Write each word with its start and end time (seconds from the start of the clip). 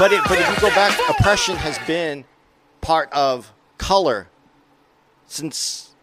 But 0.00 0.14
it, 0.14 0.22
but 0.24 0.38
if 0.38 0.48
you 0.48 0.60
go 0.62 0.74
back, 0.74 0.98
oppression 1.10 1.56
has 1.56 1.78
been 1.80 2.24
part 2.80 3.12
of 3.12 3.52
color 3.76 4.28
since. 5.26 5.94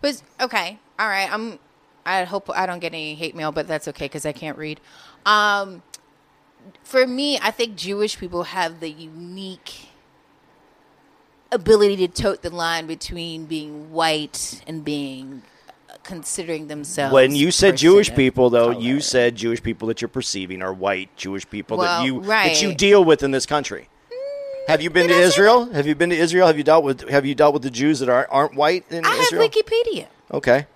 But 0.00 0.20
okay, 0.40 0.80
all 0.98 1.06
right. 1.06 1.32
I'm. 1.32 1.60
I 2.04 2.24
hope 2.24 2.50
I 2.50 2.66
don't 2.66 2.80
get 2.80 2.92
any 2.92 3.14
hate 3.14 3.36
mail, 3.36 3.52
but 3.52 3.68
that's 3.68 3.86
okay 3.86 4.06
because 4.06 4.26
I 4.26 4.32
can't 4.32 4.58
read. 4.58 4.80
Um, 5.24 5.84
for 6.82 7.06
me, 7.06 7.38
I 7.40 7.52
think 7.52 7.76
Jewish 7.76 8.18
people 8.18 8.42
have 8.42 8.80
the 8.80 8.90
unique 8.90 9.90
ability 11.52 12.08
to 12.08 12.08
tote 12.08 12.42
the 12.42 12.50
line 12.50 12.88
between 12.88 13.46
being 13.46 13.92
white 13.92 14.60
and 14.66 14.84
being 14.84 15.44
considering 16.04 16.68
themselves. 16.68 17.12
When 17.12 17.34
you 17.34 17.50
said 17.50 17.76
Jewish 17.76 18.14
people, 18.14 18.50
though, 18.50 18.72
color. 18.72 18.80
you 18.80 19.00
said 19.00 19.34
Jewish 19.34 19.62
people 19.62 19.88
that 19.88 20.00
you're 20.00 20.08
perceiving 20.08 20.62
are 20.62 20.72
white 20.72 21.14
Jewish 21.16 21.48
people 21.48 21.78
Well, 21.78 22.00
that 22.00 22.06
you 22.06 22.22
that 22.22 22.62
you 22.62 22.74
deal 22.74 23.04
with 23.04 23.22
in 23.22 23.30
this 23.30 23.46
country. 23.46 23.88
Have 24.68 24.80
you 24.80 24.90
been 24.90 25.08
to 25.08 25.14
Israel? 25.14 25.66
Have 25.72 25.86
you 25.86 25.94
been 25.94 26.10
to 26.10 26.16
Israel? 26.16 26.46
Have 26.46 26.56
you 26.56 26.64
dealt 26.64 26.84
with 26.84 27.08
Have 27.08 27.26
you 27.26 27.34
dealt 27.34 27.52
with 27.52 27.62
the 27.62 27.70
Jews 27.70 28.00
that 28.00 28.08
aren't 28.08 28.30
aren't 28.30 28.54
white 28.54 28.84
in 28.90 29.04
I 29.04 29.10
have 29.10 29.20
Israel? 29.24 29.48
Wikipedia. 29.48 30.06
Okay, 30.32 30.66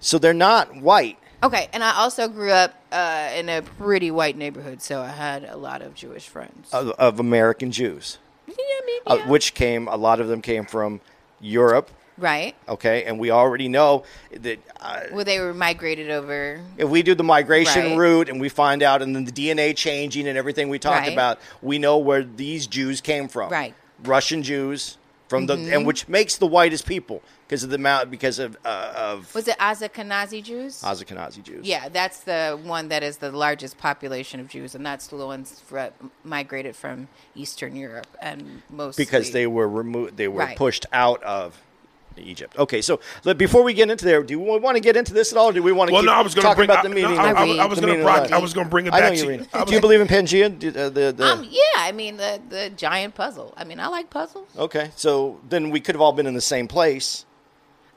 so 0.00 0.18
they're 0.18 0.32
not 0.32 0.76
white. 0.76 1.18
Okay, 1.42 1.68
and 1.72 1.82
I 1.82 1.96
also 1.96 2.28
grew 2.28 2.52
up 2.52 2.74
uh, 2.92 3.30
in 3.34 3.48
a 3.48 3.62
pretty 3.62 4.12
white 4.12 4.36
neighborhood, 4.36 4.80
so 4.80 5.02
I 5.02 5.08
had 5.08 5.44
a 5.44 5.56
lot 5.56 5.82
of 5.82 5.92
Jewish 5.92 6.28
friends. 6.28 6.72
of, 6.72 6.90
of 6.90 7.18
American 7.18 7.72
Jews, 7.72 8.18
yeah, 8.46 8.54
I 8.56 8.82
mean, 8.86 9.00
uh, 9.08 9.16
yeah. 9.16 9.28
which 9.28 9.54
came 9.54 9.88
a 9.88 9.96
lot 9.96 10.20
of 10.20 10.28
them 10.28 10.40
came 10.40 10.64
from 10.64 11.00
Europe. 11.40 11.90
Right? 12.18 12.54
Okay, 12.68 13.04
and 13.04 13.18
we 13.18 13.30
already 13.30 13.68
know 13.68 14.04
that 14.40 14.58
uh, 14.80 15.00
Well, 15.12 15.24
they 15.24 15.40
were 15.40 15.54
migrated 15.54 16.10
over. 16.10 16.60
if 16.76 16.88
we 16.88 17.02
do 17.02 17.14
the 17.14 17.24
migration 17.24 17.90
Right. 17.90 17.98
route 17.98 18.28
and 18.28 18.40
we 18.40 18.48
find 18.48 18.82
out, 18.82 19.02
and 19.02 19.14
then 19.14 19.24
the 19.24 19.32
DNA 19.32 19.74
changing 19.76 20.26
and 20.28 20.36
everything 20.38 20.68
we 20.68 20.78
talked 20.78 21.06
Right. 21.06 21.12
about, 21.12 21.38
we 21.60 21.78
know 21.78 21.98
where 21.98 22.22
these 22.22 22.66
Jews 22.66 23.00
came 23.00 23.28
from. 23.28 23.50
Right. 23.50 23.74
Russian 24.04 24.42
Jews 24.42 24.98
from 25.28 25.46
the 25.46 25.56
Mm-hmm. 25.56 25.72
and 25.72 25.86
which 25.86 26.08
makes 26.08 26.36
the 26.36 26.46
whitest 26.46 26.84
people 26.86 27.22
because 27.48 27.62
of 27.64 27.70
the 27.70 27.76
amount 27.76 28.10
because 28.10 28.38
of 28.38 28.56
uh, 28.66 28.92
of 28.94 29.34
Was 29.34 29.48
it 29.48 29.56
Ashkenazi 29.58 30.42
Jews? 30.42 30.82
Ashkenazi 30.82 31.42
Jews. 31.42 31.66
Yeah, 31.66 31.88
that's 31.88 32.20
the 32.20 32.58
one 32.62 32.88
that 32.88 33.02
is 33.02 33.16
the 33.18 33.30
largest 33.32 33.78
population 33.78 34.40
of 34.40 34.48
Jews, 34.48 34.74
and 34.74 34.84
that's 34.84 35.06
the 35.06 35.16
ones 35.26 35.62
fr- 35.64 35.94
migrated 36.24 36.76
from 36.76 37.08
Eastern 37.34 37.76
Europe 37.76 38.08
and 38.20 38.60
most 38.68 38.96
because 38.96 39.30
they 39.30 39.46
were 39.46 39.68
removed, 39.68 40.18
they 40.18 40.28
were 40.28 40.40
Right. 40.40 40.56
pushed 40.56 40.84
out 40.92 41.22
of 41.22 41.58
Egypt. 42.20 42.58
Okay, 42.58 42.82
so 42.82 43.00
let- 43.24 43.38
before 43.38 43.62
we 43.62 43.72
get 43.72 43.90
into 43.90 44.04
there, 44.04 44.22
do 44.22 44.38
we 44.38 44.58
want 44.58 44.76
to 44.76 44.80
get 44.80 44.96
into 44.96 45.14
this 45.14 45.32
at 45.32 45.38
all? 45.38 45.48
Or 45.48 45.52
do 45.52 45.62
we 45.62 45.72
want 45.72 45.88
to 45.88 45.92
Well, 45.94 46.02
keep 46.02 46.06
no, 46.06 46.12
I 46.12 46.20
was 46.20 46.34
going 46.34 46.42
to 46.42 46.48
talking 46.48 46.56
bring. 46.66 46.70
about 46.70 46.78
I, 46.80 46.82
the 46.82 46.88
no, 46.90 46.94
meaning? 46.94 47.18
I, 47.18 47.30
of- 47.30 47.36
I, 47.38 47.42
read 47.44 47.58
I 47.60 47.66
was 47.66 47.80
going 47.80 47.92
to. 47.98 48.04
meaning 48.04 48.32
I 48.34 48.38
was 48.38 48.52
going 48.52 48.66
to 48.66 48.70
bring 48.70 48.86
it 48.86 48.92
I 48.92 49.00
know 49.00 49.08
back 49.10 49.18
you 49.18 49.24
to 49.24 49.32
you. 49.36 49.46
I 49.54 49.64
Do 49.64 49.74
you 49.74 49.80
believe 49.80 50.00
in 50.00 50.08
Pangea? 50.08 50.58
Do- 50.58 50.68
uh, 50.68 50.88
the, 50.90 51.12
the, 51.16 51.24
Um, 51.24 51.46
yeah, 51.48 51.60
I 51.78 51.92
mean 51.92 52.16
the 52.18 52.40
the 52.48 52.70
giant 52.70 53.14
puzzle. 53.14 53.54
I 53.56 53.64
mean, 53.64 53.80
I 53.80 53.86
like 53.86 54.10
puzzles. 54.10 54.48
okay, 54.58 54.90
so 54.96 55.40
then 55.48 55.70
we 55.70 55.80
could 55.80 55.94
have 55.94 56.02
all 56.02 56.12
been 56.12 56.26
in 56.26 56.34
the 56.34 56.40
same 56.40 56.68
place. 56.68 57.24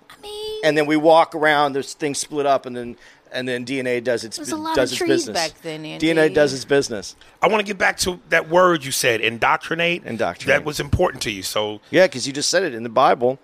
I 0.09 0.21
mean, 0.21 0.61
and 0.63 0.77
then 0.77 0.85
we 0.85 0.95
walk 0.97 1.35
around. 1.35 1.73
There's 1.73 1.93
things 1.93 2.19
split 2.19 2.45
up, 2.45 2.65
and 2.65 2.75
then 2.75 2.95
and 3.31 3.47
then 3.47 3.65
DNA 3.65 4.01
does 4.01 4.23
its 4.23 4.37
a 4.49 4.55
lot 4.55 4.75
does 4.75 4.91
of 4.91 4.93
its 4.93 4.97
trees 4.99 5.09
business. 5.25 5.33
back 5.51 5.61
then, 5.61 5.83
Andy. 5.83 6.07
DNA 6.13 6.33
does 6.33 6.53
its 6.53 6.63
business. 6.63 7.15
I 7.41 7.47
want 7.47 7.59
to 7.59 7.65
get 7.65 7.77
back 7.77 7.97
to 7.99 8.19
that 8.29 8.47
word 8.49 8.85
you 8.85 8.91
said, 8.91 9.19
indoctrinate. 9.19 10.05
Indoctrinate. 10.05 10.47
That 10.59 10.63
was 10.65 10.79
important 10.79 11.21
to 11.23 11.31
you. 11.31 11.43
So 11.43 11.81
Yeah, 11.91 12.05
because 12.07 12.25
you 12.27 12.33
just 12.33 12.49
said 12.49 12.63
it 12.63 12.73
in 12.73 12.83
the 12.83 12.89
Bible 12.89 13.39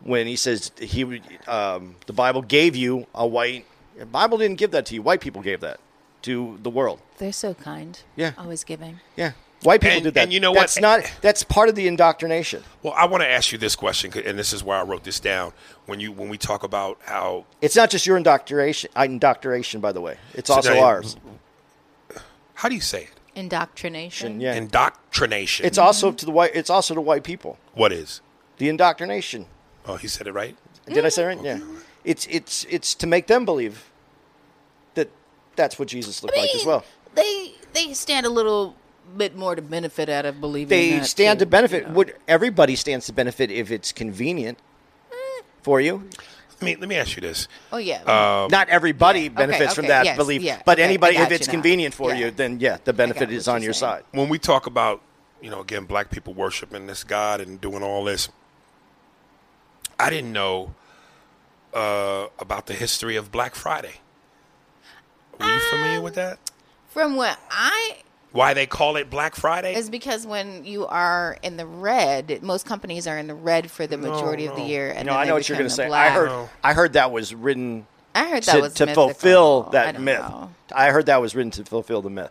when 0.00 0.26
he 0.26 0.36
says 0.36 0.70
he 0.78 1.04
would- 1.04 1.22
um, 1.48 1.96
the 2.06 2.12
Bible 2.12 2.42
gave 2.42 2.76
you 2.76 3.06
a 3.14 3.26
white. 3.26 3.66
The 3.98 4.06
Bible 4.06 4.38
didn't 4.38 4.58
give 4.58 4.70
that 4.72 4.86
to 4.86 4.94
you. 4.94 5.02
White 5.02 5.20
people 5.20 5.42
gave 5.42 5.60
that 5.60 5.80
to 6.22 6.58
the 6.62 6.70
world. 6.70 7.00
they're 7.18 7.32
so 7.32 7.54
kind. 7.54 7.98
Yeah. 8.14 8.32
always 8.36 8.62
giving. 8.64 9.00
Yeah, 9.16 9.32
white 9.62 9.80
people 9.80 9.96
And- 9.96 10.04
did 10.04 10.14
that. 10.14 10.24
and 10.24 10.32
you 10.32 10.40
know 10.40 10.50
what? 10.52 10.60
That's 10.60 10.78
not. 10.80 11.10
That's 11.22 11.42
part 11.44 11.68
of 11.70 11.74
the 11.76 11.86
indoctrination. 11.88 12.62
Well, 12.82 12.92
I 12.96 13.06
want 13.06 13.22
to 13.22 13.28
ask 13.28 13.52
you 13.52 13.58
this 13.58 13.74
question, 13.76 14.12
and 14.24 14.38
this 14.38 14.52
is 14.52 14.62
why 14.62 14.78
I 14.78 14.82
wrote 14.82 15.04
this 15.04 15.18
down. 15.20 15.52
When 15.86 15.98
you 16.00 16.12
when 16.12 16.28
we 16.28 16.36
talk 16.36 16.62
about 16.62 16.98
how 17.04 17.46
It's 17.62 17.74
not 17.76 17.88
just 17.90 18.06
your 18.06 18.16
indoctrination. 18.18 18.90
uh, 18.96 19.02
Indoctrination, 19.04 19.80
by 19.80 19.92
the 19.92 20.00
way. 20.00 20.18
It's 20.34 20.50
also 20.50 20.70
Today- 20.70 20.80
ours. 20.80 21.16
how 22.54 22.68
do 22.68 22.74
you 22.74 22.80
say 22.80 23.04
it? 23.04 23.10
Indoctrination. 23.34 24.40
Yeah. 24.40 24.54
Indoctrination. 24.54 25.64
It's 25.66 25.78
also 25.78 26.10
to 26.12 26.24
the 26.26 26.32
white. 26.32 26.52
It's 26.54 26.70
also 26.70 26.94
to 26.94 27.00
white 27.00 27.22
people. 27.24 27.58
what 27.74 27.92
is? 27.92 28.20
The 28.58 28.68
indoctrination. 28.70 29.46
Oh, 29.86 29.96
he 29.96 30.08
said 30.08 30.26
it 30.26 30.32
right. 30.32 30.56
Did 30.86 31.04
I 31.04 31.08
say 31.08 31.22
it 31.24 31.26
right? 31.26 31.42
Yeah. 31.42 31.60
It's 32.04 32.26
it's 32.26 32.64
it's 32.70 32.94
to 32.96 33.06
make 33.06 33.26
them 33.26 33.44
believe 33.44 33.90
that 34.94 35.08
that's 35.56 35.78
what 35.78 35.88
Jesus 35.88 36.22
looked 36.22 36.36
I 36.36 36.42
like 36.42 36.54
as 36.54 36.64
well. 36.64 36.84
They 37.14 37.54
they 37.72 37.92
stand 37.94 38.26
a 38.26 38.30
little 38.30 38.74
bit 39.16 39.36
more 39.36 39.54
to 39.54 39.62
benefit 39.62 40.08
out 40.08 40.24
of 40.24 40.40
believing. 40.40 40.68
They 40.68 40.90
that, 40.98 41.06
stand 41.06 41.38
too, 41.38 41.44
to 41.44 41.50
benefit. 41.50 41.82
you 41.82 41.88
know. 41.88 41.94
Would 41.94 42.14
everybody 42.28 42.76
stands 42.76 43.06
to 43.06 43.12
benefit 43.12 43.50
if 43.50 43.70
it's 43.70 43.92
convenient 43.92 44.58
Eh. 45.12 45.42
for 45.62 45.80
you? 45.80 46.08
Let 46.60 46.62
me 46.62 46.76
let 46.76 46.88
me 46.88 46.96
ask 46.96 47.16
you 47.16 47.20
this. 47.22 47.48
Oh 47.72 47.76
yeah. 47.76 48.02
Uh, 48.04 48.48
Not 48.50 48.68
everybody 48.68 49.22
Yeah. 49.22 49.28
benefits 49.30 49.72
Okay, 49.72 49.74
from 49.74 49.86
that 49.88 50.04
yes, 50.06 50.16
belief, 50.16 50.42
yeah, 50.42 50.62
but 50.64 50.78
okay, 50.78 50.84
anybody, 50.84 51.16
if 51.16 51.30
it's 51.30 51.46
you 51.46 51.52
now. 51.52 51.52
convenient 51.52 51.94
for 51.94 52.10
Yeah. 52.10 52.16
you, 52.26 52.30
then 52.30 52.60
yeah, 52.60 52.78
the 52.84 52.92
benefit 52.92 53.30
is 53.30 53.46
on 53.48 53.62
your 53.62 53.72
saying. 53.72 53.96
side. 53.96 54.04
when 54.12 54.28
we 54.28 54.38
talk 54.38 54.66
about, 54.66 55.02
you 55.42 55.50
know, 55.50 55.60
again, 55.60 55.84
black 55.84 56.10
people 56.10 56.32
worshiping 56.32 56.86
this 56.86 57.04
God 57.04 57.40
and 57.42 57.60
doing 57.60 57.82
all 57.82 58.04
this, 58.04 58.30
I 59.98 60.10
didn't 60.10 60.32
know 60.32 60.74
uh, 61.74 62.26
about 62.38 62.66
the 62.66 62.74
history 62.74 63.16
of 63.16 63.30
Black 63.32 63.54
Friday. 63.54 63.94
Were 65.40 65.46
you 65.46 65.60
familiar 65.70 66.00
with 66.00 66.14
that? 66.14 66.38
From 66.88 67.16
what 67.16 67.38
I 67.50 67.98
Why 68.32 68.54
they 68.54 68.66
call 68.66 68.96
it 68.96 69.10
Black 69.10 69.34
Friday? 69.34 69.74
is 69.74 69.90
because 69.90 70.26
when 70.26 70.64
you 70.64 70.86
are 70.86 71.36
in 71.42 71.56
the 71.58 71.66
red, 71.66 72.42
most 72.42 72.64
companies 72.66 73.06
are 73.06 73.18
in 73.18 73.26
the 73.26 73.34
red 73.34 73.70
for 73.70 73.86
the 73.86 73.98
majority 73.98 74.46
of 74.46 74.56
the 74.56 74.62
year, 74.62 74.88
and 74.96 75.06
No, 75.06 75.12
then 75.12 75.20
I 75.20 75.24
know 75.26 75.34
what 75.34 75.48
you're 75.48 75.58
going 75.58 75.68
to 75.68 75.76
the 75.76 75.82
say. 75.82 75.88
I 75.90 76.08
heard, 76.10 76.28
No. 76.30 76.48
I 76.64 76.72
heard 76.72 76.94
that 76.94 77.10
was 77.12 77.34
written 77.34 77.86
I 78.14 78.30
heard 78.30 78.44
that 78.44 78.54
to, 78.54 78.60
was 78.62 78.74
to 78.74 78.86
mythical. 78.86 79.08
fulfill 79.08 79.62
that 79.72 79.92
don't 79.96 80.04
myth. 80.04 80.20
know. 80.20 80.50
I 80.74 80.90
heard 80.90 81.04
that 81.06 81.20
was 81.20 81.34
written 81.34 81.50
to 81.52 81.64
fulfill 81.64 82.00
the 82.00 82.08
myth. 82.10 82.30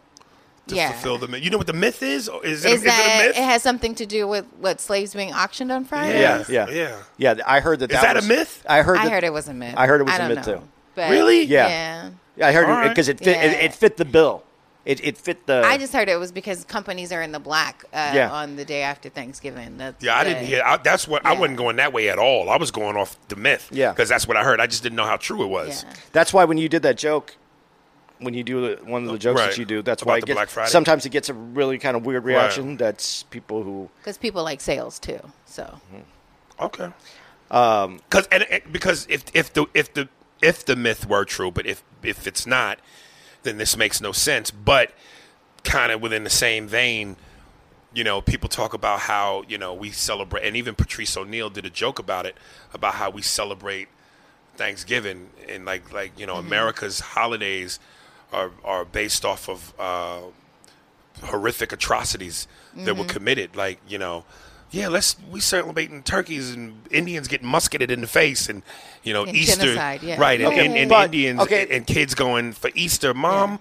To 0.68 0.76
yeah. 0.76 0.92
fulfill 0.92 1.18
the 1.18 1.28
myth. 1.28 1.44
You 1.44 1.50
know 1.50 1.58
what 1.58 1.68
the 1.68 1.74
myth 1.74 2.02
is? 2.02 2.28
Is 2.28 2.28
it, 2.28 2.46
Is 2.46 2.66
is 2.66 2.84
that 2.84 3.00
it 3.00 3.26
a 3.26 3.28
myth? 3.28 3.38
it 3.38 3.44
has 3.44 3.62
something 3.62 3.96
to 3.96 4.06
do 4.06 4.28
with 4.28 4.46
what 4.60 4.80
slaves 4.82 5.14
being 5.14 5.34
auctioned 5.34 5.72
on 5.72 5.86
Friday? 5.86 6.22
Yeah, 6.22 6.44
yeah, 6.50 6.70
yeah. 6.70 7.02
yeah. 7.18 7.36
I 7.46 7.60
heard 7.60 7.80
that. 7.80 7.92
Is 7.92 8.02
that 8.02 8.16
that 8.16 8.24
a 8.24 8.28
myth? 8.28 8.64
I 8.68 8.82
heard. 8.82 8.98
I 8.98 9.10
heard 9.10 9.24
it 9.24 9.34
was 9.34 9.48
a 9.48 9.54
myth. 9.54 9.76
I 9.78 9.88
heard 9.88 10.02
it 10.02 10.06
was 10.06 10.14
I 10.14 10.16
a 10.16 10.20
don't 10.20 10.36
myth, 10.36 10.48
know. 10.48 10.56
too. 10.56 10.62
But 10.96 11.12
Really? 11.12 11.44
Yeah. 11.44 12.10
yeah. 12.38 12.48
I 12.48 12.52
heard 12.52 12.66
All 12.66 12.72
it 12.72 12.76
right. 12.76 12.90
because 12.90 13.10
it 13.10 13.20
fit. 13.20 13.38
It, 13.38 13.52
Yeah. 13.52 13.66
it 13.66 13.74
fit 13.74 13.98
the 13.98 14.06
bill. 14.06 14.44
It, 14.86 15.04
it 15.04 15.18
fit 15.18 15.48
the. 15.48 15.64
I 15.66 15.78
just 15.80 15.94
heard 15.94 16.10
it 16.10 16.18
was 16.18 16.32
because 16.32 16.64
companies 16.64 17.12
are 17.12 17.22
in 17.22 17.32
the 17.32 17.40
black 17.40 17.86
uh, 17.92 18.12
Yeah. 18.14 18.32
on 18.32 18.56
the 18.56 18.64
day 18.64 18.84
after 18.84 19.10
Thanksgiving. 19.10 19.78
That's 19.78 20.04
Yeah, 20.04 20.16
I 20.16 20.24
didn't 20.24 20.46
hear. 20.46 20.62
I, 20.64 20.78
that's 20.78 21.08
what 21.08 21.26
I 21.26 21.34
wasn't 21.34 21.58
going 21.58 21.78
that 21.78 21.92
way 21.92 22.08
at 22.10 22.20
all. 22.20 22.50
I 22.52 22.58
was 22.58 22.70
going 22.70 22.96
off 22.96 23.18
the 23.28 23.36
myth. 23.36 23.68
Yeah. 23.72 23.92
because 23.92 24.10
that's 24.10 24.28
what 24.28 24.38
I 24.38 24.44
heard. 24.44 24.60
I 24.60 24.68
just 24.68 24.84
didn't 24.84 24.96
know 24.96 25.06
how 25.06 25.18
true 25.18 25.44
it 25.44 25.48
was. 25.48 25.84
Yeah. 25.84 25.94
That's 26.12 26.32
why 26.34 26.46
when 26.46 26.58
you 26.60 26.70
did 26.70 26.84
that 26.84 26.98
joke, 26.98 27.36
when 28.20 28.34
you 28.34 28.44
do 28.44 28.78
one 28.84 29.04
of 29.06 29.12
the 29.12 29.18
jokes 29.18 29.40
Right. 29.40 29.50
that 29.52 29.58
you 29.58 29.66
do, 29.66 29.82
that's 29.82 30.02
About 30.02 30.12
why 30.12 30.18
it 30.20 30.26
gets, 30.26 30.36
Black 30.38 30.50
Friday? 30.50 30.70
sometimes 30.70 31.06
it 31.06 31.10
gets 31.10 31.30
a 31.30 31.34
really 31.34 31.78
kind 31.78 31.96
of 31.98 32.06
weird 32.06 32.24
reaction. 32.24 32.78
That's 32.78 33.24
people 33.24 33.64
who 33.64 33.90
because 34.00 34.18
people 34.18 34.44
like 34.44 34.62
sales 34.62 35.00
too. 35.00 35.20
So 35.46 35.80
Okay. 36.60 36.90
Um, 37.52 37.98
because 38.10 38.28
and, 38.32 38.44
and 38.44 38.62
because 38.72 39.06
if 39.10 39.26
if 39.34 39.54
the 39.54 39.66
if 39.74 39.94
the 39.94 40.08
if 40.42 40.66
the 40.66 40.76
myth 40.76 41.08
were 41.08 41.26
true, 41.26 41.52
but 41.52 41.66
if 41.66 41.84
if 42.04 42.26
it's 42.28 42.46
not, 42.48 42.80
then 43.44 43.58
this 43.58 43.76
makes 43.78 44.02
no 44.02 44.12
sense. 44.12 44.50
But 44.52 44.92
kind 45.64 45.92
of 45.92 46.02
within 46.02 46.24
the 46.24 46.30
same 46.30 46.68
vein, 46.68 47.16
you 47.94 48.04
know, 48.04 48.22
people 48.22 48.50
talk 48.50 48.74
about 48.74 49.02
how 49.02 49.44
you 49.48 49.58
know 49.58 49.74
we 49.74 49.92
celebrate, 49.92 50.44
and 50.46 50.56
even 50.56 50.76
Patrice 50.76 51.16
O'Neal 51.18 51.50
did 51.50 51.66
a 51.66 51.70
joke 51.70 52.00
about 52.00 52.26
it 52.26 52.36
about 52.74 52.96
how 52.96 53.10
we 53.10 53.22
celebrate 53.22 53.90
Thanksgiving 54.56 55.30
and 55.48 55.66
like 55.66 55.92
like 55.94 56.18
you 56.20 56.26
know 56.26 56.36
America's 56.36 57.00
holidays 57.00 57.80
are 58.34 58.52
are 58.64 58.86
based 58.86 59.26
off 59.26 59.48
of 59.50 59.74
uh, 59.80 60.20
horrific 61.24 61.72
atrocities 61.72 62.48
that 62.76 62.96
were 62.98 63.06
committed. 63.06 63.56
Like 63.56 63.80
you 63.88 63.98
know, 63.98 64.26
yeah, 64.72 64.88
let's 64.90 65.16
we 65.32 65.40
celebrating 65.40 66.04
turkeys 66.04 66.54
and 66.54 66.82
Indians 66.92 67.28
getting 67.28 67.48
musketed 67.48 67.92
in 67.92 68.02
the 68.02 68.08
face 68.08 68.50
and 68.50 68.64
you 69.04 69.14
know 69.14 69.24
And 69.24 69.36
Easter 69.36 69.62
genocide, 69.62 70.04
yeah. 70.04 70.20
right 70.20 70.40
and, 70.42 70.50
Okay, 70.54 70.66
and, 70.66 70.76
and 70.78 70.90
but- 70.90 71.06
Indians 71.06 71.40
okay. 71.42 71.68
and 71.72 71.86
kids 71.88 72.16
going 72.16 72.54
for 72.54 72.70
Easter, 72.76 73.14
mom. 73.14 73.60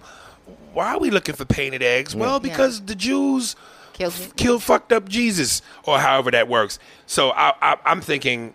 Why 0.73 0.93
are 0.93 0.99
we 0.99 1.09
looking 1.09 1.35
for 1.35 1.45
painted 1.45 1.81
eggs? 1.81 2.15
Well, 2.15 2.39
because 2.39 2.81
the 2.81 2.95
Jews 2.95 3.55
Killed- 3.93 4.11
f- 4.13 4.35
killed 4.35 4.61
fucked 4.61 4.91
up 4.91 5.07
Jesus, 5.07 5.61
or 5.85 5.99
however 5.99 6.29
that 6.31 6.49
works. 6.49 6.77
So 7.07 7.31
I, 7.31 7.53
I, 7.61 7.77
I'm 7.85 8.01
thinking, 8.01 8.53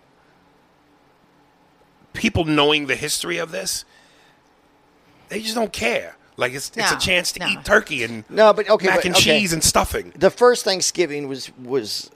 people 2.13 2.45
knowing 2.45 2.85
the 2.87 2.95
history 2.95 3.37
of 3.37 3.51
this, 3.51 3.85
they 5.31 5.41
just 5.41 5.55
don't 5.55 5.73
care. 5.73 6.15
Like 6.37 6.53
it's 6.53 6.71
it's 6.75 6.91
a 6.91 6.97
chance 6.99 7.31
to 7.33 7.39
no. 7.39 7.47
eat 7.47 7.65
turkey 7.65 8.03
and 8.03 8.23
No, 8.29 8.53
but 8.53 8.69
okay, 8.69 8.87
mac 8.87 8.97
but- 8.97 9.05
and 9.05 9.15
okay. 9.15 9.39
cheese 9.39 9.53
and 9.53 9.63
stuffing. 9.63 10.13
the 10.15 10.29
first 10.31 10.63
Thanksgiving 10.63 11.27
was 11.27 11.51
was 11.57 12.09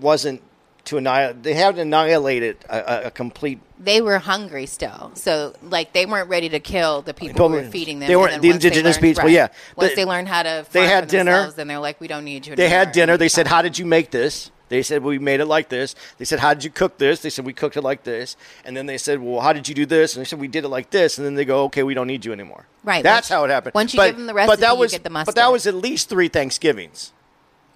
wasn't 0.00 0.42
to 0.86 0.96
annihilate. 0.98 1.42
They 1.44 1.54
haven't 1.54 1.80
annihilated 1.80 2.56
a, 2.68 2.78
a, 2.78 3.06
a 3.06 3.10
complete. 3.10 3.60
They 3.78 4.00
were 4.00 4.18
hungry 4.18 4.66
still, 4.66 5.12
so 5.14 5.54
like 5.62 5.92
they 5.92 6.06
weren't 6.06 6.28
ready 6.28 6.48
to 6.48 6.60
kill 6.60 7.02
the 7.02 7.14
people 7.14 7.48
who 7.48 7.54
were 7.54 7.60
People- 7.60 7.72
feeding 7.72 7.98
them. 8.00 8.08
they 8.08 8.16
weren't- 8.16 8.42
the 8.42 8.48
once 8.48 8.62
they 8.62 8.68
indigenous 8.68 8.96
learned- 8.96 9.16
people, 9.16 9.28
yeah. 9.30 9.48
Once 9.76 9.90
But 9.90 9.96
they 9.96 10.04
learned 10.04 10.28
how 10.28 10.42
to, 10.42 10.66
they 10.72 10.86
had 10.86 11.04
for 11.04 11.10
dinner. 11.10 11.32
themselves, 11.32 11.54
then 11.56 11.68
they're 11.68 11.78
like, 11.78 12.00
we 12.00 12.08
don't 12.08 12.24
need 12.24 12.46
you. 12.46 12.56
They 12.56 12.68
had 12.68 12.90
dinner. 12.92 13.16
They 13.16 13.28
said, 13.28 13.46
"How 13.46 13.62
did 13.62 13.78
you 13.78 13.84
make 13.86 14.10
this?" 14.10 14.50
They 14.72 14.82
said, 14.82 15.02
"We 15.02 15.18
made 15.18 15.40
it 15.40 15.44
like 15.46 15.68
this." 15.68 15.94
They 16.16 16.24
said, 16.24 16.40
"How 16.40 16.54
did 16.54 16.64
you 16.64 16.70
cook 16.70 16.96
this?" 16.96 17.20
They 17.20 17.28
said, 17.30 17.44
"We 17.44 17.52
cooked 17.52 17.76
it 17.76 17.82
like 17.82 18.04
this." 18.04 18.36
And 18.64 18.74
then 18.74 18.86
they 18.86 18.96
said, 18.96 19.20
"Well, 19.20 19.40
how 19.40 19.52
did 19.52 19.68
you 19.68 19.74
do 19.74 19.84
this?" 19.84 20.16
And 20.16 20.20
they 20.24 20.28
said, 20.28 20.40
"We 20.40 20.48
did 20.48 20.64
it 20.64 20.68
like 20.68 20.88
this." 20.90 21.18
And 21.18 21.26
then 21.26 21.34
they 21.34 21.44
go, 21.44 21.64
"Okay, 21.64 21.82
we 21.82 21.92
don't 21.92 22.06
need 22.06 22.24
you 22.24 22.32
anymore." 22.32 22.64
Right. 22.82 23.02
That's 23.02 23.28
Once- 23.28 23.36
how 23.38 23.44
it 23.44 23.50
happened. 23.50 23.74
once 23.74 23.92
you 23.92 23.98
but, 23.98 24.06
give 24.06 24.16
them 24.16 24.26
the 24.26 24.32
but 24.32 24.48
recipe, 24.48 24.60
that 24.62 24.78
you 24.78 24.88
get 24.88 25.04
the 25.04 25.10
mustard. 25.10 25.34
But 25.34 25.40
that 25.40 25.52
was 25.52 25.66
at 25.66 25.74
least 25.74 26.08
three 26.08 26.28
Thanksgivings. 26.28 27.12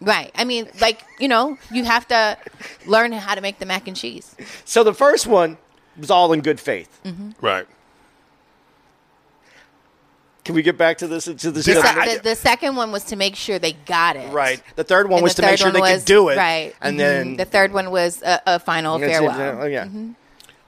Right. 0.01 0.31
I 0.35 0.45
mean, 0.45 0.69
like 0.81 1.03
you 1.19 1.29
know, 1.29 1.59
you 1.71 1.85
have 1.85 2.09
to 2.09 2.39
learn 2.87 3.13
how 3.13 3.35
to 3.35 3.41
make 3.43 3.59
the 3.59 3.67
mac 3.67 3.87
and 3.87 3.97
cheese. 3.97 4.35
So 4.65 4.83
the 4.83 4.95
first 4.95 5.27
one 5.27 5.59
was 5.99 6.11
all 6.11 6.33
in 6.33 6.41
good 6.41 6.61
faith. 6.61 6.99
Mm-hmm. 7.05 7.31
Right. 7.45 7.67
Can 10.47 10.55
we 10.55 10.63
get 10.63 10.79
back 10.79 10.99
to 10.99 11.09
this? 11.09 11.25
To 11.25 11.35
this? 11.51 11.67
The, 11.67 11.79
I- 11.85 12.15
the, 12.17 12.23
the 12.23 12.35
second 12.37 12.77
one 12.77 12.93
was 12.93 13.03
to 13.05 13.17
make 13.17 13.35
sure 13.37 13.59
they 13.59 13.73
got 13.73 14.15
it. 14.17 14.33
right. 14.33 14.63
The 14.77 14.85
third 14.85 15.09
one 15.09 15.19
And 15.19 15.25
was 15.25 15.35
the 15.35 15.43
to 15.43 15.49
make 15.49 15.59
sure 15.59 15.73
they 15.73 15.81
one 15.81 15.97
could 15.97 16.05
do 16.07 16.29
it. 16.29 16.37
Right. 16.39 16.73
And 16.81 16.95
Mhm. 16.95 16.99
then 16.99 17.37
the 17.37 17.45
third 17.45 17.73
one 17.73 17.91
was 17.91 18.23
a, 18.23 18.41
a 18.47 18.59
final 18.61 18.99
That's 18.99 19.11
it, 19.11 19.19
farewell. 19.19 19.63
Oh 19.63 19.67
yeah. 19.67 19.89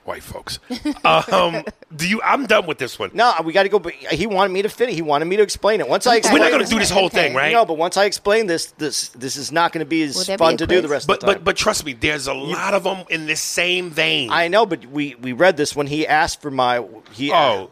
White 0.04 0.22
folks. 0.22 0.58
um, 1.04 1.62
do 1.94 2.08
you? 2.08 2.22
I'm 2.24 2.46
done 2.46 2.66
with 2.66 2.78
this 2.78 2.98
one. 2.98 3.10
No, 3.12 3.34
we 3.44 3.52
got 3.52 3.64
to 3.64 3.68
go. 3.68 3.78
But 3.78 3.92
he 3.92 4.26
wanted 4.26 4.54
me 4.54 4.62
to 4.62 4.70
fit 4.70 4.88
it. 4.88 4.94
He 4.94 5.02
wanted 5.02 5.26
me 5.26 5.36
to 5.36 5.42
explain 5.42 5.80
it. 5.82 5.88
Once 5.88 6.06
I 6.06 6.16
explain 6.16 6.38
We're 6.40 6.46
not 6.46 6.50
going 6.50 6.64
to 6.64 6.70
do 6.70 6.78
this 6.78 6.88
whole 6.88 7.04
Okay. 7.06 7.28
thing, 7.28 7.34
right? 7.34 7.52
No, 7.52 7.66
but 7.66 7.76
once 7.76 7.98
I 7.98 8.06
explain 8.06 8.46
this, 8.46 8.72
this 8.78 9.10
this 9.10 9.36
is 9.36 9.52
not 9.52 9.70
going 9.70 9.80
to 9.84 9.88
be 9.88 10.02
as 10.04 10.16
Will 10.16 10.24
there 10.24 10.38
be 10.38 10.44
fun 10.44 10.54
a 10.54 10.56
to 10.56 10.66
do 10.66 10.80
the 10.80 10.88
rest 10.88 11.06
But 11.06 11.18
of 11.18 11.20
the 11.20 11.26
time. 11.26 11.34
but 11.36 11.44
but 11.44 11.56
trust 11.56 11.84
me, 11.84 11.92
there's 11.92 12.26
a 12.26 12.32
lot 12.32 12.72
of 12.72 12.84
them 12.84 13.04
in 13.10 13.26
this 13.26 13.42
same 13.42 13.90
vein. 13.90 14.30
I 14.32 14.48
know, 14.48 14.64
but 14.64 14.86
we 14.86 15.14
we 15.16 15.32
read 15.32 15.58
this 15.58 15.76
when 15.76 15.86
he 15.86 16.06
asked 16.06 16.40
for 16.40 16.50
my 16.50 16.82
he. 17.12 17.30
oh, 17.30 17.34
uh, 17.36 17.66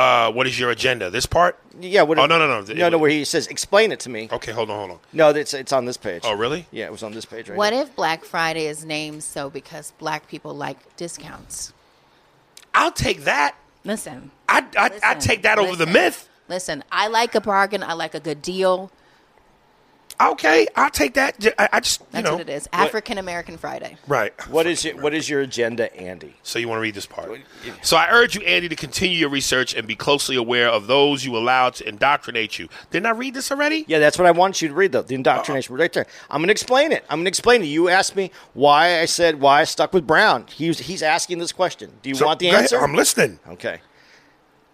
Uh, 0.00 0.32
what 0.32 0.46
is 0.46 0.58
your 0.58 0.70
agenda? 0.70 1.10
This 1.10 1.26
part? 1.26 1.58
yeah. 1.80 2.02
What, 2.02 2.18
Oh, 2.18 2.26
no, 2.26 2.38
no, 2.38 2.46
no. 2.48 2.74
no, 2.74 2.88
no. 2.88 2.98
Where 2.98 3.10
he 3.10 3.24
says, 3.24 3.46
"Explain 3.48 3.92
it 3.92 4.00
to 4.00 4.08
me." 4.10 4.28
Okay, 4.32 4.52
hold 4.52 4.70
on, 4.70 4.78
hold 4.78 4.90
on. 4.92 4.98
No, 5.12 5.28
it's 5.30 5.52
it's 5.54 5.72
on 5.72 5.84
this 5.84 5.96
page. 5.96 6.22
Oh, 6.24 6.32
really? 6.34 6.66
Yeah, 6.70 6.86
it 6.86 6.92
was 6.92 7.02
on 7.02 7.12
this 7.12 7.24
page 7.26 7.48
right 7.48 7.56
What 7.58 7.72
here. 7.72 7.82
if 7.82 7.94
Black 7.94 8.24
Friday 8.24 8.66
is 8.66 8.84
named 8.84 9.22
so 9.22 9.50
because 9.50 9.92
black 9.98 10.26
people 10.28 10.54
like 10.54 10.96
discounts? 10.96 11.72
I'll 12.74 12.92
take 12.92 13.24
that. 13.24 13.56
Listen. 13.84 14.30
I 14.48 14.64
I 14.76 14.90
I 15.02 15.14
take 15.14 15.42
that 15.42 15.58
over 15.58 15.76
the 15.76 15.86
myth. 15.86 16.28
Listen, 16.48 16.82
I 16.90 17.06
like 17.08 17.34
a 17.34 17.40
bargain. 17.40 17.82
I 17.82 17.92
like 17.92 18.14
a 18.14 18.20
good 18.20 18.42
deal. 18.42 18.90
Okay, 20.20 20.66
I'll 20.76 20.90
take 20.90 21.14
that. 21.14 21.36
I 21.58 21.80
just 21.80 22.00
you 22.00 22.06
That's 22.10 22.24
know 22.26 22.32
what 22.32 22.42
it 22.42 22.50
is. 22.50 22.68
African 22.72 23.16
American 23.16 23.56
Friday. 23.56 23.96
Right. 24.06 24.32
What 24.48 24.66
is 24.66 24.84
your, 24.84 25.00
what 25.00 25.14
is 25.14 25.30
your 25.30 25.40
agenda, 25.40 25.94
Andy? 25.96 26.34
So 26.42 26.58
you 26.58 26.68
want 26.68 26.76
to 26.78 26.82
read 26.82 26.94
this 26.94 27.06
part? 27.06 27.30
So 27.82 27.96
I 27.96 28.08
urge 28.10 28.34
you, 28.34 28.42
Andy, 28.42 28.68
to 28.68 28.76
continue 28.76 29.16
your 29.16 29.30
research 29.30 29.74
and 29.74 29.86
be 29.86 29.96
closely 29.96 30.36
aware 30.36 30.68
of 30.68 30.86
those 30.88 31.24
you 31.24 31.36
allow 31.36 31.70
to 31.70 31.88
indoctrinate 31.88 32.58
you. 32.58 32.68
Didn't 32.90 33.06
I 33.06 33.10
read 33.10 33.32
this 33.32 33.50
already? 33.50 33.84
Yeah, 33.88 33.98
that's 33.98 34.18
what 34.18 34.26
I 34.26 34.30
want 34.30 34.60
you 34.60 34.68
to 34.68 34.74
read, 34.74 34.92
though. 34.92 35.02
The 35.02 35.14
indoctrination, 35.14 35.74
right 35.74 35.92
there. 35.92 36.06
I'm 36.28 36.40
going 36.40 36.48
to 36.48 36.52
explain 36.52 36.92
it. 36.92 37.04
I'm 37.08 37.18
going 37.18 37.24
to 37.24 37.28
explain 37.30 37.62
it. 37.62 37.66
You 37.66 37.88
asked 37.88 38.14
me 38.14 38.30
why 38.52 39.00
I 39.00 39.06
said 39.06 39.40
why 39.40 39.60
I 39.60 39.64
stuck 39.64 39.94
with 39.94 40.06
Brown. 40.06 40.44
He's 40.54 40.80
he's 40.80 41.02
asking 41.02 41.38
this 41.38 41.52
question. 41.52 41.92
Do 42.02 42.10
you 42.10 42.14
So, 42.14 42.26
want 42.26 42.40
the 42.40 42.46
go 42.46 42.50
ahead. 42.52 42.62
answer? 42.64 42.78
I'm 42.80 42.94
listening. 42.94 43.40
Okay. 43.48 43.80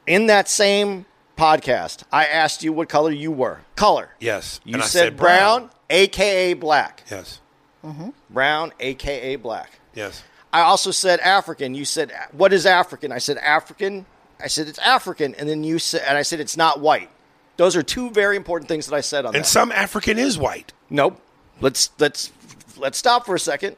In 0.08 0.26
that 0.26 0.48
same 0.48 1.06
podcast, 1.36 2.02
I 2.12 2.26
asked 2.26 2.62
you 2.62 2.72
what 2.72 2.88
color 2.88 3.10
you 3.10 3.30
were. 3.30 3.60
Color. 3.76 4.10
Yes. 4.20 4.60
You 4.64 4.74
And 4.74 4.82
I 4.82 4.86
said, 4.86 5.00
said 5.04 5.16
brown, 5.16 5.60
brown. 5.60 5.70
aka 5.90 6.54
black. 6.54 7.02
Yes. 7.10 7.40
Mm-hmm. 7.84 8.10
Brown, 8.30 8.72
aka 8.80 9.36
black. 9.36 9.78
Yes. 9.94 10.22
I 10.52 10.60
also 10.60 10.90
said 10.90 11.20
African. 11.20 11.74
You 11.74 11.84
said 11.84 12.12
what 12.32 12.52
is 12.52 12.66
African? 12.66 13.12
I 13.12 13.18
said 13.18 13.36
African. 13.38 14.06
I 14.40 14.48
said 14.48 14.68
it's 14.68 14.78
African, 14.80 15.34
and 15.36 15.48
then 15.48 15.64
you 15.64 15.78
said, 15.78 16.02
and 16.06 16.18
I 16.18 16.22
said 16.22 16.40
it's 16.40 16.56
not 16.56 16.80
white. 16.80 17.08
Those 17.56 17.74
are 17.74 17.82
two 17.82 18.10
very 18.10 18.36
important 18.36 18.68
things 18.68 18.86
that 18.86 18.94
I 18.94 19.00
said 19.00 19.24
on 19.24 19.34
And 19.34 19.44
that. 19.44 19.48
some 19.48 19.72
African 19.72 20.18
is 20.18 20.36
white. 20.38 20.72
Nope. 20.90 21.20
Let's 21.60 21.90
let's 21.98 22.30
let's 22.76 22.98
stop 22.98 23.24
for 23.26 23.34
a 23.34 23.40
second. 23.40 23.76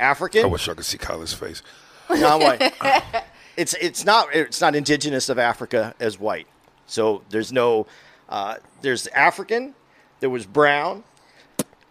African, 0.00 0.44
I 0.44 0.46
wish 0.48 0.68
I 0.68 0.74
could 0.74 0.84
see 0.84 0.98
Kyla's 0.98 1.32
face. 1.32 1.62
not 2.10 2.40
white. 2.40 2.72
it's 3.56 3.74
it's 3.74 4.04
not 4.04 4.28
it's 4.34 4.60
not 4.60 4.74
indigenous 4.74 5.28
of 5.28 5.38
Africa 5.38 5.94
as 6.00 6.18
white. 6.18 6.46
So 6.88 7.22
there's 7.30 7.52
no 7.52 7.86
uh, 8.28 8.56
there's 8.82 9.06
African. 9.08 9.74
There 10.20 10.30
was 10.30 10.44
brown. 10.46 11.04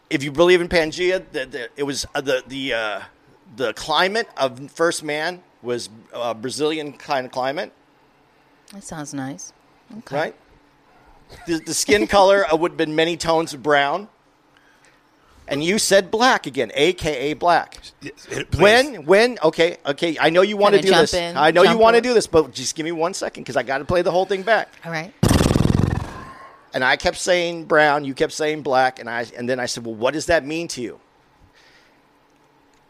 If 0.10 0.24
you 0.24 0.32
believe 0.32 0.62
in 0.62 0.68
Pangea, 0.70 1.24
the, 1.32 1.46
the, 1.46 1.70
it 1.78 1.84
was 1.84 2.06
uh, 2.14 2.22
the 2.22 2.44
the 2.48 2.74
uh, 2.74 3.02
the 3.56 3.74
climate 3.74 4.28
of 4.38 4.70
first 4.72 5.04
man 5.04 5.42
was 5.62 5.90
a 6.14 6.36
Brazilian 6.36 6.94
kind 6.94 7.26
of 7.26 7.32
climate, 7.32 7.72
That 8.74 8.84
sounds 8.84 9.14
nice. 9.14 9.54
Okay. 10.00 10.16
right? 10.16 10.36
The, 11.46 11.60
the 11.60 11.74
skin 11.74 12.08
color 12.18 12.46
uh, 12.52 12.56
would 12.56 12.72
have 12.72 12.78
been 12.78 12.96
many 12.96 13.18
tones 13.18 13.54
of 13.54 13.64
brown. 13.64 14.08
And 15.48 15.64
you 15.64 15.80
said 15.80 16.12
black 16.12 16.46
again, 16.46 16.72
aka 16.74 17.34
black. 17.34 17.80
Please. 18.02 18.58
When, 18.58 19.06
when, 19.06 19.38
okay, 19.44 19.78
okay, 19.86 20.18
I 20.20 20.30
know 20.30 20.42
you 20.42 20.58
want 20.58 20.76
to 20.76 20.82
do 20.82 20.90
this. 20.90 21.14
in, 21.14 21.38
I 21.38 21.52
know 21.52 21.64
you 21.64 21.78
want 21.78 21.96
to 21.96 22.02
do 22.02 22.14
this, 22.14 22.28
but 22.28 22.54
just 22.54 22.76
give 22.76 22.84
me 22.84 22.92
one 22.92 23.14
second 23.14 23.44
because 23.44 23.56
I 23.56 23.64
got 23.64 23.78
to 23.78 23.86
play 23.86 24.02
the 24.02 24.12
whole 24.12 24.26
thing 24.26 24.44
back. 24.44 24.74
All 24.84 24.92
right. 24.92 25.14
And 26.74 26.84
I 26.84 26.98
kept 26.98 27.18
saying 27.18 27.66
brown, 27.66 28.04
you 28.04 28.14
kept 28.14 28.34
saying 28.34 28.62
black, 28.62 29.00
and 29.00 29.10
I 29.10 29.26
and 29.38 29.50
then 29.50 29.60
I 29.60 29.66
said, 29.66 29.86
well, 29.86 29.96
what 29.96 30.14
does 30.14 30.26
that 30.26 30.46
mean 30.46 30.68
to 30.70 30.82
you? 30.82 31.00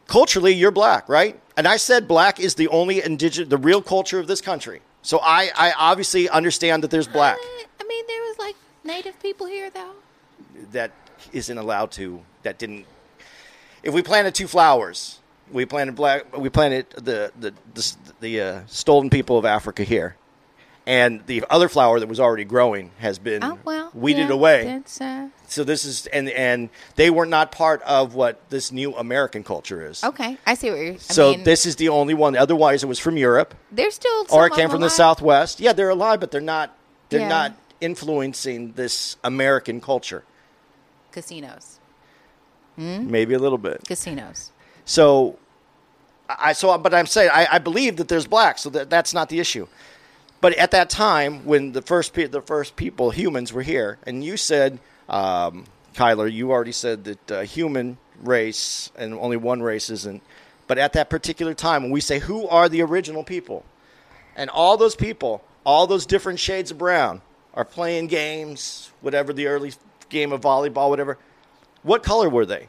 Culturally, 0.08 0.54
you're 0.54 0.72
black, 0.72 1.08
right? 1.08 1.40
And 1.56 1.68
I 1.68 1.78
said 1.78 2.08
black 2.08 2.40
is 2.40 2.56
the 2.56 2.68
only 2.70 3.04
indigenous, 3.04 3.50
the 3.50 3.58
real 3.58 3.82
culture 3.82 4.20
of 4.20 4.28
this 4.28 4.42
country. 4.42 4.82
So 5.02 5.20
I, 5.22 5.52
I 5.56 5.74
obviously 5.78 6.28
understand 6.30 6.84
that 6.84 6.92
there's 6.92 7.08
black. 7.08 7.38
Uh, 7.38 7.64
I 7.80 7.84
mean, 7.88 8.06
there 8.08 8.22
was 8.22 8.38
like 8.40 8.56
native 8.84 9.20
people 9.22 9.48
here, 9.48 9.70
though. 9.70 9.94
that 10.72 10.92
isn't 11.34 11.58
allowed 11.58 11.92
to 11.92 12.22
that 12.44 12.58
didn't 12.58 12.86
if 13.84 13.94
we 13.94 14.02
planted 14.02 14.34
two 14.36 14.48
flowers 14.48 15.20
we 15.52 15.66
planted 15.66 15.96
black 15.96 16.38
we 16.38 16.50
planted 16.50 16.90
the 16.92 17.32
the 17.40 17.54
the, 17.74 17.96
the 18.20 18.42
uh, 18.42 18.62
stolen 18.68 19.10
people 19.10 19.38
of 19.38 19.46
africa 19.46 19.84
here 19.84 20.16
and 20.86 21.26
the 21.26 21.44
other 21.50 21.68
flower 21.68 22.00
that 22.00 22.08
was 22.08 22.20
already 22.20 22.46
growing 22.46 22.92
has 23.00 23.20
been 23.20 23.44
Oh 23.44 23.60
well. 23.66 23.92
weeded 23.94 24.30
yeah, 24.30 24.34
away 24.34 24.82
uh, 25.02 25.28
so 25.48 25.64
this 25.66 25.84
is 25.86 26.06
and 26.08 26.30
and 26.30 26.70
they 26.96 27.10
were 27.10 27.26
not 27.26 27.52
part 27.52 27.82
of 27.84 28.16
what 28.16 28.50
this 28.50 28.72
new 28.72 28.96
american 28.96 29.44
culture 29.44 29.86
is 29.86 30.04
okay. 30.04 30.38
I 30.46 30.54
see 30.56 30.70
what 30.70 30.80
you're. 30.80 30.94
I 30.94 30.98
so 30.98 31.32
mean, 31.32 31.44
this 31.44 31.66
is 31.66 31.76
the 31.76 31.90
only 31.90 32.14
one 32.14 32.36
otherwise 32.38 32.84
it 32.84 32.88
was 32.88 33.00
from 33.00 33.18
europe 33.18 33.54
they're 33.72 33.92
still. 33.92 34.26
or 34.32 34.48
it 34.48 34.54
came 34.54 34.66
of 34.66 34.72
from 34.72 34.82
the 34.82 34.90
southwest 34.90 35.60
yeah 35.60 35.74
they're 35.74 35.90
alive 35.90 36.20
but 36.22 36.32
they're 36.32 36.42
not 36.42 36.76
they're 37.10 37.20
Yeah. 37.22 37.28
not 37.30 37.54
influencing 37.82 38.74
this 38.74 39.18
american 39.24 39.80
culture 39.82 40.24
Casinos. 41.18 41.80
maybe 42.78 43.34
a 43.34 43.40
little 43.40 43.58
bit 43.58 43.84
Casinos. 43.88 44.52
So, 44.86 45.40
I 46.30 46.54
so, 46.54 46.78
but 46.78 46.94
I'm 46.94 47.08
saying 47.08 47.32
I, 47.34 47.48
I 47.54 47.58
believe 47.58 47.98
that 47.98 48.08
there's 48.08 48.28
black, 48.28 48.60
so 48.60 48.70
that 48.70 48.92
that's 48.92 49.16
not 49.16 49.30
the 49.30 49.40
issue. 49.40 49.68
But 50.42 50.54
at 50.58 50.70
that 50.72 50.92
time, 50.92 51.44
when 51.44 51.72
the 51.72 51.82
first 51.82 52.14
pe- 52.14 52.28
the 52.28 52.44
first 52.44 52.76
people 52.76 53.10
humans 53.10 53.52
were 53.52 53.64
here, 53.64 53.98
and 54.06 54.24
you 54.24 54.38
said, 54.38 54.78
um, 55.10 55.66
Kyla, 55.96 56.28
you 56.28 56.52
already 56.52 56.72
said 56.72 57.06
that 57.06 57.32
uh, 57.32 57.42
human 57.42 57.98
race 58.22 58.92
and 58.96 59.16
only 59.16 59.38
one 59.38 59.64
race 59.64 59.90
isn't. 59.90 60.22
But 60.68 60.78
at 60.78 60.94
that 60.94 61.10
particular 61.10 61.56
time, 61.56 61.82
when 61.82 61.92
we 61.92 62.02
say 62.02 62.20
who 62.20 62.48
are 62.48 62.70
the 62.70 62.84
original 62.84 63.24
people, 63.24 63.66
and 64.36 64.52
all 64.52 64.78
those 64.78 64.96
people, 64.96 65.44
all 65.66 65.88
those 65.88 66.06
different 66.06 66.38
shades 66.38 66.70
of 66.70 66.78
brown, 66.78 67.24
are 67.56 67.66
playing 67.66 68.06
games, 68.06 68.92
whatever 69.02 69.34
the 69.34 69.48
early 69.48 69.74
game 70.10 70.32
of 70.32 70.42
volleyball, 70.42 70.90
whatever. 70.90 71.18
What 71.84 72.04
color 72.04 72.30
were 72.30 72.46
they? 72.46 72.68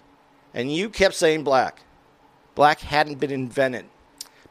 And 0.54 0.72
you 0.72 0.90
kept 0.90 1.14
saying 1.14 1.44
black. 1.44 1.82
Black 2.54 2.80
hadn't 2.80 3.20
been 3.20 3.30
invented 3.30 3.86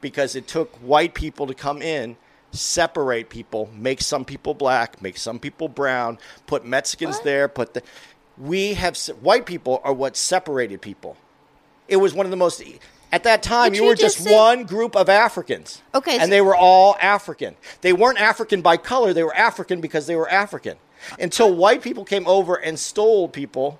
because 0.01 0.35
it 0.35 0.47
took 0.47 0.75
white 0.77 1.13
people 1.13 1.47
to 1.47 1.53
come 1.53 1.81
in, 1.81 2.17
separate 2.51 3.29
people, 3.29 3.69
make 3.75 4.01
some 4.01 4.23
people 4.23 4.53
black, 4.53 5.01
make 5.01 5.17
some 5.17 5.39
people 5.39 5.67
brown, 5.67 6.17
put 6.45 6.65
Mexicans 6.65 7.15
What? 7.17 7.23
there, 7.25 7.47
put 7.47 7.73
the. 7.73 7.83
We 8.37 8.75
have 8.75 8.97
white 9.21 9.45
people 9.45 9.81
are 9.83 9.93
what 9.93 10.15
separated 10.15 10.81
people. 10.81 11.17
It 11.87 11.97
was 11.97 12.13
one 12.13 12.25
of 12.25 12.29
the 12.29 12.37
most. 12.37 12.61
At 13.11 13.23
that 13.23 13.41
time, 13.41 13.71
But 13.71 13.77
you 13.77 13.83
you 13.83 13.87
were 13.89 13.95
just 13.95 14.17
just 14.17 14.27
said- 14.27 14.35
one 14.35 14.63
group 14.65 14.95
of 14.95 15.07
Africans. 15.07 15.81
Okay, 15.95 16.13
And 16.15 16.23
so- 16.23 16.29
they 16.29 16.41
were 16.41 16.55
all 16.55 16.97
African. 17.01 17.55
They 17.81 17.93
weren't 17.93 18.19
African 18.19 18.61
by 18.61 18.77
color, 18.77 19.13
they 19.13 19.23
were 19.23 19.35
African 19.35 19.79
because 19.79 20.07
they 20.07 20.15
were 20.15 20.29
African. 20.29 20.77
Until 21.19 21.53
white 21.53 21.81
people 21.81 22.03
came 22.03 22.27
over 22.27 22.55
and 22.55 22.77
stole 22.77 23.27
people, 23.29 23.79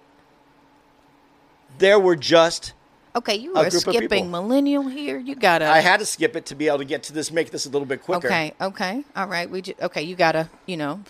there 1.77 1.99
were 1.99 2.15
just 2.15 2.73
Okay, 3.15 3.35
you 3.35 3.55
A 3.55 3.65
are 3.65 3.69
skipping 3.71 4.29
millennial 4.29 4.87
here. 4.87 5.17
You 5.17 5.33
gotta. 5.33 5.65
I 5.67 5.79
had 5.79 5.99
to 6.01 6.05
skip 6.05 6.35
it 6.35 6.45
to 6.47 6.55
be 6.55 6.67
able 6.67 6.77
to 6.77 6.85
get 6.85 7.01
to 7.03 7.13
this, 7.13 7.31
make 7.31 7.49
this 7.49 7.65
a 7.65 7.69
little 7.69 7.87
bit 7.87 8.03
quicker. 8.03 8.27
Okay. 8.27 8.53
Okay. 8.61 9.03
All 9.15 9.25
right. 9.27 9.49
We 9.49 9.63
just, 9.63 9.81
okay. 9.81 10.03
You 10.03 10.15
gotta. 10.15 10.49
You 10.67 10.77
know. 10.77 11.01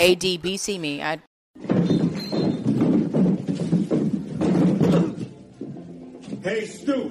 A 0.00 0.16
D 0.16 0.36
B 0.36 0.56
C 0.56 0.78
me. 0.78 1.00
I. 1.00 1.20
Hey, 6.42 6.66
Stu, 6.66 7.10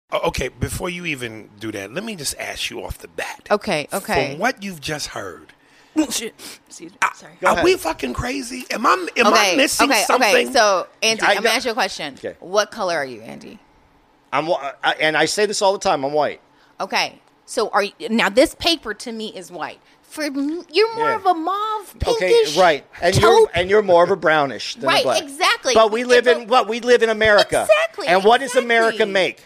Oh, 0.13 0.27
okay, 0.27 0.49
before 0.49 0.89
you 0.89 1.05
even 1.05 1.49
do 1.59 1.71
that, 1.71 1.93
let 1.93 2.03
me 2.03 2.15
just 2.15 2.35
ask 2.37 2.69
you 2.69 2.83
off 2.83 2.97
the 2.97 3.07
bat. 3.07 3.47
Okay, 3.49 3.87
okay. 3.93 4.31
From 4.31 4.39
what 4.39 4.61
you've 4.61 4.81
just 4.81 5.07
heard, 5.07 5.53
Shit. 6.09 6.33
Excuse 6.67 6.91
me. 6.91 6.97
Sorry. 7.15 7.33
Go 7.41 7.47
are 7.47 7.53
ahead. 7.53 7.63
we 7.65 7.75
fucking 7.75 8.13
crazy? 8.13 8.65
Am 8.71 8.85
I 8.85 8.91
am 9.17 9.27
Okay, 9.27 9.53
I 9.53 9.55
missing 9.57 9.89
okay, 9.89 10.03
something? 10.03 10.29
okay. 10.47 10.51
So, 10.53 10.87
Andy, 11.03 11.21
I 11.23 11.31
I'm 11.31 11.35
gonna 11.37 11.49
ask 11.49 11.65
you 11.65 11.71
a 11.71 11.73
question. 11.73 12.13
Okay. 12.15 12.35
What 12.39 12.71
color 12.71 12.95
are 12.95 13.05
you, 13.05 13.21
Andy? 13.21 13.59
I'm, 14.33 14.45
wh- 14.45 14.61
I- 14.83 14.95
and 15.01 15.17
I 15.17 15.25
say 15.25 15.45
this 15.45 15.61
all 15.61 15.73
the 15.73 15.79
time. 15.79 16.05
I'm 16.05 16.13
white. 16.13 16.39
Okay. 16.79 17.19
So, 17.45 17.67
are 17.69 17.83
you 17.83 17.91
now? 18.09 18.29
This 18.29 18.55
paper 18.55 18.93
to 18.93 19.11
me 19.11 19.35
is 19.35 19.51
white. 19.51 19.79
For 20.03 20.23
you're 20.23 20.31
more 20.95 21.09
Yeah. 21.09 21.15
of 21.15 21.25
a 21.25 21.33
mauve, 21.33 21.95
Okay, 22.05 22.15
pinkish. 22.29 22.57
right, 22.57 22.85
and 23.01 23.15
you're 23.17 23.49
and 23.53 23.69
you're 23.69 23.81
more 23.81 24.03
of 24.03 24.11
a 24.11 24.15
brownish 24.17 24.75
than 24.75 24.83
a 24.85 24.87
Right, 24.87 25.03
black. 25.03 25.21
exactly. 25.23 25.73
But 25.73 25.91
we 25.91 26.03
live 26.05 26.27
It's 26.27 26.37
in 26.39 26.43
a- 26.43 26.47
what 26.51 26.67
we 26.69 26.79
live 26.81 27.01
in 27.03 27.09
America. 27.09 27.61
Exactly. 27.69 28.07
And 28.07 28.23
what 28.23 28.39
does 28.41 28.55
America 28.55 29.05
make? 29.05 29.45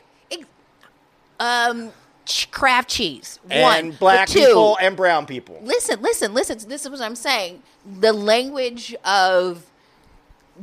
Ex- 1.40 1.70
um, 1.70 1.92
ch- 2.26 2.50
Kraft 2.52 2.90
cheese. 2.90 3.40
And 3.50 3.90
One. 3.90 3.98
black 3.98 4.28
two, 4.28 4.40
people 4.40 4.78
and 4.82 4.96
brown 4.98 5.26
people. 5.26 5.60
listen, 5.64 6.02
listen, 6.02 6.34
listen. 6.34 6.58
This 6.70 6.86
is 6.86 6.92
what 6.92 7.02
I'm 7.02 7.16
saying. 7.16 7.62
The 8.00 8.14
language 8.14 8.96
of 9.06 9.66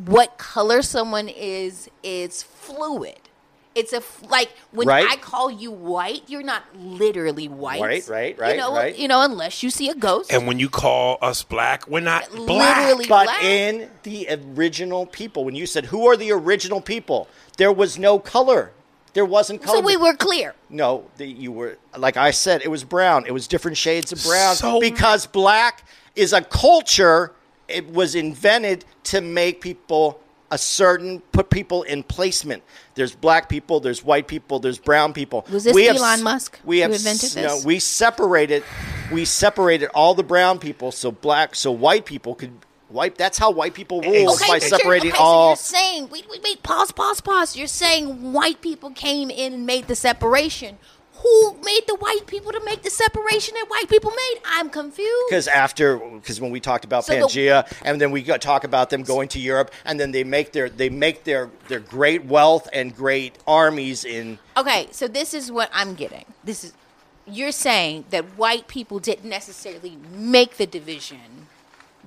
what 0.06 0.38
color 0.38 0.82
someone 0.82 1.28
is 1.28 1.88
is 2.02 2.42
fluid. 2.42 3.16
It's 3.74 3.94
a 3.94 3.98
f- 3.98 4.22
like 4.28 4.50
when 4.70 4.86
Right. 4.86 5.06
I 5.08 5.16
call 5.16 5.50
you 5.50 5.70
white, 5.70 6.24
you're 6.26 6.42
not 6.42 6.62
literally 6.76 7.48
white. 7.48 7.80
Right, 7.80 8.06
right, 8.06 8.38
right, 8.38 8.54
You 8.56 8.60
know, 8.60 8.74
right. 8.74 8.94
you 8.96 9.08
know, 9.08 9.22
unless 9.22 9.62
you 9.62 9.70
see 9.70 9.88
a 9.88 9.94
ghost. 9.94 10.30
and 10.30 10.46
when 10.46 10.58
you 10.58 10.68
call 10.68 11.16
us 11.22 11.42
black, 11.42 11.86
we're 11.88 12.00
not 12.00 12.28
black. 12.34 12.76
Literally 12.78 13.06
But 13.06 13.24
black. 13.24 13.42
in 13.44 13.88
the 14.02 14.28
original 14.30 15.06
people, 15.06 15.44
when 15.44 15.54
you 15.54 15.64
said 15.66 15.86
who 15.86 16.06
are 16.06 16.16
the 16.18 16.32
original 16.32 16.82
people, 16.82 17.28
there 17.56 17.72
was 17.72 17.98
no 17.98 18.18
color. 18.18 18.72
There 19.14 19.25
wasn't 19.26 19.62
color. 19.62 19.78
so 19.78 19.81
we 19.83 19.97
were 19.97 20.14
clear. 20.14 20.54
No, 20.71 21.04
the, 21.19 21.26
you 21.26 21.52
were 21.52 21.76
like 21.97 22.16
I 22.16 22.31
said. 22.31 22.62
It 22.62 22.69
was 22.71 22.83
brown. 22.85 23.26
It 23.26 23.33
was 23.33 23.47
different 23.47 23.76
shades 23.76 24.11
of 24.12 24.23
brown 24.23 24.54
So- 24.57 24.81
because 24.81 25.26
black 25.26 25.85
is 26.16 26.33
a 26.33 26.40
culture. 26.42 27.33
It 27.69 27.88
was 27.90 28.14
invented 28.14 28.85
to 29.04 29.21
make 29.21 29.61
people 29.61 30.19
a 30.50 30.59
certain 30.59 31.21
put 31.33 31.49
people 31.49 31.83
in 31.85 32.02
placement. 32.02 32.62
There's 32.95 33.14
black 33.14 33.49
people. 33.49 33.81
There's 33.81 34.04
white 34.04 34.26
people. 34.28 34.59
There's 34.61 34.78
brown 34.78 35.12
people. 35.14 35.47
Was 35.50 35.64
this 35.64 35.75
We 35.75 35.88
Elon 35.88 36.02
s- 36.19 36.21
Musk 36.23 36.59
We 36.64 36.78
who 36.78 36.83
have 36.83 36.92
invented 36.92 37.25
s- 37.31 37.37
No, 37.37 37.54
this? 37.57 37.64
we 37.64 37.78
separated. 37.78 38.62
We 39.11 39.25
separated 39.25 39.88
all 39.95 40.14
the 40.14 40.23
brown 40.23 40.59
people 40.59 40.90
so 40.92 41.11
black 41.11 41.54
so 41.54 41.71
white 41.73 42.04
people 42.07 42.35
could 42.35 42.52
white. 42.92 43.16
That's 43.16 43.38
how 43.38 43.50
white 43.50 43.75
people 43.75 44.00
rule 44.02 44.32
Okay, 44.34 44.46
by 44.49 44.58
separating 44.58 45.11
okay, 45.11 45.18
so 45.18 45.22
all. 45.25 45.49
you're 45.50 45.56
saying 45.56 46.08
wait, 46.11 46.26
wait, 46.30 46.42
wait, 46.42 46.62
pause, 46.62 46.92
pause, 46.92 47.20
pause. 47.20 47.56
You're 47.56 47.66
saying 47.66 48.32
white 48.32 48.61
people 48.61 48.90
came 48.90 49.30
in 49.30 49.52
and 49.52 49.66
made 49.66 49.88
the 49.88 49.94
separation. 49.96 50.78
Who 51.22 51.56
made 51.62 51.82
the 51.87 51.94
white 51.94 52.26
people 52.26 52.50
to 52.50 52.61
make 52.64 52.82
the 52.82 52.90
separation 52.90 53.54
that 53.54 53.66
white 53.68 53.88
people 53.88 54.11
made? 54.11 54.40
I'm 54.44 54.68
confused. 54.68 55.26
Because 55.28 55.46
after, 55.46 55.99
because 55.99 56.40
when 56.40 56.50
we 56.50 56.58
talked 56.58 56.84
about 56.84 57.04
So 57.04 57.14
the- 57.14 57.20
Pangea, 57.26 57.72
and 57.84 58.00
then 58.00 58.11
we 58.11 58.22
got 58.22 58.40
talk 58.40 58.64
about 58.64 58.90
them 58.90 59.04
going 59.04 59.28
to 59.28 59.38
Europe, 59.38 59.70
and 59.84 60.00
then 60.00 60.11
they 60.11 60.25
make 60.25 60.50
their 60.50 60.68
they 60.68 60.88
make 60.88 61.22
their 61.22 61.49
their 61.68 61.78
great 61.78 62.25
wealth 62.25 62.68
and 62.72 62.96
great 62.96 63.37
armies 63.46 64.04
in. 64.04 64.40
Okay, 64.56 64.88
so 64.90 65.06
this 65.06 65.32
is 65.32 65.52
what 65.52 65.70
I'm 65.72 65.94
getting. 65.94 66.25
This 66.42 66.64
is 66.64 66.72
you're 67.25 67.52
saying 67.52 68.06
that 68.11 68.25
white 68.37 68.66
people 68.66 68.99
didn't 68.99 69.28
necessarily 69.30 69.96
make 70.12 70.56
the 70.56 70.66
division; 70.66 71.46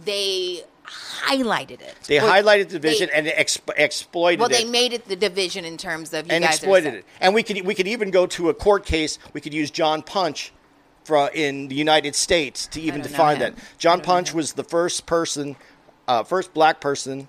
they 0.04 0.64
highlighted 0.86 1.82
it. 1.82 1.96
They 2.08 2.20
Or 2.20 2.24
highlighted 2.24 2.70
the 2.70 2.80
division 2.80 3.10
they- 3.12 3.34
and 3.34 3.48
exp- 3.48 3.74
exploited 3.78 4.40
well, 4.40 4.50
it. 4.50 4.54
they 4.54 4.66
made 4.66 4.94
it 4.94 5.08
the 5.08 5.16
division 5.16 5.66
in 5.66 5.78
terms 5.78 6.14
of 6.14 6.28
you 6.28 6.32
and 6.34 6.44
guys 6.44 6.56
exploited 6.56 6.94
it. 6.94 7.06
And 7.20 7.34
we 7.34 7.44
could 7.44 7.62
we 7.66 7.76
could 7.76 7.88
even 7.88 8.12
go 8.12 8.26
to 8.28 8.50
a 8.50 8.54
court 8.54 8.86
case. 8.86 9.20
We 9.34 9.42
could 9.42 9.54
use 9.54 9.72
John 9.72 10.02
Punch 10.02 10.52
for, 11.04 11.30
in 11.34 11.68
the 11.68 11.76
United 11.76 12.16
States 12.16 12.68
to 12.68 12.82
even 12.82 13.02
define 13.02 13.40
that. 13.40 13.54
John 13.78 13.94
I 13.94 13.96
don't 13.98 14.08
know 14.08 14.14
Punch 14.14 14.34
was 14.34 14.54
the 14.54 14.64
first 14.64 15.06
person, 15.06 15.56
uh, 16.08 16.24
first 16.24 16.54
black 16.54 16.80
person, 16.80 17.28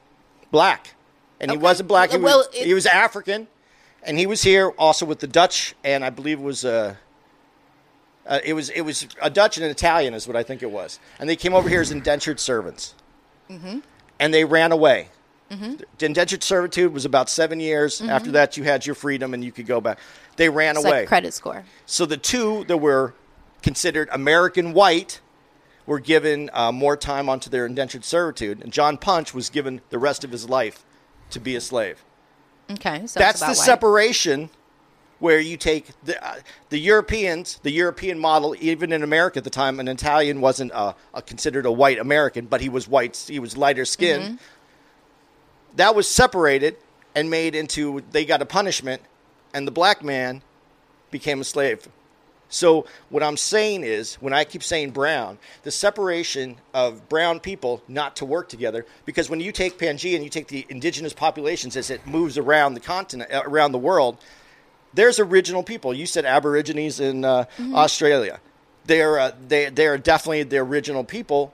black, 0.50 0.94
and 1.40 1.50
he 1.50 1.56
wasn't 1.56 1.88
black. 1.88 2.10
He 2.10 2.16
was, 2.16 2.24
Well, 2.24 2.40
it- 2.54 2.66
he 2.66 2.74
was 2.74 2.86
African, 2.86 3.48
and 4.02 4.18
he 4.18 4.26
was 4.26 4.42
here 4.42 4.70
also 4.78 5.04
with 5.04 5.20
the 5.20 5.26
Dutch, 5.26 5.74
and 5.84 6.04
I 6.04 6.10
believe 6.10 6.38
it 6.38 6.44
was. 6.44 6.64
Uh, 6.64 6.94
uh, 8.26 8.40
it 8.44 8.54
was 8.54 8.70
it 8.70 8.80
was 8.80 9.06
a 9.22 9.30
Dutch 9.30 9.56
and 9.56 9.64
an 9.64 9.70
Italian 9.70 10.12
is 10.12 10.26
what 10.26 10.36
I 10.36 10.42
think 10.42 10.62
it 10.62 10.70
was, 10.70 10.98
and 11.20 11.28
they 11.28 11.36
came 11.36 11.54
over 11.54 11.68
here 11.68 11.80
as 11.80 11.92
indentured 11.92 12.40
servants, 12.40 12.94
Mm-hmm. 13.50 13.78
and 14.20 14.34
they 14.34 14.44
ran 14.44 14.72
away. 14.72 15.08
The 15.48 15.84
indentured 16.00 16.42
servitude 16.42 16.92
was 16.92 17.04
about 17.04 17.28
seven 17.30 17.60
years. 17.60 18.00
After 18.02 18.32
that, 18.32 18.56
you 18.56 18.64
had 18.64 18.84
your 18.84 18.96
freedom 18.96 19.32
and 19.32 19.44
you 19.44 19.52
could 19.52 19.66
go 19.66 19.80
back. 19.80 19.98
They 20.36 20.48
ran 20.48 20.74
Mm-hmm. 20.74 20.78
It's 20.78 20.86
away. 20.86 20.98
like 21.00 21.08
credit 21.08 21.32
score. 21.34 21.64
so 21.86 22.04
the 22.06 22.16
two 22.16 22.64
that 22.64 22.78
were 22.78 23.14
considered 23.62 24.08
American 24.10 24.72
white 24.72 25.20
were 25.86 26.00
given 26.00 26.50
uh, 26.52 26.72
more 26.72 26.96
time 26.96 27.28
onto 27.28 27.48
their 27.48 27.64
indentured 27.64 28.04
servitude, 28.04 28.60
and 28.60 28.72
John 28.72 28.96
Punch 28.96 29.32
was 29.32 29.48
given 29.48 29.80
the 29.90 29.98
rest 29.98 30.24
of 30.24 30.32
his 30.32 30.48
life 30.48 30.84
to 31.30 31.38
be 31.38 31.54
a 31.54 31.60
slave. 31.60 32.02
Okay, 32.68 33.06
so 33.06 33.20
That's 33.20 33.38
the 33.38 33.46
white. 33.46 33.56
separation 33.56 34.50
where 35.18 35.40
you 35.40 35.56
take 35.56 35.86
the 36.04 36.24
uh, 36.24 36.36
the 36.68 36.78
Europeans, 36.78 37.58
the 37.62 37.70
European 37.70 38.18
model. 38.18 38.54
Even 38.60 38.92
in 38.92 39.02
America 39.02 39.38
at 39.38 39.44
the 39.44 39.50
time, 39.50 39.80
an 39.80 39.88
Italian 39.88 40.40
wasn't 40.40 40.72
uh, 40.72 40.92
a, 41.14 41.22
considered 41.22 41.66
a 41.66 41.72
white 41.72 41.98
American, 41.98 42.46
but 42.46 42.60
he 42.60 42.68
was 42.68 42.88
white. 42.88 43.16
He 43.28 43.38
was 43.38 43.56
lighter 43.56 43.84
skinned. 43.84 44.24
Mm-hmm. 44.24 45.76
That 45.76 45.94
was 45.94 46.08
separated 46.08 46.76
and 47.14 47.30
made 47.30 47.54
into 47.54 48.02
they 48.12 48.24
got 48.24 48.42
a 48.42 48.46
punishment, 48.46 49.02
and 49.54 49.66
the 49.66 49.72
black 49.72 50.02
man 50.02 50.42
became 51.10 51.40
a 51.40 51.44
slave. 51.44 51.88
So 52.48 52.86
what 53.08 53.22
I'm 53.22 53.36
saying 53.36 53.82
is, 53.82 54.14
when 54.16 54.32
I 54.32 54.44
keep 54.44 54.62
saying 54.62 54.92
brown, 54.92 55.38
the 55.64 55.70
separation 55.70 56.56
of 56.72 57.08
brown 57.08 57.40
people 57.40 57.82
not 57.88 58.16
to 58.16 58.24
work 58.24 58.48
together, 58.48 58.86
because 59.04 59.28
when 59.28 59.40
you 59.40 59.50
take 59.50 59.78
Pangea 59.78 60.14
and 60.14 60.22
you 60.22 60.30
take 60.30 60.48
the 60.48 60.64
indigenous 60.68 61.12
populations 61.12 61.76
as 61.76 61.90
it 61.90 62.06
moves 62.06 62.38
around 62.38 62.74
the 62.74 62.80
continent, 62.80 63.32
uh, 63.32 63.42
around 63.44 63.72
the 63.72 63.78
world, 63.78 64.18
there's 64.96 65.20
original 65.20 65.62
people. 65.62 65.94
You 65.94 66.06
said 66.06 66.24
Aborigines 66.24 66.98
in 66.98 67.24
uh, 67.24 67.44
Australia. 67.72 68.40
They're 68.86 69.18
uh, 69.18 69.32
they 69.46 69.68
they 69.70 69.86
are 69.86 69.98
definitely 69.98 70.42
the 70.44 70.58
original 70.58 71.04
people. 71.04 71.52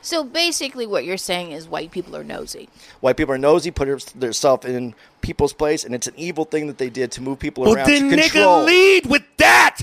So 0.00 0.24
basically, 0.24 0.86
what 0.86 1.04
you're 1.04 1.16
saying 1.16 1.52
is 1.52 1.68
white 1.68 1.90
people 1.90 2.16
are 2.16 2.24
nosy. 2.24 2.68
White 3.00 3.16
people 3.16 3.34
are 3.34 3.38
nosy, 3.38 3.70
put 3.70 3.88
themselves 4.16 4.64
in 4.64 4.94
people's 5.20 5.52
place, 5.52 5.84
and 5.84 5.94
it's 5.94 6.06
an 6.06 6.14
evil 6.16 6.44
thing 6.44 6.66
that 6.68 6.78
they 6.78 6.88
did 6.88 7.10
to 7.12 7.20
move 7.20 7.38
people 7.38 7.64
Well, 7.64 7.74
around 7.74 7.88
then, 7.88 8.10
to 8.10 8.16
nigga, 8.16 8.64
lead 8.64 9.06
with 9.06 9.24
that. 9.38 9.80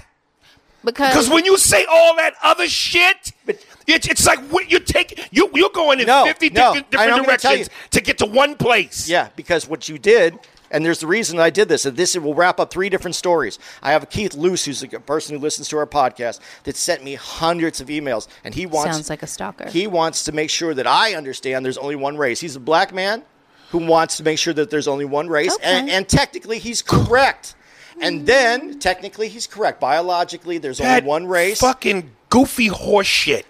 Because 0.84 1.10
Because 1.10 1.30
when 1.30 1.46
you 1.46 1.58
say 1.58 1.86
all 1.86 2.16
that 2.16 2.34
other 2.44 2.68
shit, 2.68 3.34
But- 3.46 3.58
it's, 3.88 4.08
it's 4.08 4.26
like 4.26 4.40
what 4.50 4.72
you 4.72 4.80
take 4.80 5.28
you 5.32 5.50
you're 5.54 5.70
going 5.70 6.00
in 6.00 6.08
No, 6.08 6.26
fifty 6.26 6.50
no, 6.50 6.74
different, 6.74 6.92
different 6.92 7.26
directions 7.26 7.70
to 7.92 8.02
get 8.02 8.18
to 8.20 8.26
one 8.26 8.56
place. 8.56 9.08
Yeah, 9.10 9.30
because 9.36 9.68
what 9.68 9.90
you 9.90 9.98
did, 10.00 10.40
and 10.72 10.86
there's 10.86 11.00
the 11.00 11.08
reason 11.08 11.40
I 11.40 11.50
did 11.50 11.68
this, 11.70 11.86
and 11.86 11.96
this 11.96 12.18
will 12.18 12.34
wrap 12.34 12.60
up 12.60 12.72
three 12.72 12.90
different 12.90 13.16
stories. 13.16 13.60
I 13.82 13.92
have 13.92 14.10
Keith 14.10 14.34
Luce, 14.34 14.66
who's 14.66 14.84
a 14.84 14.88
person 14.88 15.36
who 15.36 15.42
listens 15.42 15.68
to 15.70 15.78
our 15.78 15.88
podcast, 15.88 16.40
that 16.64 16.76
sent 16.76 17.04
me 17.04 17.16
hundreds 17.16 17.82
of 17.82 17.88
emails, 17.88 18.28
and 18.44 18.54
he 18.54 18.66
wants 18.66 18.96
Sounds 18.96 19.10
like 19.10 19.24
a 19.24 19.28
stalker. 19.28 19.70
He 19.70 19.88
wants 19.88 20.24
to 20.26 20.32
make 20.32 20.50
sure 20.50 20.74
that 20.74 20.88
I 20.88 21.16
understand 21.16 21.66
there's 21.66 21.78
only 21.78 21.96
one 21.96 22.18
race. 22.18 22.40
He's 22.40 22.56
a 22.56 22.60
black 22.60 22.94
man 22.94 23.24
who 23.70 23.80
wants 23.80 24.18
to 24.18 24.24
make 24.24 24.38
sure 24.40 24.54
that 24.54 24.70
there's 24.70 24.88
only 24.88 25.06
one 25.06 25.28
race, 25.28 25.58
and, 25.62 25.88
Okay. 25.88 25.98
and 25.98 26.08
technically 26.08 26.60
he's 26.60 26.82
correct. 26.82 27.56
And 28.02 28.26
then 28.26 28.80
technically 28.80 29.30
he's 29.30 29.48
correct. 29.48 29.80
Biologically, 29.80 30.58
there's 30.58 30.80
That 30.80 30.98
only 31.00 31.08
one 31.08 31.28
race. 31.28 31.62
Fucking 31.62 32.12
goofy 32.30 32.70
horseshit. 32.70 33.44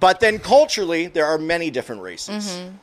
But 0.00 0.20
then 0.20 0.38
culturally, 0.38 1.06
there 1.06 1.24
are 1.26 1.38
many 1.38 1.70
different 1.70 2.02
races. 2.02 2.44
Mm-hmm. 2.58 2.74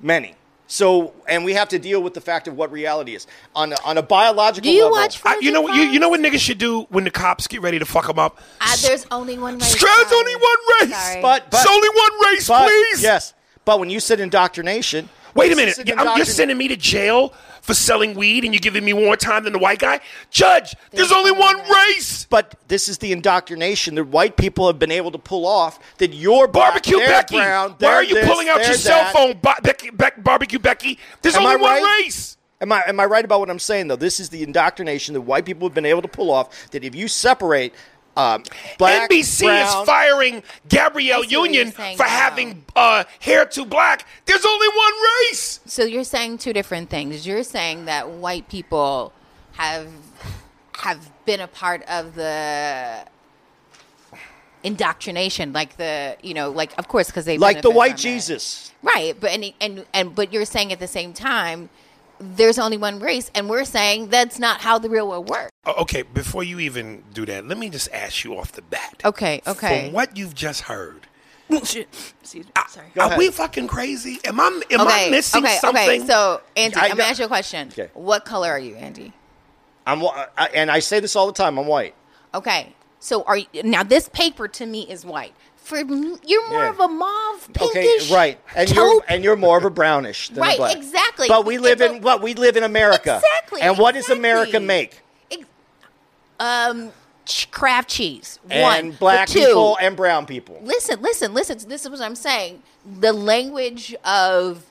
Many. 0.00 0.34
So, 0.68 1.14
and 1.28 1.44
we 1.44 1.52
have 1.54 1.68
to 1.68 1.78
deal 1.78 2.02
with 2.02 2.14
the 2.14 2.20
fact 2.20 2.48
of 2.48 2.56
what 2.56 2.72
reality 2.72 3.14
is 3.14 3.26
on 3.54 3.72
a, 3.72 3.76
on 3.84 3.98
a 3.98 4.02
biological 4.02 4.68
Do 4.68 4.74
you 4.74 4.84
level. 4.84 4.98
watch 4.98 5.20
I, 5.24 5.38
you 5.40 5.52
know 5.52 5.64
Frozen 5.66 5.80
you, 5.82 5.90
you 5.90 6.00
know 6.00 6.08
what 6.08 6.20
Files? 6.20 6.34
niggas 6.34 6.40
should 6.40 6.58
do 6.58 6.82
when 6.90 7.04
the 7.04 7.10
cops 7.10 7.46
get 7.46 7.62
ready 7.62 7.78
to 7.78 7.84
fuck 7.84 8.06
them 8.08 8.18
up. 8.18 8.40
Uh, 8.60 8.76
there's 8.82 9.06
only 9.10 9.38
one 9.38 9.58
race. 9.58 9.80
There's 9.80 10.12
only 10.12 10.34
one 10.34 10.56
race. 10.80 10.96
Sorry. 10.96 11.22
But, 11.22 11.50
but 11.50 11.60
it's 11.60 11.70
only 11.70 11.88
one 11.88 12.32
race, 12.32 12.48
but, 12.48 12.66
please. 12.66 13.02
Yes, 13.02 13.34
but 13.64 13.78
when 13.78 13.90
you 13.90 14.00
said 14.00 14.18
indoctrination, 14.18 15.08
Wait 15.36 15.52
a 15.52 15.56
minute. 15.56 15.78
you're 16.16 16.24
sending 16.24 16.58
me 16.58 16.68
to 16.68 16.76
jail 16.76 17.32
for 17.62 17.74
selling 17.74 18.14
weed, 18.14 18.44
and 18.44 18.54
you're 18.54 18.60
giving 18.60 18.84
me 18.84 18.92
more 18.92 19.16
time 19.16 19.42
than 19.44 19.52
the 19.52 19.58
white 19.58 19.80
guy. 19.80 20.00
Judge, 20.30 20.74
there's, 20.92 21.10
only 21.10 21.32
one 21.32 21.56
race. 21.68 22.24
But 22.30 22.54
this 22.68 22.88
is 22.88 22.98
the 22.98 23.12
indoctrination 23.12 23.96
that 23.96 24.04
white 24.04 24.36
people 24.36 24.68
have 24.68 24.78
been 24.78 24.92
able 24.92 25.10
to 25.10 25.18
pull 25.18 25.46
off. 25.46 25.78
That 25.98 26.14
you're 26.14 26.46
Barbecue 26.46 26.98
Becky. 26.98 27.36
brown, 27.36 27.70
Why 27.70 27.76
they're 27.78 28.02
you 28.04 28.14
this, 28.14 28.28
pulling 28.28 28.48
out 28.48 28.64
your 28.64 28.74
cell 28.74 29.12
phone, 29.12 29.38
Ba- 29.42 29.56
Becky, 29.62 29.90
Beck, 29.90 30.22
Barbecue 30.22 30.60
Becky? 30.60 30.98
There's 31.22 31.34
Am 31.34 31.42
only 31.42 31.54
I 31.54 31.56
one 31.56 31.82
right? 31.82 32.02
race. 32.04 32.36
Am 32.60 32.72
I 32.72 32.84
am 32.86 32.98
I 32.98 33.04
right 33.04 33.24
about 33.24 33.40
what 33.40 33.50
I'm 33.50 33.58
saying 33.58 33.88
though? 33.88 33.96
This 33.96 34.18
is 34.18 34.30
the 34.30 34.42
indoctrination 34.42 35.12
that 35.14 35.20
white 35.20 35.44
people 35.44 35.68
have 35.68 35.74
been 35.74 35.84
able 35.84 36.02
to 36.02 36.08
pull 36.08 36.30
off. 36.30 36.70
That 36.70 36.84
if 36.84 36.94
you 36.94 37.06
separate 37.06 37.74
um, 38.16 38.42
black, 38.78 39.10
NBC 39.10 39.42
brown, 39.42 39.66
is 39.66 39.86
firing 39.86 40.42
Gabrielle 40.68 41.18
I 41.18 41.20
see 41.22 41.26
what 41.26 41.30
you're 41.30 41.46
Union 41.46 41.72
saying 41.72 41.96
for 41.96 42.04
now. 42.04 42.08
having 42.08 42.64
uh, 42.74 43.04
hair 43.20 43.44
too 43.44 43.66
black. 43.66 44.06
There's 44.24 44.44
only 44.44 44.68
one 44.68 44.92
race. 45.28 45.60
So 45.66 45.84
you're 45.84 46.04
saying 46.04 46.38
two 46.38 46.52
different 46.52 46.88
things. 46.88 47.26
You're 47.26 47.42
saying 47.42 47.84
that 47.84 48.08
white 48.08 48.48
people 48.48 49.12
have 49.52 49.88
have 50.78 51.10
been 51.24 51.40
a 51.40 51.48
part 51.48 51.82
of 51.88 52.14
the 52.14 53.06
indoctrination, 54.62 55.52
like 55.52 55.76
the 55.76 56.16
you 56.22 56.34
know, 56.34 56.50
like 56.50 56.76
of 56.78 56.88
course 56.88 57.08
because 57.08 57.24
they 57.24 57.38
like 57.38 57.62
the 57.62 57.70
white 57.70 57.92
from 57.92 57.98
it. 57.98 58.02
Jesus. 58.02 58.72
right? 58.82 59.14
But 59.18 59.30
and 59.30 59.52
and 59.60 59.86
and 59.92 60.14
but 60.14 60.32
you're 60.32 60.44
saying 60.44 60.72
at 60.72 60.78
the 60.80 60.88
same 60.88 61.12
time. 61.12 61.68
There's 62.18 62.58
only 62.58 62.78
one 62.78 62.98
race, 63.00 63.30
and 63.34 63.48
we're 63.48 63.64
saying 63.64 64.08
that's 64.08 64.38
not 64.38 64.60
how 64.60 64.78
the 64.78 64.88
real 64.88 65.08
world 65.08 65.28
works. 65.28 65.50
Oh, 65.64 65.82
Okay, 65.82 66.02
before 66.02 66.42
you 66.44 66.58
even 66.60 67.04
do 67.12 67.26
that, 67.26 67.46
let 67.46 67.58
me 67.58 67.68
just 67.70 67.90
ask 67.92 68.24
you 68.24 68.36
off 68.38 68.52
the 68.52 68.62
bat. 68.62 69.02
Okay, 69.04 69.42
okay. 69.46 69.84
From 69.84 69.92
what 69.92 70.16
you've 70.16 70.34
just 70.34 70.62
heard, 70.62 71.06
Excuse 71.48 71.86
me. 72.34 72.42
Sorry. 72.68 72.86
Go 72.94 73.02
are 73.02 73.06
ahead. 73.06 73.18
we 73.18 73.30
fucking 73.30 73.68
crazy? 73.68 74.18
Am 74.24 74.40
I 74.40 74.46
am 74.70 74.80
Okay, 74.80 75.06
I 75.06 75.10
missing 75.10 75.44
okay, 75.44 75.56
something? 75.58 75.82
okay. 75.88 76.06
So, 76.06 76.40
Andy, 76.56 76.76
I 76.76 76.86
I'm 76.86 76.90
gonna 76.96 77.04
ask 77.04 77.18
you 77.20 77.24
a 77.26 77.28
question. 77.28 77.68
Okay. 77.68 77.88
What 77.94 78.24
color 78.24 78.48
are 78.50 78.58
you, 78.58 78.74
Andy? 78.76 79.12
I'm 79.86 80.00
wh- 80.00 80.16
I, 80.36 80.46
and 80.54 80.70
I 80.70 80.80
say 80.80 80.98
this 81.00 81.14
all 81.14 81.26
the 81.28 81.32
time. 81.32 81.58
I'm 81.58 81.66
white. 81.66 81.94
Okay. 82.34 82.74
So 82.98 83.22
are 83.24 83.36
you, 83.36 83.46
now 83.62 83.84
this 83.84 84.08
paper 84.08 84.48
to 84.48 84.66
me 84.66 84.82
is 84.90 85.04
white. 85.06 85.34
For 85.66 85.78
you're 85.78 86.48
more 86.48 86.62
Yeah. 86.62 86.68
of 86.70 86.78
a 86.78 86.86
mauve, 86.86 87.48
Okay, 87.60 87.82
pinkish, 87.82 88.08
right, 88.12 88.38
and 88.54 88.70
you're 88.70 89.02
and 89.08 89.24
you're 89.24 89.34
more 89.34 89.58
of 89.58 89.64
a 89.64 89.70
brownish 89.70 90.28
than 90.28 90.38
a 90.38 90.40
Right, 90.40 90.56
black. 90.58 90.76
exactly. 90.76 91.26
But 91.26 91.44
we 91.44 91.58
live 91.58 91.80
in 91.80 91.96
a- 91.96 91.98
what 91.98 92.22
we 92.22 92.34
live 92.34 92.56
in 92.56 92.62
America. 92.62 93.16
Exactly. 93.20 93.62
And 93.62 93.76
what 93.76 93.94
does 93.94 94.08
America 94.08 94.60
make? 94.60 95.00
Um, 96.38 96.92
Kraft 97.50 97.88
cheese. 97.90 98.38
And 98.48 98.90
one. 98.90 98.96
black 99.00 99.28
two, 99.28 99.40
people 99.40 99.76
and 99.80 99.96
brown 99.96 100.24
people. 100.26 100.60
listen, 100.62 101.02
listen, 101.02 101.34
listen. 101.34 101.58
This 101.68 101.84
is 101.84 101.90
what 101.90 102.00
I'm 102.00 102.14
saying. 102.14 102.62
The 103.00 103.12
language 103.12 103.92
of 104.04 104.66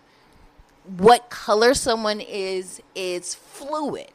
what 0.98 1.30
color 1.30 1.74
someone 1.74 2.22
is 2.22 2.82
is 2.96 3.36
fluid. 3.36 4.15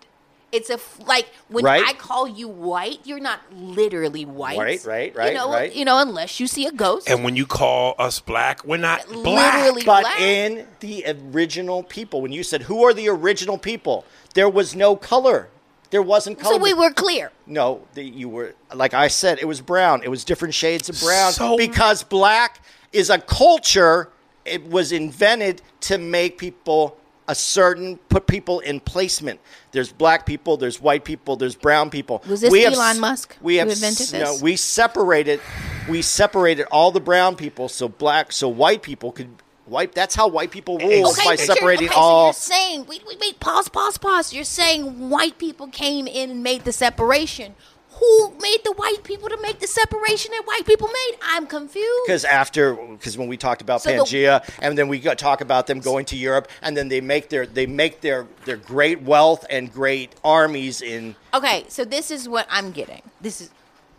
It's 0.52 0.68
a 0.68 0.74
f- 0.74 0.98
like 1.06 1.28
when 1.48 1.64
Right. 1.64 1.84
I 1.86 1.92
call 1.92 2.26
you 2.26 2.48
white, 2.48 2.98
you're 3.04 3.20
not 3.20 3.40
literally 3.52 4.24
white. 4.24 4.58
Right, 4.58 4.84
right, 4.84 5.14
right, 5.14 5.28
You 5.32 5.38
know, 5.38 5.50
right. 5.52 5.72
you 5.72 5.84
know, 5.84 5.98
unless 6.00 6.40
you 6.40 6.46
see 6.48 6.66
a 6.66 6.72
ghost. 6.72 7.08
and 7.08 7.22
when 7.22 7.36
you 7.36 7.46
call 7.46 7.94
us 7.98 8.18
black, 8.18 8.64
we're 8.64 8.76
not 8.76 9.06
black. 9.08 9.54
Literally 9.54 9.84
But 9.84 10.02
black. 10.02 10.20
in 10.20 10.66
the 10.80 11.04
original 11.32 11.82
people, 11.84 12.20
when 12.20 12.32
you 12.32 12.42
said 12.42 12.62
who 12.62 12.84
are 12.84 12.92
the 12.92 13.08
original 13.08 13.58
people, 13.58 14.04
there 14.34 14.48
was 14.48 14.74
no 14.74 14.96
color. 14.96 15.48
There 15.90 16.02
wasn't 16.02 16.38
color. 16.38 16.54
so 16.54 16.60
we 16.60 16.72
were 16.74 16.90
clear. 16.92 17.32
No, 17.46 17.82
the, 17.94 18.04
you 18.04 18.28
were 18.28 18.54
like 18.74 18.94
I 18.94 19.08
said. 19.08 19.38
It 19.40 19.46
was 19.46 19.60
brown. 19.60 20.02
It 20.04 20.08
was 20.08 20.22
different 20.24 20.54
shades 20.54 20.88
of 20.88 20.98
brown 21.00 21.32
So- 21.32 21.56
because 21.56 22.02
black 22.04 22.60
is 22.92 23.10
a 23.10 23.18
culture. 23.18 24.08
It 24.44 24.66
was 24.68 24.90
invented 24.92 25.62
to 25.82 25.98
make 25.98 26.38
people 26.38 26.96
a 27.30 27.34
certain 27.34 27.96
put 28.08 28.26
people 28.26 28.58
in 28.60 28.80
placement. 28.80 29.38
There's 29.70 29.92
black 29.92 30.26
people. 30.26 30.56
There's 30.56 30.80
white 30.80 31.04
people. 31.04 31.36
There's 31.36 31.54
brown 31.54 31.88
people. 31.90 32.22
Was 32.28 32.40
this 32.40 32.52
have 32.64 32.72
Elon 32.74 32.96
s- 32.96 32.98
Musk 32.98 33.36
We 33.40 33.54
who 33.54 33.58
have 33.60 33.68
invented 33.68 34.00
s- 34.06 34.12
No, 34.12 34.32
this? 34.32 34.42
we 34.42 34.56
separated. 34.56 35.40
We 35.88 36.02
separated 36.02 36.66
all 36.72 36.90
the 36.90 37.00
brown 37.00 37.36
people 37.36 37.68
so 37.68 37.88
black 37.88 38.32
so 38.32 38.48
white 38.48 38.82
people 38.82 39.12
could 39.12 39.28
white. 39.66 39.94
That's 39.94 40.16
how 40.16 40.26
white 40.26 40.50
people 40.50 40.78
rule 40.78 41.10
Okay, 41.10 41.22
by 41.24 41.36
but 41.36 41.38
you're- 41.38 41.54
separating 41.54 41.86
okay, 41.86 41.94
So 41.94 42.00
all. 42.00 42.26
you're 42.26 42.32
saying, 42.32 42.86
wait, 42.86 43.02
wait, 43.06 43.20
wait, 43.20 43.38
pause, 43.38 43.68
pause, 43.68 43.96
pause. 43.98 44.32
You're 44.32 44.42
saying 44.44 45.08
white 45.08 45.38
people 45.38 45.68
came 45.68 46.08
in 46.08 46.30
and 46.30 46.42
made 46.42 46.64
the 46.64 46.72
separation. 46.72 47.54
Who 48.00 48.32
made 48.40 48.58
the 48.64 48.72
white 48.72 49.04
people 49.04 49.28
to 49.28 49.38
make 49.42 49.58
the 49.60 49.66
separation 49.66 50.30
that 50.32 50.42
white 50.46 50.64
people 50.64 50.88
made? 50.88 51.18
I'm 51.22 51.46
confused. 51.46 52.02
Because 52.06 52.24
after, 52.24 52.74
because 52.74 53.18
when 53.18 53.28
we 53.28 53.36
talked 53.36 53.60
about 53.60 53.82
So 53.82 53.90
the- 53.90 53.96
Pangea, 53.98 54.48
and 54.62 54.76
then 54.76 54.88
we 54.88 54.98
got 54.98 55.18
talk 55.18 55.42
about 55.42 55.66
them 55.66 55.80
going 55.80 56.06
to 56.06 56.16
Europe, 56.16 56.48
and 56.62 56.74
then 56.74 56.88
they 56.88 57.02
make 57.02 57.28
their 57.28 57.44
they 57.44 57.66
make 57.66 58.00
their 58.00 58.26
their 58.46 58.56
great 58.56 59.02
wealth 59.02 59.44
and 59.50 59.70
great 59.70 60.14
armies 60.24 60.80
in. 60.80 61.14
Okay, 61.34 61.66
so 61.68 61.84
this 61.84 62.10
is 62.10 62.26
what 62.26 62.46
I'm 62.50 62.70
getting. 62.72 63.02
This 63.20 63.42
is 63.42 63.50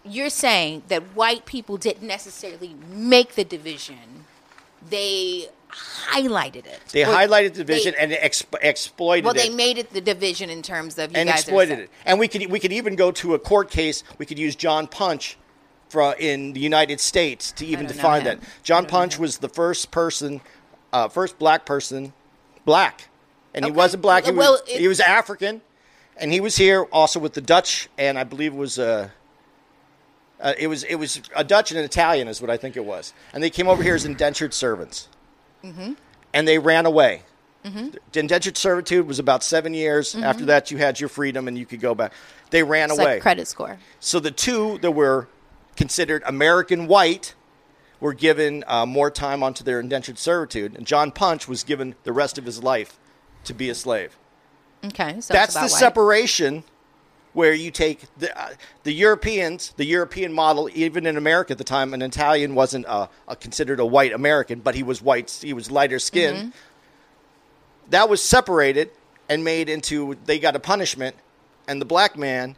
you're 0.03 0.31
saying 0.31 0.81
that 0.87 1.03
white 1.15 1.45
people 1.45 1.77
didn't 1.77 2.07
necessarily 2.07 2.75
make 2.89 3.35
the 3.35 3.43
division; 3.43 4.25
they 4.89 5.49
highlighted 5.71 6.65
it. 6.65 6.79
They 6.91 7.03
Or 7.03 7.07
highlighted 7.07 7.53
the 7.53 7.63
division 7.63 7.93
they- 7.97 8.03
and 8.03 8.11
exp- 8.11 8.55
exploited 8.61 9.25
well, 9.25 9.35
it. 9.35 9.37
they 9.37 9.49
made 9.49 9.77
it 9.77 9.91
the 9.93 10.01
division 10.01 10.49
in 10.49 10.61
terms 10.61 10.97
of 10.97 11.11
you 11.11 11.17
and 11.17 11.29
exploited 11.29 11.79
it. 11.79 11.89
And 12.05 12.19
we 12.19 12.27
could 12.27 12.45
we 12.51 12.59
could 12.59 12.71
even 12.73 12.95
go 12.95 13.11
to 13.11 13.33
a 13.33 13.39
court 13.39 13.69
case. 13.71 14.03
We 14.17 14.25
could 14.25 14.39
use 14.39 14.55
John 14.55 14.87
Punch 14.87 15.37
for 15.89 16.13
in 16.17 16.53
the 16.53 16.59
United 16.59 16.99
States 16.99 17.51
to 17.53 17.65
even 17.65 17.85
define 17.87 18.23
that. 18.23 18.39
John 18.63 18.77
I 18.77 18.81
don't 18.81 18.83
know 18.91 18.97
Punch 18.99 19.19
was 19.19 19.37
the 19.39 19.49
first 19.49 19.91
person, 19.91 20.41
uh, 20.93 21.07
first 21.09 21.37
black 21.39 21.65
person, 21.65 22.13
black, 22.65 23.09
and 23.53 23.65
he 23.65 23.71
wasn't 23.71 24.01
black. 24.01 24.25
He 24.25 24.31
Well, 24.31 24.53
was 24.53 24.61
it- 24.69 24.79
he 24.79 24.87
was 24.87 24.99
African, 24.99 25.61
and 26.17 26.31
he 26.31 26.39
was 26.39 26.57
here 26.57 26.83
also 26.91 27.19
with 27.19 27.33
the 27.33 27.41
Dutch, 27.41 27.89
and 27.97 28.17
I 28.17 28.23
believe 28.23 28.53
it 28.53 28.57
was. 28.57 28.79
Uh, 28.79 29.09
uh, 30.39 30.53
it 30.57 30.67
was 30.67 30.83
it 30.85 30.95
was 30.95 31.21
a 31.35 31.43
Dutch 31.43 31.69
and 31.71 31.77
an 31.77 31.85
Italian 31.85 32.27
is 32.27 32.41
what 32.41 32.49
I 32.49 32.57
think 32.57 32.75
it 32.75 32.83
was, 32.85 33.13
and 33.33 33.43
they 33.43 33.49
came 33.49 33.67
over 33.67 33.83
here 33.83 33.93
as 33.95 34.05
indentured 34.05 34.53
servants, 34.53 35.07
Mm-hmm. 35.63 35.93
and 36.33 36.47
they 36.47 36.59
ran 36.59 36.85
away. 36.85 37.23
The 37.63 37.99
Indentured 38.19 38.57
servitude 38.57 39.05
was 39.07 39.19
about 39.19 39.43
seven 39.43 39.75
years. 39.75 40.15
After 40.15 40.45
that, 40.45 40.71
you 40.71 40.77
had 40.77 40.99
your 40.99 41.09
freedom 41.09 41.47
and 41.47 41.55
you 41.57 41.67
could 41.67 41.79
go 41.79 41.93
back. 41.93 42.11
They 42.49 42.63
ran 42.63 42.89
Mm-hmm. 42.89 42.91
It's 42.93 42.99
away. 42.99 43.13
like 43.15 43.21
credit 43.21 43.47
score. 43.47 43.77
so 43.99 44.19
the 44.19 44.31
two 44.31 44.79
that 44.79 44.91
were 44.91 45.27
considered 45.75 46.23
American 46.25 46.87
white 46.87 47.35
were 47.99 48.13
given 48.15 48.63
uh, 48.65 48.87
more 48.87 49.11
time 49.11 49.43
onto 49.43 49.63
their 49.63 49.79
indentured 49.79 50.17
servitude, 50.17 50.75
and 50.75 50.87
John 50.87 51.11
Punch 51.11 51.47
was 51.47 51.63
given 51.63 51.93
the 52.03 52.11
rest 52.11 52.39
of 52.39 52.45
his 52.45 52.63
life 52.63 52.97
to 53.43 53.53
be 53.53 53.69
a 53.69 53.75
slave. 53.75 54.17
Okay, 54.83 55.21
so 55.21 55.31
That's 55.31 55.53
about 55.53 55.67
the 55.67 55.71
white. 55.71 55.79
separation 55.79 56.63
where 57.33 57.53
you 57.53 57.71
take 57.71 58.01
the 58.17 58.37
uh, 58.39 58.49
the 58.83 58.93
Europeans, 58.93 59.73
the 59.77 59.85
European 59.85 60.33
model. 60.33 60.69
Even 60.73 61.05
in 61.05 61.17
America 61.17 61.51
at 61.51 61.57
the 61.57 61.63
time, 61.63 61.93
an 61.93 62.01
Italian 62.01 62.55
wasn't 62.55 62.85
uh, 62.85 63.07
a, 63.27 63.35
considered 63.35 63.79
a 63.79 63.85
white 63.85 64.13
American, 64.13 64.59
but 64.59 64.75
he 64.75 64.83
was 64.83 65.01
white. 65.01 65.29
He 65.41 65.53
was 65.53 65.71
lighter 65.71 65.99
skinned. 65.99 66.37
Mm-hmm. 66.37 67.89
That 67.89 68.09
was 68.09 68.21
separated 68.21 68.91
and 69.29 69.43
made 69.43 69.69
into 69.69 70.17
they 70.25 70.39
got 70.39 70.55
a 70.55 70.59
punishment, 70.59 71.15
and 71.67 71.81
the 71.81 71.85
black 71.85 72.17
man 72.17 72.55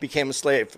became 0.00 0.30
a 0.30 0.32
slave. 0.32 0.76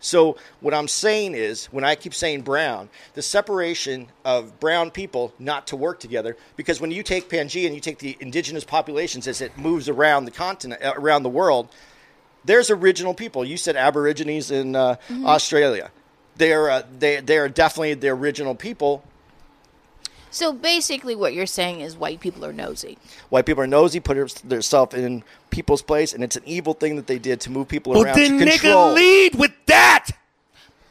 So 0.00 0.36
what 0.60 0.74
I'm 0.74 0.88
saying 0.88 1.34
is, 1.34 1.66
when 1.66 1.84
I 1.84 1.94
keep 1.96 2.14
saying 2.14 2.42
brown, 2.42 2.88
the 3.14 3.22
separation 3.22 4.06
of 4.24 4.60
brown 4.60 4.90
people 4.90 5.32
not 5.38 5.66
to 5.68 5.76
work 5.76 5.98
together, 5.98 6.36
because 6.56 6.80
when 6.80 6.90
you 6.90 7.02
take 7.02 7.28
Pangea 7.28 7.66
and 7.66 7.74
you 7.74 7.80
take 7.80 7.98
the 7.98 8.16
indigenous 8.20 8.64
populations 8.64 9.26
as 9.26 9.40
it 9.40 9.56
moves 9.58 9.88
around 9.88 10.24
the 10.24 10.30
continent, 10.30 10.82
uh, 10.82 10.94
around 10.96 11.24
the 11.24 11.28
world, 11.28 11.68
there's 12.44 12.70
original 12.70 13.14
people. 13.14 13.44
You 13.44 13.56
said 13.56 13.76
Aborigines 13.76 14.50
in 14.50 14.74
uh, 14.76 14.96
Australia. 15.24 15.90
They're 16.36 16.70
uh, 16.70 16.82
they 16.98 17.20
they 17.20 17.38
are 17.38 17.48
definitely 17.48 17.94
the 17.94 18.08
original 18.10 18.54
people. 18.54 19.02
So 20.30 20.52
basically, 20.52 21.16
what 21.16 21.32
you're 21.32 21.46
saying 21.46 21.80
is 21.80 21.96
white 21.96 22.20
people 22.20 22.44
are 22.44 22.52
nosy. 22.52 22.98
White 23.30 23.46
people 23.46 23.62
are 23.62 23.66
nosy, 23.66 23.98
put 23.98 24.16
themselves 24.46 24.94
in 24.94 25.24
people's 25.50 25.82
place, 25.82 26.12
and 26.12 26.22
it's 26.22 26.36
an 26.36 26.42
evil 26.44 26.74
thing 26.74 26.96
that 26.96 27.06
they 27.06 27.18
did 27.18 27.40
to 27.40 27.50
move 27.50 27.66
people 27.68 27.94
Well, 27.94 28.04
around 28.04 28.16
then, 28.16 28.38
to 28.38 28.46
control. 28.46 28.90
nigga, 28.90 28.94
lead 28.94 29.34
with 29.36 29.52
that. 29.66 30.08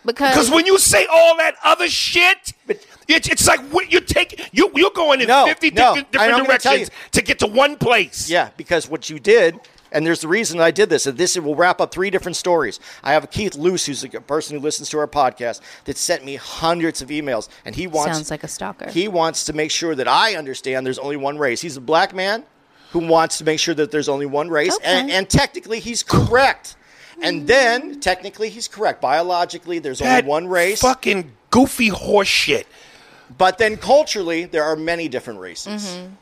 Because 0.03 0.31
Because 0.31 0.49
when 0.49 0.65
you 0.65 0.77
say 0.79 1.05
all 1.05 1.37
that 1.37 1.55
other 1.63 1.87
shit, 1.89 2.53
But- 2.65 2.83
it's, 3.07 3.27
it's 3.29 3.47
like 3.47 3.59
what 3.69 3.91
you 3.91 3.99
take. 4.01 4.49
You 4.53 4.71
you're 4.73 4.91
going 4.91 5.21
in 5.21 5.27
No, 5.27 5.45
fifty 5.45 5.69
no, 5.69 5.93
different, 5.95 6.11
different 6.11 6.45
directions 6.47 6.91
to 7.11 7.21
get 7.21 7.39
to 7.39 7.47
one 7.47 7.75
place. 7.77 8.29
Yeah, 8.29 8.49
because 8.57 8.89
what 8.89 9.09
you 9.09 9.19
did 9.19 9.59
And 9.91 10.05
there's 10.05 10.21
the 10.21 10.27
reason 10.27 10.59
I 10.59 10.71
did 10.71 10.89
this. 10.89 11.05
And 11.05 11.17
this 11.17 11.37
will 11.37 11.55
wrap 11.55 11.79
up 11.81 11.91
three 11.91 12.09
different 12.09 12.35
stories. 12.35 12.79
I 13.03 13.13
have 13.13 13.29
Keith 13.31 13.55
Luce, 13.55 13.85
who's 13.85 14.03
a 14.03 14.09
person 14.21 14.57
who 14.57 14.63
listens 14.63 14.89
to 14.89 14.99
our 14.99 15.07
podcast, 15.07 15.61
that 15.85 15.97
sent 15.97 16.25
me 16.25 16.35
hundreds 16.35 17.01
of 17.01 17.09
emails, 17.09 17.49
and 17.65 17.75
he 17.75 17.87
wants 17.87 18.15
Sounds 18.17 18.31
like 18.31 18.43
a 18.43 18.47
stalker. 18.47 18.89
He 18.89 19.07
wants 19.07 19.45
to 19.45 19.53
make 19.53 19.71
sure 19.71 19.95
that 19.95 20.07
I 20.07 20.35
understand 20.35 20.85
there's 20.85 20.99
only 20.99 21.17
one 21.17 21.37
race. 21.37 21.61
He's 21.61 21.77
a 21.77 21.81
black 21.81 22.13
man 22.13 22.43
who 22.91 22.99
wants 22.99 23.37
to 23.39 23.43
make 23.43 23.59
sure 23.59 23.73
that 23.75 23.91
there's 23.91 24.09
only 24.09 24.25
one 24.25 24.49
race, 24.49 24.75
Okay. 24.75 24.85
and, 24.85 25.11
and 25.11 25.29
technically 25.29 25.79
he's 25.79 26.03
correct. 26.03 26.75
And 27.21 27.47
then 27.47 27.99
technically 27.99 28.49
he's 28.49 28.67
correct. 28.67 29.01
Biologically, 29.01 29.79
there's 29.79 30.01
only 30.01 30.21
one 30.21 30.47
race. 30.47 30.81
Fucking 30.81 31.31
goofy 31.49 31.89
horseshit. 31.89 32.65
But 33.37 33.57
then 33.57 33.75
culturally, 33.75 34.45
there 34.45 34.63
are 34.63 34.75
many 34.75 35.07
different 35.09 35.39
races. 35.39 35.83
Mm-hmm. 35.83 36.13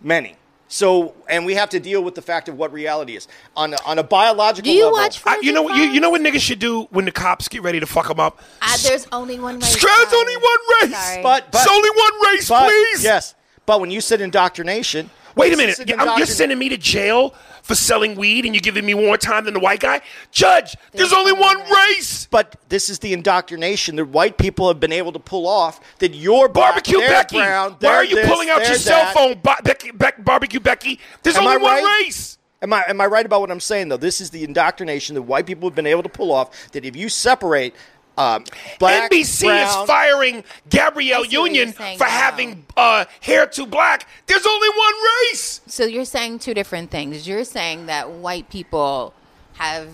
Many. 0.00 0.36
So, 0.68 1.14
and 1.28 1.46
we 1.46 1.54
have 1.54 1.70
to 1.70 1.80
deal 1.80 2.04
with 2.04 2.14
the 2.14 2.20
fact 2.22 2.48
of 2.48 2.56
what 2.58 2.72
reality 2.72 3.16
is 3.16 3.26
on 3.56 3.72
a, 3.72 3.76
on 3.86 3.98
a 3.98 4.02
biological 4.02 4.70
Do 4.70 4.76
you 4.76 4.84
level. 4.84 4.98
watch 4.98 5.22
I, 5.24 5.38
you 5.40 5.52
know, 5.52 5.66
Frozen 5.66 5.82
you, 5.82 5.90
you 5.92 6.00
know 6.00 6.10
what 6.10 6.20
Files? 6.20 6.34
niggas 6.36 6.40
should 6.40 6.58
do 6.58 6.82
when 6.90 7.06
the 7.06 7.10
cops 7.12 7.48
get 7.48 7.62
ready 7.62 7.80
to 7.80 7.86
fuck 7.86 8.08
them 8.08 8.20
up. 8.20 8.38
Uh, 8.60 8.76
there's 8.82 9.06
only 9.10 9.38
one 9.40 9.58
race. 9.58 9.82
There's 9.82 10.12
only 10.12 10.36
one 10.36 10.58
race. 10.82 10.98
Sorry. 10.98 11.22
But, 11.22 11.50
but 11.50 11.62
it's 11.62 11.70
only 11.70 11.90
one 11.90 12.32
race, 12.34 12.48
but- 12.48 12.66
please. 12.68 13.02
Yes, 13.02 13.34
but 13.64 13.80
when 13.80 13.90
you 13.90 14.00
said 14.02 14.20
indoctrination, 14.20 15.08
Wait 15.38 15.54
a 15.54 15.56
minute. 15.56 15.78
You're 15.88 16.26
sending 16.26 16.58
me 16.58 16.68
to 16.70 16.76
jail 16.76 17.34
for 17.62 17.74
selling 17.74 18.14
weed, 18.14 18.44
and 18.44 18.54
you're 18.54 18.60
giving 18.60 18.86
me 18.86 18.94
more 18.94 19.16
time 19.18 19.44
than 19.44 19.54
the 19.54 19.60
white 19.60 19.80
guy. 19.80 20.00
Judge, 20.30 20.76
there's, 20.92 21.10
There's 21.10 21.12
only 21.12 21.32
one 21.32 21.58
one 21.58 21.70
race. 21.70 22.26
But 22.30 22.56
this 22.68 22.88
is 22.88 22.98
the 22.98 23.12
indoctrination 23.12 23.96
that 23.96 24.06
white 24.06 24.38
people 24.38 24.68
have 24.68 24.80
been 24.80 24.92
able 24.92 25.12
to 25.12 25.18
pull 25.18 25.46
off. 25.46 25.80
That 25.98 26.14
you're 26.14 26.48
Barbecue 26.48 26.98
Becky. 26.98 27.36
brown, 27.36 27.72
Why 27.72 27.76
they're 27.80 28.04
you 28.04 28.16
this, 28.16 28.28
pulling 28.28 28.50
out 28.50 28.66
your 28.66 28.76
cell 28.76 29.12
phone, 29.12 29.40
Ba- 29.42 29.56
Becky, 29.62 29.90
Beck, 29.90 30.24
Barbecue 30.24 30.60
Becky? 30.60 31.00
There's 31.22 31.36
Am 31.36 31.44
only 31.46 31.54
I 31.54 31.56
one 31.58 31.84
right? 31.84 32.04
race. 32.04 32.38
Am 32.60 32.72
I 32.72 32.84
am 32.88 33.00
I 33.00 33.06
right 33.06 33.24
about 33.24 33.40
what 33.40 33.50
I'm 33.52 33.60
saying 33.60 33.88
though? 33.88 33.96
This 33.96 34.20
is 34.20 34.30
the 34.30 34.42
indoctrination 34.42 35.14
that 35.14 35.22
white 35.22 35.46
people 35.46 35.68
have 35.68 35.76
been 35.76 35.86
able 35.86 36.02
to 36.02 36.08
pull 36.08 36.32
off. 36.32 36.72
That 36.72 36.84
if 36.84 36.96
you 36.96 37.08
separate 37.08 37.74
um, 38.18 38.44
black, 38.80 39.10
NBC 39.10 39.44
brown, 39.44 39.68
is 39.82 39.86
firing 39.86 40.44
Gabrielle 40.68 41.20
I 41.20 41.22
see 41.22 41.26
what 41.26 41.32
you're 41.32 41.46
Union 41.46 41.72
saying 41.72 41.98
for 41.98 42.04
now. 42.04 42.10
having 42.10 42.66
uh, 42.76 43.04
hair 43.20 43.46
too 43.46 43.66
black. 43.66 44.08
There's 44.26 44.46
only 44.46 44.68
one 44.68 44.94
race. 45.30 45.60
So 45.66 45.84
you're 45.84 46.04
saying 46.04 46.40
two 46.40 46.52
different 46.52 46.90
things. 46.90 47.28
You're 47.28 47.44
saying 47.44 47.86
that 47.86 48.10
white 48.10 48.50
people 48.50 49.14
have 49.54 49.88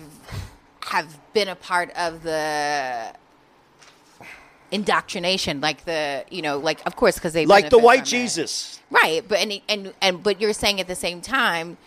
have 0.85 1.19
been 1.33 1.47
a 1.47 1.55
part 1.55 1.91
of 1.95 2.23
the 2.23 3.13
indoctrination, 4.71 5.61
like 5.61 5.85
the 5.85 6.25
you 6.31 6.41
know, 6.41 6.57
like 6.57 6.85
of 6.85 6.95
course 6.95 7.15
because 7.15 7.33
they 7.33 7.45
like 7.45 7.69
the 7.69 7.77
white 7.77 7.99
from 7.99 8.07
it. 8.07 8.09
Jesus. 8.09 8.81
right? 8.89 9.23
But 9.27 9.39
and 9.39 9.61
and 9.69 9.93
and 10.01 10.23
but 10.23 10.41
you're 10.41 10.53
saying 10.53 10.81
at 10.81 10.87
the 10.87 10.95
same 10.95 11.21
time. 11.21 11.77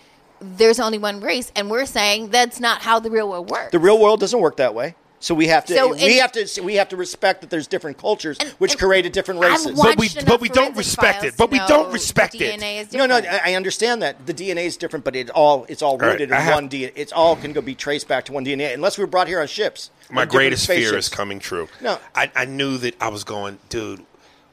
There's 0.40 0.78
only 0.78 0.98
one 0.98 1.20
race, 1.20 1.50
and 1.56 1.68
we're 1.68 1.84
saying 1.84 2.28
that's 2.28 2.60
not 2.60 2.82
how 2.82 3.00
the 3.00 3.10
real 3.10 3.28
world 3.28 3.50
works. 3.50 3.72
The 3.72 3.80
real 3.80 3.98
world 3.98 4.20
doesn't 4.20 4.38
work 4.38 4.58
that 4.58 4.72
way. 4.72 4.94
So 5.20 5.34
we 5.34 5.48
have 5.48 5.64
to 5.66 5.74
So 5.74 5.88
we 5.94 6.16
have 6.18 6.32
to 6.32 6.60
we 6.62 6.74
have 6.76 6.88
to 6.90 6.96
respect 6.96 7.40
that 7.40 7.50
there's 7.50 7.66
different 7.66 7.98
cultures 7.98 8.36
And- 8.40 8.50
which 8.58 8.72
and 8.72 8.80
created 8.80 9.12
different 9.12 9.40
races. 9.40 9.78
But 9.80 9.96
we- 9.96 10.08
but 10.24 10.40
we 10.40 10.48
don't 10.48 10.76
respect 10.76 11.24
it. 11.24 11.36
But 11.36 11.50
we 11.50 11.58
don't 11.66 11.92
respect 11.92 12.34
it. 12.36 12.60
DNA 12.60 12.80
is 12.80 12.92
no, 12.92 13.06
no. 13.06 13.16
I 13.16 13.40
I 13.46 13.54
understand 13.54 14.02
that 14.02 14.26
the 14.26 14.34
DNA 14.34 14.64
is 14.66 14.76
different, 14.76 15.04
but 15.04 15.16
it 15.16 15.30
all 15.30 15.66
it's 15.68 15.82
all 15.82 15.98
rooted 15.98 16.30
I 16.32 16.36
in 16.36 16.42
have- 16.42 16.54
one 16.54 16.68
DNA. 16.68 16.92
It's 16.94 17.12
all 17.12 17.34
can 17.36 17.52
go 17.52 17.60
be 17.60 17.74
traced 17.74 18.06
back 18.06 18.24
to 18.26 18.32
one 18.32 18.44
DNA, 18.44 18.72
unless 18.74 18.96
we 18.96 19.02
were 19.02 19.08
brought 19.08 19.26
here 19.28 19.40
on 19.40 19.46
ships. 19.48 19.90
My 20.10 20.22
on 20.22 20.28
greatest 20.28 20.66
fear 20.66 20.96
is 20.96 21.08
coming 21.08 21.38
true. 21.40 21.68
No. 21.80 21.98
I, 22.14 22.30
I 22.34 22.44
knew 22.44 22.78
that 22.78 22.94
I 23.00 23.08
was 23.08 23.24
going, 23.24 23.58
dude. 23.68 24.04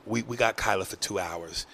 We, 0.08 0.21
we 0.21 0.38
got 0.38 0.56
Kyla 0.56 0.86
for 0.86 0.97
two 0.97 1.17
hours. 1.17 1.65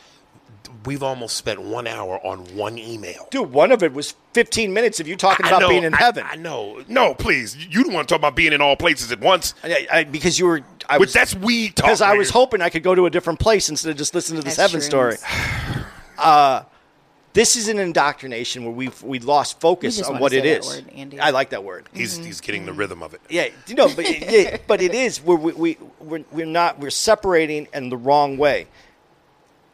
We've 0.86 1.04
almost 1.04 1.38
spent 1.38 1.62
one 1.62 1.86
hour 1.86 2.20
on 2.26 2.40
one 2.56 2.80
email. 2.80 3.28
Dude, 3.30 3.52
one 3.52 3.72
of 3.72 3.84
it 3.84 3.94
was 3.94 4.16
15 4.34 4.74
minutes 4.74 5.00
of 5.00 5.08
you 5.08 5.16
talking 5.16 5.46
I 5.46 5.50
about 5.50 5.62
know, 5.62 5.70
being 5.70 5.84
in 5.84 5.94
I- 5.94 5.98
heaven. 5.98 6.26
I, 6.28 6.36
know. 6.36 6.82
No, 6.88 7.14
please. 7.14 7.56
You 7.56 7.84
don't 7.84 7.94
want 7.94 8.08
to 8.08 8.12
talk 8.14 8.20
about 8.20 8.36
being 8.36 8.52
in 8.54 8.62
all 8.62 8.76
places 8.76 9.12
at 9.12 9.20
once. 9.20 9.54
I, 9.64 9.88
I, 9.92 10.04
because 10.06 10.40
you 10.40 10.46
were, 10.48 10.62
I 10.90 10.96
But 10.96 11.02
was, 11.02 11.14
that's 11.14 11.36
weed 11.36 11.76
talk. 11.76 11.86
because 11.86 12.02
I 12.02 12.16
was 12.16 12.30
hoping 12.32 12.62
I 12.62 12.70
could 12.70 12.84
go 12.84 12.96
to 12.96 13.06
a 13.06 13.10
different 13.12 13.40
place 13.40 13.70
instead 13.70 13.92
of 13.92 13.98
just 13.98 14.16
listening 14.16 14.40
to 14.42 14.46
this 14.46 14.56
That's 14.56 14.72
heaven 14.72 14.84
shrooms. 14.84 15.18
story. 15.18 15.84
Uh, 16.18 16.64
this 17.34 17.56
is 17.56 17.68
an 17.68 17.80
indoctrination 17.80 18.64
where 18.64 18.74
we've 18.74 19.02
we 19.02 19.18
lost 19.20 19.60
focus 19.60 20.00
on 20.04 20.20
what 20.20 20.32
say 20.34 20.40
it 20.40 20.42
that 20.44 20.60
is. 20.60 20.68
word, 20.68 20.90
Andy. 20.94 21.20
I 21.20 21.30
like 21.32 21.50
that 21.52 21.64
word. 21.64 21.88
He's, 21.94 22.18
he's 22.18 22.42
getting 22.42 22.66
the 22.66 22.74
rhythm 22.74 23.02
of 23.02 23.14
it. 23.16 23.22
Yeah, 23.30 23.48
you 23.68 23.74
know, 23.76 23.88
but 23.96 24.08
yeah, 24.32 24.58
but 24.68 24.82
it 24.82 24.94
is 24.94 25.20
we're, 25.24 25.36
we 25.38 25.54
we 25.54 25.78
we're, 26.00 26.24
we're 26.32 26.46
not 26.46 26.78
we're 26.80 26.90
separating 26.92 27.68
in 27.74 27.90
the 27.90 27.98
wrong 27.98 28.38
way. 28.38 28.68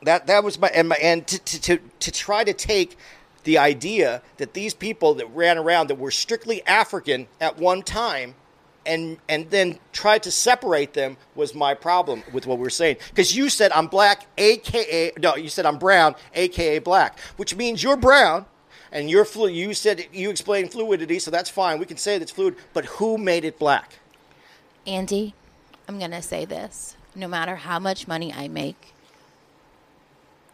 That 0.07 0.25
that 0.27 0.41
was 0.41 0.57
my 0.57 0.69
and 0.69 0.87
my 0.87 0.95
and 0.95 1.27
to 1.27 1.37
to 1.37 1.59
to, 1.59 1.79
to 1.99 2.11
try 2.13 2.45
to 2.45 2.53
take 2.53 2.97
the 3.43 3.57
idea 3.57 4.21
that 4.37 4.53
these 4.53 4.73
people 4.73 5.13
that 5.15 5.25
ran 5.35 5.57
around 5.57 5.87
that 5.89 5.99
were 5.99 6.11
strictly 6.11 6.65
African 6.65 7.27
at 7.41 7.57
one 7.57 7.83
time. 7.83 8.35
And, 8.85 9.17
and 9.27 9.49
then 9.49 9.79
try 9.91 10.17
to 10.19 10.31
separate 10.31 10.93
them 10.93 11.17
was 11.35 11.53
my 11.53 11.73
problem 11.73 12.23
with 12.31 12.47
what 12.47 12.57
we 12.57 12.63
were 12.63 12.69
saying. 12.69 12.95
Because 13.09 13.35
you 13.35 13.49
said 13.49 13.73
I'm 13.73 13.87
black, 13.87 14.27
aka 14.37 15.11
no, 15.19 15.35
you 15.35 15.49
said 15.49 15.65
I'm 15.65 15.77
brown, 15.77 16.15
aka 16.33 16.79
black, 16.79 17.19
which 17.35 17.53
means 17.53 17.83
you're 17.83 17.97
brown, 17.97 18.45
and 18.93 19.09
you're 19.09 19.25
flu. 19.25 19.49
You 19.49 19.73
said 19.73 20.05
you 20.13 20.29
explained 20.29 20.71
fluidity, 20.71 21.19
so 21.19 21.31
that's 21.31 21.49
fine. 21.49 21.79
We 21.79 21.85
can 21.85 21.97
say 21.97 22.17
that's 22.17 22.31
fluid, 22.31 22.55
but 22.71 22.85
who 22.85 23.17
made 23.17 23.43
it 23.43 23.59
black? 23.59 23.99
Andy, 24.85 25.33
I'm 25.89 25.99
to 25.99 26.21
say 26.21 26.45
this. 26.45 26.95
No 27.13 27.27
matter 27.27 27.57
how 27.57 27.79
much 27.79 28.07
money 28.07 28.31
I 28.31 28.47
make, 28.47 28.93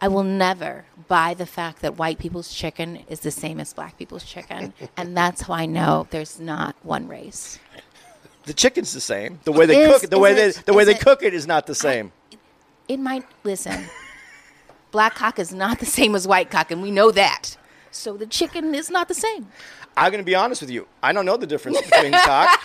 I 0.04 0.08
will 0.08 0.22
never 0.22 0.84
buy 1.08 1.32
the 1.32 1.46
fact 1.46 1.80
that 1.80 1.96
white 1.96 2.18
people's 2.18 2.52
chicken 2.52 2.98
is 3.08 3.20
the 3.20 3.30
same 3.30 3.58
as 3.58 3.72
black 3.72 3.96
people's 3.96 4.22
chicken. 4.22 4.74
and 4.98 5.16
that's 5.16 5.40
how 5.40 5.54
I 5.54 5.64
know 5.64 6.06
there's 6.10 6.38
not 6.38 6.76
one 6.82 7.08
race. 7.08 7.58
The 8.42 8.52
chicken's 8.52 8.92
the 8.92 9.00
same. 9.00 9.40
The 9.44 9.52
way 9.52 9.64
they 9.64 9.80
Is- 9.80 9.90
cook 9.90 10.04
it, 10.04 10.10
the 10.10 10.18
way 10.18 10.34
they 10.34 10.50
the 10.50 10.74
way 10.74 10.84
they 10.84 10.94
it- 10.96 11.00
cook 11.00 11.22
it 11.22 11.32
is 11.32 11.46
not 11.46 11.66
the 11.66 11.74
same. 11.74 12.12
It 12.86 12.98
might, 12.98 13.24
listen, 13.44 13.86
black 14.90 15.14
cock 15.14 15.38
is 15.38 15.54
not 15.54 15.78
the 15.78 15.86
same 15.86 16.14
as 16.14 16.28
white 16.28 16.50
cock, 16.50 16.70
and 16.70 16.82
we 16.82 16.90
know 16.90 17.10
that. 17.10 17.56
So 17.94 18.16
the 18.16 18.26
chicken 18.26 18.74
is 18.74 18.90
not 18.90 19.08
the 19.08 19.14
same. 19.14 19.46
I'm 19.96 20.10
going 20.10 20.22
to 20.22 20.24
be 20.26 20.34
honest 20.34 20.60
with 20.60 20.70
you. 20.70 20.88
I 21.02 21.12
don't 21.12 21.24
know 21.24 21.36
the 21.36 21.46
difference 21.46 21.80
between 21.80 22.12
cock, 22.24 22.60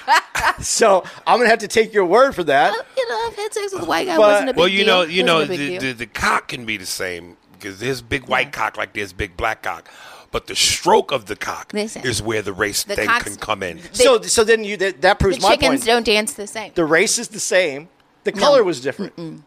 so 0.61 1.03
I'm 1.27 1.37
going 1.37 1.45
to 1.45 1.49
have 1.51 1.59
to 1.59 1.67
take 1.67 1.93
your 1.93 2.05
word 2.05 2.33
for 2.33 2.43
that. 2.45 2.73
You 2.97 3.09
know, 3.09 3.27
I've 3.27 3.35
had 3.35 3.53
sex 3.53 3.73
with 3.73 3.83
a 3.83 3.85
white 3.85 4.07
guy. 4.07 4.17
But- 4.17 4.21
wasn't 4.21 4.49
a 4.49 4.53
big 4.53 4.59
Well, 4.59 4.67
you 4.67 4.85
know, 4.85 5.03
you 5.03 5.23
know, 5.23 5.35
Wasn't 5.39 5.53
a 5.53 5.57
big 5.57 5.79
the, 5.79 5.87
the, 5.87 5.93
the 5.93 6.05
cock 6.07 6.47
can 6.47 6.65
be 6.65 6.77
the 6.77 6.87
same 6.87 7.37
because 7.53 7.79
there's 7.79 8.01
big 8.01 8.27
white 8.27 8.51
cock 8.51 8.77
like 8.77 8.93
there's 8.93 9.13
big 9.13 9.37
black 9.37 9.61
cock, 9.61 9.87
but 10.31 10.47
the 10.47 10.55
stroke 10.55 11.11
of 11.11 11.25
the 11.27 11.35
cock 11.35 11.71
Listen, 11.73 12.03
is 12.03 12.21
where 12.21 12.41
the 12.41 12.53
race 12.53 12.83
the 12.83 12.95
thing 12.95 13.07
cocks- 13.07 13.25
can 13.25 13.35
come 13.35 13.61
in. 13.61 13.79
So 13.93 14.21
so 14.23 14.43
then 14.43 14.63
you 14.63 14.77
that, 14.77 15.01
that 15.01 15.19
proves 15.19 15.37
the 15.37 15.43
my 15.43 15.55
chickens 15.55 15.81
point. 15.81 15.85
don't 15.85 16.05
dance 16.05 16.33
the 16.33 16.47
same. 16.47 16.71
The 16.73 16.85
race 16.85 17.19
is 17.19 17.27
the 17.27 17.39
same. 17.39 17.89
The 18.23 18.31
color 18.31 18.63
was 18.63 18.81
different. 18.81 19.43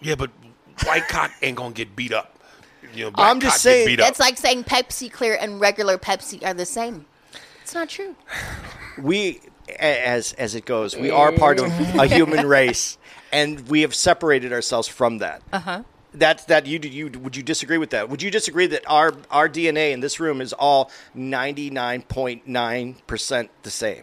Yeah, 0.00 0.14
but 0.14 0.30
white 0.84 1.08
cock 1.08 1.30
ain't 1.42 1.56
gonna 1.58 1.74
get 1.74 1.94
beat 1.94 2.12
up. 2.12 2.38
You 2.94 3.04
know, 3.04 3.10
black 3.12 3.30
I'm 3.30 3.40
just 3.40 3.54
cock 3.54 3.60
saying- 3.60 3.86
get 3.86 3.92
beat 3.96 4.00
up. 4.00 4.06
That's 4.08 4.20
like 4.20 4.36
saying 4.38 4.64
Pepsi 4.64 5.10
Clear 5.12 5.36
and 5.40 5.60
regular 5.60 5.98
Pepsi 5.98 6.44
are 6.44 6.54
the 6.54 6.66
same. 6.66 7.06
It's 7.62 7.74
not 7.74 7.88
true. 7.88 8.14
We 9.00 9.40
as 9.78 10.32
as 10.34 10.54
it 10.56 10.64
goes, 10.66 10.96
we 10.96 11.10
are 11.10 11.30
part 11.32 11.58
of 11.60 11.66
a 11.98 12.06
human 12.18 12.46
race, 12.46 12.98
and 13.32 13.66
we 13.68 13.82
have 13.82 13.94
separated 13.94 14.52
ourselves 14.52 14.88
from 14.88 15.18
that. 15.18 15.42
Uh 15.52 15.56
Uh-huh. 15.56 15.70
huh. 15.78 15.82
That's 16.12 16.44
that 16.46 16.66
you 16.66 16.80
you 16.82 17.08
would 17.20 17.36
you 17.36 17.42
disagree 17.44 17.78
with 17.78 17.90
that? 17.90 18.08
Would 18.10 18.20
you 18.20 18.30
disagree 18.32 18.66
that 18.66 18.82
our 18.88 19.12
our 19.30 19.48
DNA 19.48 19.92
in 19.92 20.00
this 20.00 20.18
room 20.18 20.40
is 20.40 20.52
all 20.52 20.90
ninety 21.14 21.70
nine 21.70 22.02
point 22.02 22.48
nine 22.48 22.96
percent 23.06 23.48
the 23.62 23.70
same? 23.70 24.02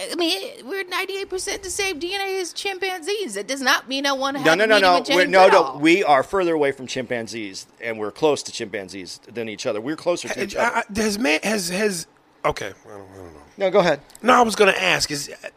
I 0.00 0.14
mean, 0.14 0.64
we're 0.66 0.84
98% 0.84 1.62
the 1.62 1.70
same 1.70 1.98
DNA 1.98 2.40
as 2.40 2.52
chimpanzees. 2.52 3.36
It 3.36 3.48
does 3.48 3.60
not 3.60 3.88
mean 3.88 4.06
I 4.06 4.12
want 4.12 4.36
to 4.36 4.44
No, 4.44 4.50
have 4.50 4.58
no, 4.58 4.64
a 4.64 4.68
no, 4.68 4.78
no. 4.78 5.04
We're, 5.08 5.26
no, 5.26 5.48
no. 5.48 5.76
We 5.80 6.04
are 6.04 6.22
further 6.22 6.54
away 6.54 6.70
from 6.70 6.86
chimpanzees, 6.86 7.66
and 7.80 7.98
we're 7.98 8.12
close 8.12 8.42
to 8.44 8.52
chimpanzees 8.52 9.18
than 9.26 9.48
each 9.48 9.66
other. 9.66 9.80
We're 9.80 9.96
closer 9.96 10.28
to 10.28 10.42
each 10.44 10.54
I- 10.54 10.66
other. 10.66 10.84
I- 10.96 11.00
has 11.02 11.18
man 11.18 11.40
has 11.42 11.68
has 11.70 12.06
okay. 12.44 12.66
I 12.66 12.88
don't, 12.88 13.00
I 13.12 13.16
don't 13.16 13.34
know. 13.34 13.40
No, 13.56 13.70
go 13.72 13.80
ahead. 13.80 14.00
No, 14.22 14.34
I 14.34 14.42
was 14.42 14.54
gonna 14.54 14.70
ask 14.70 15.10
is 15.10 15.30
uh, 15.42 15.48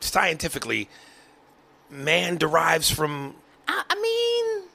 scientifically, 0.00 0.88
man 1.90 2.36
derives 2.38 2.90
from. 2.90 3.34
I, 3.68 3.82
I 3.90 3.94
mean, 4.00 4.68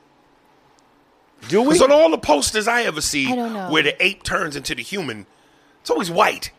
Do 1.49 1.61
we? 1.61 1.69
Because 1.69 1.81
on 1.81 1.91
all 1.91 2.11
the 2.11 2.19
posters 2.19 2.67
I 2.67 2.83
ever 2.83 3.01
see, 3.01 3.31
I 3.31 3.35
don't 3.35 3.51
know. 3.53 3.71
where 3.71 3.81
the 3.81 4.03
ape 4.03 4.21
turns 4.21 4.55
into 4.55 4.75
the 4.75 4.83
human, 4.83 5.25
it's 5.81 5.89
always 5.89 6.11
white. 6.11 6.51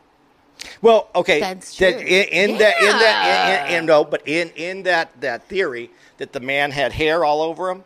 Well, 0.83 1.09
okay. 1.15 1.41
That's 1.41 1.77
that 1.79 1.93
true. 1.99 2.01
in, 2.01 2.51
in 2.51 2.59
that 2.59 2.77
in 2.81 2.87
that 2.87 3.63
in, 3.63 3.71
Yeah. 3.71 3.79
in, 3.79 3.87
no, 3.87 4.05
but 4.05 4.27
in 4.27 4.51
in 4.51 4.83
that 4.85 5.21
that 5.21 5.49
theory 5.49 5.91
that 6.19 6.33
the 6.33 6.41
man 6.41 6.71
had 6.71 6.93
hair 6.93 7.25
all 7.25 7.43
over 7.43 7.71
him, 7.71 7.85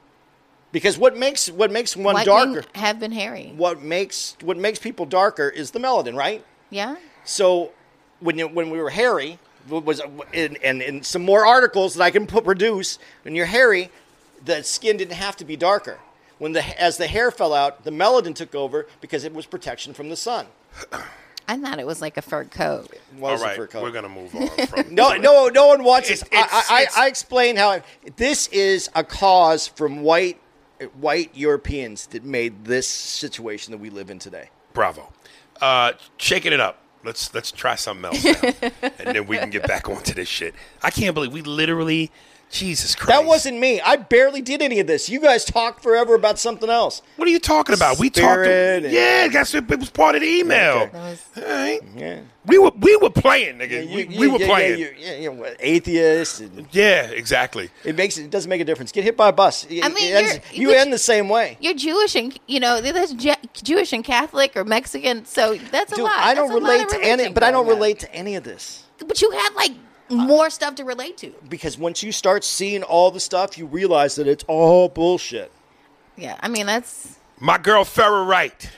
because 0.72 0.98
what 0.98 1.16
makes 1.16 1.50
what 1.50 1.70
makes 1.70 1.96
one 1.96 2.14
white 2.14 2.26
darker, 2.26 2.52
men 2.52 2.64
have 2.74 3.00
been 3.00 3.12
hairy. 3.12 3.52
what 3.56 3.82
makes 3.82 4.36
what 4.42 4.56
makes 4.56 4.78
people 4.78 5.06
darker 5.06 5.48
is 5.48 5.70
the 5.72 5.78
melanin, 5.78 6.16
right? 6.16 6.44
Yeah? 6.70 6.96
So 7.24 7.72
when 8.20 8.38
you, 8.38 8.48
when 8.48 8.70
we 8.70 8.78
were 8.78 8.90
hairy, 8.90 9.38
was 9.68 10.00
and 10.32 10.56
and 10.62 10.82
in 10.82 11.02
some 11.02 11.24
more 11.24 11.44
articles 11.46 11.94
that 11.94 12.02
I 12.04 12.10
can 12.10 12.26
put, 12.26 12.44
produce. 12.44 12.98
When 13.22 13.34
you're 13.34 13.46
hairy, 13.46 13.90
the 14.44 14.62
skin 14.62 14.96
didn't 14.96 15.14
have 15.14 15.36
to 15.36 15.44
be 15.44 15.56
darker. 15.56 15.98
When 16.38 16.52
the 16.52 16.80
as 16.80 16.96
the 16.96 17.06
hair 17.06 17.30
fell 17.30 17.52
out, 17.52 17.84
the 17.84 17.90
melanin 17.90 18.34
took 18.34 18.54
over 18.54 18.86
because 19.00 19.24
it 19.24 19.34
was 19.34 19.46
protection 19.46 19.92
from 19.92 20.08
the 20.08 20.16
sun. 20.16 20.46
I 21.50 21.58
thought 21.58 21.78
it 21.80 21.86
was 21.86 22.00
like 22.00 22.16
a 22.16 22.22
fur 22.22 22.44
coat. 22.44 22.88
All 23.16 23.20
Was 23.32 23.42
a 23.42 23.50
fur 23.54 23.66
coat. 23.66 23.82
we're 23.82 23.90
gonna 23.90 24.08
move 24.08 24.34
on 24.36 24.48
from. 24.66 24.94
No, 24.94 25.16
no, 25.16 25.48
no 25.48 25.66
one 25.66 25.82
wants 25.82 26.08
this. 26.08 26.22
It's- 26.22 26.44
it's- 26.44 26.70
I, 26.70 26.74
I, 26.76 26.82
it's- 26.82 26.96
I 26.96 27.06
explained 27.08 27.58
how 27.58 27.70
I, 27.70 27.82
this 28.16 28.46
is 28.48 28.88
a 28.94 29.02
cause 29.04 29.66
from 29.66 30.02
white 30.02 30.38
white 31.00 31.30
Europeans 31.34 32.06
that 32.06 32.24
made 32.24 32.64
this 32.64 32.88
situation 32.88 33.72
that 33.72 33.78
we 33.78 33.90
live 33.90 34.08
in 34.10 34.18
today. 34.18 34.48
Bravo. 34.72 35.12
Uh, 35.60 35.92
shaking 36.16 36.52
it 36.52 36.60
up. 36.60 36.78
Let's 37.04 37.34
let's 37.34 37.50
try 37.50 37.74
something 37.76 38.04
else, 38.06 38.24
now. 38.24 38.70
and 38.82 39.16
then 39.16 39.26
we 39.26 39.36
can 39.38 39.50
get 39.50 39.66
back 39.66 39.88
onto 39.88 40.14
this 40.14 40.28
shit. 40.28 40.54
I 40.82 40.90
can't 40.90 41.14
believe 41.14 41.32
we 41.32 41.42
literally, 41.42 42.10
Jesus 42.50 42.94
Christ. 42.96 43.08
That 43.20 43.24
wasn't 43.26 43.58
me. 43.58 43.80
I 43.80 43.94
barely 43.96 44.42
did 44.42 44.60
any 44.60 44.80
of 44.80 44.86
this. 44.88 45.08
You 45.08 45.20
guys 45.20 45.44
talked 45.44 45.82
forever 45.82 46.14
about 46.16 46.38
something 46.38 46.68
else. 46.68 47.00
What 47.16 47.28
are 47.28 47.30
you 47.30 47.38
talking 47.38 47.74
about? 47.76 47.98
We 48.00 48.10
talked. 48.10 48.42
Spirit 48.44 48.84
and- 48.84 48.92
yeah, 48.92 49.28
that's 49.28 49.54
it. 49.54 49.70
It 49.70 49.78
was 49.78 49.90
part 49.90 50.16
of 50.16 50.22
the 50.22 50.26
email. 50.28 50.78
Okay. 50.78 50.90
That 51.34 51.44
All 51.44 51.48
right. 51.48 51.80
Yeah. 51.96 52.20
We 52.46 52.58
were 52.58 52.72
we 52.76 52.96
were 52.96 53.10
playing, 53.10 53.58
nigga. 53.58 53.88
You- 53.88 53.94
we, 53.94 54.08
you- 54.08 54.20
we 54.20 54.26
were 54.28 54.38
yeah, 54.40 54.46
playing. 54.46 54.80
Yeah, 54.80 54.86
you, 54.86 54.94
yeah, 54.98 55.14
you 55.16 55.30
know, 55.30 55.36
what, 55.42 55.56
atheists. 55.60 56.40
And 56.40 56.66
Yeah, 56.72 57.02
exactly. 57.04 57.70
it 57.84 57.96
makes 57.96 58.18
it 58.18 58.30
doesn't 58.30 58.48
make 58.48 58.60
a 58.60 58.64
difference. 58.64 58.90
Get 58.92 59.04
hit 59.04 59.16
by 59.16 59.28
a 59.28 59.32
bus. 59.32 59.64
It- 59.70 59.84
I 59.84 59.88
mean, 59.88 60.12
it 60.12 60.16
ends- 60.16 60.32
you're- 60.52 60.62
you 60.62 60.68
which- 60.68 60.76
end 60.78 60.92
the 60.92 60.98
same 60.98 61.28
way. 61.28 61.56
you're 61.60 61.74
Jewish 61.74 62.16
and 62.16 62.36
you 62.48 62.58
know 62.58 62.80
there's 62.80 63.12
Je- 63.12 63.36
Jewish 63.62 63.92
and 63.92 64.02
Catholic 64.02 64.56
or 64.56 64.64
Mexican, 64.64 65.24
so 65.24 65.54
that's 65.70 65.92
a 65.92 65.96
Dude, 65.96 66.04
lot. 66.04 66.14
I 66.16 66.34
don't 66.34 66.48
That's 66.48 66.60
a 66.60 66.62
lot 66.64 66.68
relate 66.72 66.82
of 66.82 66.88
to 66.88 66.96
religion 66.98 67.20
any, 67.20 67.32
but 67.32 67.42
I 67.44 67.50
don't 67.52 67.64
growing 67.64 67.76
up. 67.78 67.82
relate 67.82 67.98
to 68.00 68.14
any 68.14 68.34
of 68.36 68.42
this 68.42 68.82
But 69.06 69.20
you 69.22 69.30
had 69.30 69.54
like 69.54 69.72
Uh, 70.10 70.14
more 70.16 70.50
stuff 70.50 70.74
to 70.76 70.84
relate 70.84 71.16
to. 71.18 71.32
because 71.48 71.78
once 71.78 72.02
you 72.02 72.12
start 72.12 72.44
seeing 72.44 72.82
all 72.82 73.10
the 73.10 73.20
stuff, 73.20 73.56
you 73.56 73.66
realize 73.66 74.16
that 74.16 74.26
it's 74.26 74.44
all 74.48 74.88
bullshit. 74.88 75.50
Yeah, 76.16 76.36
I 76.40 76.48
mean 76.48 76.66
that's 76.66 77.18
My 77.38 77.56
girl 77.58 77.84
Farrah 77.84 78.26
Wright. 78.26 78.70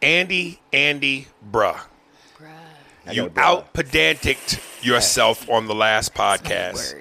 Andy, 0.00 0.60
Andy, 0.72 1.28
bruh. 1.50 1.80
I 3.06 3.12
You 3.12 3.22
got 3.22 3.26
a 3.26 3.30
bruh. 3.30 3.42
out 3.42 3.72
pedantic 3.72 4.38
yourself 4.82 5.48
on 5.50 5.66
the 5.66 5.74
last 5.74 6.14
podcast. 6.14 7.00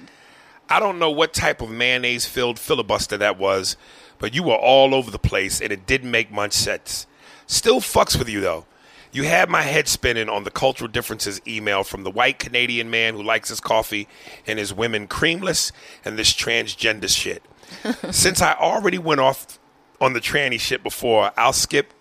I 0.69 0.79
don't 0.79 0.99
know 0.99 1.12
what 1.12 1.34
type 1.34 1.62
of 1.62 1.69
mayonnaise 1.69 2.25
filled 2.25 2.57
filibuster 2.57 3.17
that 3.17 3.38
was, 3.38 3.75
but 4.19 4.34
you 4.34 4.43
were 4.43 4.55
all 4.55 4.95
over 4.95 5.12
the 5.12 5.19
place 5.19 5.62
and 5.62 5.71
it 5.71 5.86
didn't 5.86 6.10
make 6.12 6.31
much 6.31 6.53
sense. 6.53 7.07
Still 7.47 7.81
fucks 7.81 8.17
with 8.17 8.29
you 8.29 8.39
though. 8.41 8.65
You 9.12 9.24
had 9.24 9.50
my 9.50 9.63
head 9.63 9.88
spinning 9.88 10.30
on 10.30 10.45
the 10.45 10.52
cultural 10.52 10.88
differences 10.88 11.41
email 11.45 11.84
from 11.84 12.04
the 12.04 12.12
white 12.12 12.39
Canadian 12.39 12.89
man 12.89 13.13
who 13.13 13.24
likes 13.24 13.50
his 13.50 13.60
coffee 13.60 14.08
and 14.47 14.58
his 14.58 14.74
women 14.74 15.08
creamless 15.08 15.71
and 16.06 16.17
this 16.17 16.34
transgender 16.34 17.10
shit. 17.10 17.43
Since 18.13 18.41
I 18.41 18.54
already 18.54 18.97
went 18.97 19.19
off 19.19 19.60
on 20.00 20.13
the 20.13 20.21
tranny 20.21 20.60
shit 20.60 20.82
before, 20.82 21.32
I'll 21.38 21.54
skip 21.54 21.93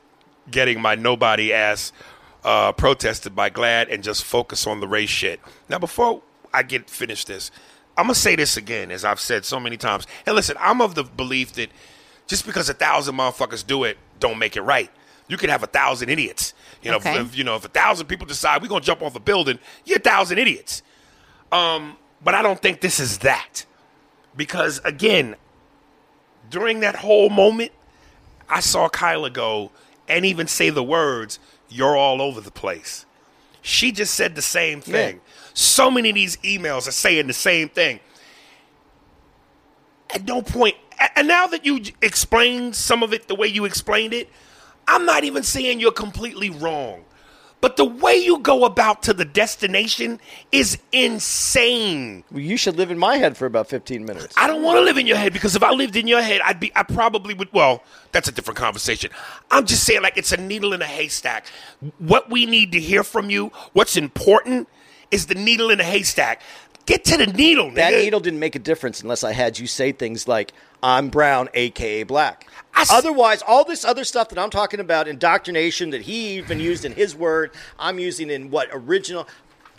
getting 0.51 0.81
my 0.81 0.95
nobody 0.95 1.53
ass 1.53 1.93
uh, 2.45 2.73
protested 2.73 3.35
by 3.35 3.51
GLAAD 3.51 3.93
and 3.93 4.03
just 4.03 4.25
focus 4.25 4.67
on 4.67 4.81
the 4.81 4.89
race 4.89 5.11
shit. 5.11 5.41
Now, 5.69 5.79
before 5.79 6.23
I 6.55 6.63
get 6.63 6.89
finished 6.89 7.27
this, 7.27 7.51
I'm 7.97 8.05
gonna 8.05 8.15
say 8.15 8.37
this 8.37 8.57
again, 8.57 8.91
as 8.91 9.05
I've 9.05 9.21
said 9.21 9.45
so 9.45 9.61
many 9.61 9.77
times. 9.77 10.07
And 10.25 10.35
listen, 10.35 10.57
I'm 10.59 10.81
of 10.81 10.95
the 10.95 11.05
belief 11.05 11.53
that 11.55 11.71
just 12.27 12.47
because 12.47 12.69
a 12.69 12.75
thousand 12.75 13.17
motherfuckers 13.17 13.67
do 13.67 13.85
it, 13.85 13.99
don't 14.21 14.39
make 14.39 14.57
it 14.57 14.63
right. 14.63 14.91
You 15.31 15.37
could 15.37 15.49
have 15.49 15.63
a 15.63 15.69
thousand 15.69 16.09
idiots. 16.09 16.55
You 16.83 16.91
know, 16.91 16.97
Okay. 16.97 17.21
if, 17.21 17.37
you 17.37 17.45
know, 17.45 17.55
if 17.55 17.65
a 17.65 17.69
thousand 17.69 18.07
people 18.09 18.27
decide 18.27 18.63
we're 18.63 18.69
gonna 18.69 18.81
jump 18.81 19.01
off 19.01 19.15
a 19.15 19.21
building, 19.21 19.61
you're 19.85 19.99
a 19.99 20.01
thousand 20.01 20.39
idiots. 20.39 20.83
Um, 21.53 21.97
but 22.23 22.35
I 22.35 22.43
don't 22.43 22.61
think 22.61 22.81
this 22.81 22.99
is 22.99 23.19
that 23.19 23.65
because 24.37 24.81
again, 24.85 25.37
during 26.51 26.81
that 26.81 26.97
whole 26.97 27.31
moment, 27.31 27.71
I 28.49 28.59
saw 28.59 28.89
Kyla 28.89 29.31
go 29.31 29.71
and 30.09 30.27
even 30.27 30.49
say 30.49 30.71
the 30.71 30.83
words, 30.83 31.39
You're 31.69 31.97
all 31.97 32.21
over 32.21 32.41
the 32.41 32.51
place. 32.51 33.07
She 33.63 33.93
just 33.93 34.15
said 34.15 34.35
the 34.35 34.43
same 34.43 34.81
thing. 34.81 35.17
Yeah. 35.17 35.23
So 35.55 35.93
many 35.93 36.09
of 36.09 36.17
these 36.17 36.39
emails 36.39 36.89
are 36.89 36.93
saying 36.93 37.29
the 37.29 37.33
same 37.33 37.69
thing. 37.69 38.01
At 40.13 40.25
no 40.25 40.43
and 41.15 41.29
now 41.29 41.47
that 41.47 41.65
you 41.65 41.81
explained 42.03 42.75
some 42.75 43.05
of 43.05 43.13
it 43.13 43.29
the 43.29 43.37
way 43.37 43.47
you 43.47 43.65
explained 43.65 44.13
it, 44.13 44.29
I'm 44.89 45.05
not 45.05 45.25
even 45.25 45.43
saying 45.43 45.81
you're 45.81 45.93
completely 45.93 46.51
wrong. 46.51 47.05
But 47.61 47.77
the 47.77 47.85
way 47.85 48.15
you 48.15 48.39
go 48.39 48.65
about 48.65 49.03
to 49.03 49.13
the 49.13 49.25
destination 49.27 50.19
is 50.51 50.79
insane. 50.93 52.25
Well, 52.31 52.41
you 52.41 52.57
should 52.57 52.77
live 52.77 52.91
in 52.91 52.99
my 52.99 53.17
head 53.17 53.37
for 53.37 53.45
about 53.45 53.69
15 53.69 54.05
minutes. 54.07 54.35
I 54.39 54.47
don't 54.47 54.63
want 54.63 54.79
to 54.79 54.81
live 54.81 54.97
in 54.97 55.07
your 55.07 55.19
head 55.19 55.35
because 55.35 55.55
if 55.57 55.63
I 55.63 55.73
lived 55.73 55.95
in 55.95 56.07
your 56.07 56.23
head, 56.23 56.41
I'd 56.43 56.59
be, 56.59 56.73
I 56.75 56.85
probably 56.85 57.35
would. 57.35 57.53
Well, 57.53 57.83
that's 58.13 58.29
a 58.29 58.33
different 58.33 58.57
conversation. 58.57 59.11
I'm 59.51 59.67
just 59.67 59.85
saying, 59.85 60.01
like, 60.01 60.17
it's 60.17 60.33
a 60.33 60.39
needle 60.39 60.73
in 60.73 60.81
a 60.81 60.87
haystack. 60.87 61.49
What 61.99 62.31
we 62.31 62.47
need 62.47 62.73
to 62.73 62.81
hear 62.81 63.05
from 63.05 63.29
you, 63.29 63.53
what's 63.75 63.97
important, 63.97 64.67
is 65.11 65.27
the 65.27 65.35
needle 65.35 65.69
in 65.69 65.81
a 65.81 65.85
haystack. 65.85 66.41
Get 66.87 67.05
to 67.05 67.19
the 67.19 67.27
needle, 67.27 67.71
nigga. 67.71 67.75
That 67.75 67.93
needle 67.93 68.21
didn't 68.21 68.41
make 68.41 68.57
a 68.57 68.59
difference 68.59 69.03
unless 69.03 69.23
I 69.23 69.33
had 69.33 69.59
you 69.59 69.67
say 69.67 69.93
things 69.93 70.27
like, 70.27 70.53
I'm 70.83 71.11
brown, 71.11 71.51
aka 71.53 72.05
black. 72.05 72.47
I 72.81 72.83
s- 72.83 72.91
Otherwise, 72.93 73.43
all 73.47 73.65
this 73.65 73.85
other 73.85 74.05
stuff 74.05 74.29
that 74.31 74.39
I'm 74.39 74.51
talking 74.51 74.81
about, 74.81 75.07
indoctrination 75.07 75.91
that 75.91 76.03
he 76.03 76.39
even 76.39 76.59
used 76.61 76.85
in 76.85 76.93
his 76.93 77.15
word, 77.15 77.53
I'm 77.79 77.99
using 77.99 78.31
in 78.31 78.51
what 78.51 78.69
original. 78.73 79.29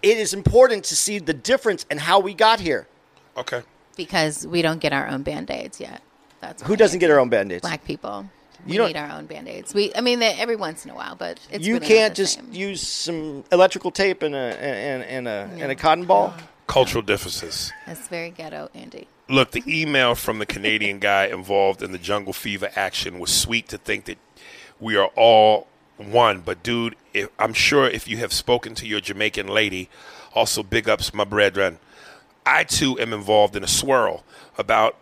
It 0.04 0.18
is 0.18 0.34
important 0.34 0.84
to 0.86 0.96
see 0.96 1.20
the 1.20 1.34
difference 1.34 1.86
and 1.90 2.00
how 2.00 2.20
we 2.20 2.34
got 2.34 2.60
here. 2.60 2.88
Okay. 3.38 3.64
because 3.96 4.46
we 4.46 4.62
don't 4.62 4.80
get 4.80 4.94
our 4.94 5.08
own 5.08 5.24
band 5.24 5.50
aids 5.50 5.80
yet. 5.80 6.02
That's 6.42 6.62
Who 6.64 6.76
doesn't 6.76 7.00
get 7.00 7.10
our 7.12 7.20
own 7.20 7.30
band 7.30 7.52
aids? 7.52 7.62
black 7.62 7.84
people. 7.86 8.30
We 8.66 8.74
You 8.74 8.78
don't- 8.80 8.88
need 8.88 8.98
our 8.98 9.10
own 9.18 9.26
band 9.26 9.48
aids. 9.48 9.74
We, 9.74 9.92
I 9.96 10.02
mean, 10.02 10.20
they, 10.20 10.34
every 10.34 10.56
once 10.56 10.86
in 10.86 10.92
a 10.92 10.96
while, 10.96 11.16
but 11.16 11.40
it's 11.52 11.66
You 11.66 11.76
really 11.76 11.88
can't 11.88 12.14
the 12.16 12.24
just 12.24 12.36
same. 12.36 12.54
use 12.54 12.82
some 12.88 13.44
electrical 13.52 13.90
tape 13.92 14.22
and 14.22 14.36
a 14.36 14.38
and, 14.38 15.04
and 15.04 15.28
a 15.28 15.50
and 15.64 15.72
a 15.72 15.76
cotton 15.76 16.06
ball. 16.06 16.34
Cultural 16.68 17.02
differences. 17.02 17.72
That's 17.88 18.08
very 18.08 18.30
ghetto, 18.32 18.70
Andy. 18.76 19.08
Look, 19.32 19.52
the 19.52 19.63
email 19.65 20.13
from 20.13 20.39
the 20.39 20.46
Canadian 20.46 21.00
guy 21.00 21.28
involved 21.28 21.82
in 21.82 21.94
the 21.94 21.98
jungle 21.98 22.34
fever 22.34 22.70
action 22.76 23.17
was 23.17 23.32
sweet 23.32 23.70
to 23.70 23.78
think 23.78 24.04
that 24.04 24.17
we 24.78 24.98
are 24.98 25.10
all 25.15 25.67
one. 25.96 26.41
But, 26.41 26.62
dude, 26.63 26.98
if, 27.13 27.30
I'm 27.39 27.54
sure 27.54 27.88
if 27.88 28.10
you 28.10 28.17
have 28.17 28.34
spoken 28.34 28.76
to 28.76 28.86
your 28.86 29.00
Jamaican 29.00 29.48
lady, 29.48 29.88
also 30.36 30.63
big 30.63 30.89
ups, 30.89 31.13
my 31.13 31.24
brethren. 31.24 31.80
I 32.46 32.65
too 32.65 33.00
am 33.00 33.13
involved 33.13 33.56
in 33.56 33.63
a 33.63 33.70
swirl 33.70 34.26
about 34.58 34.98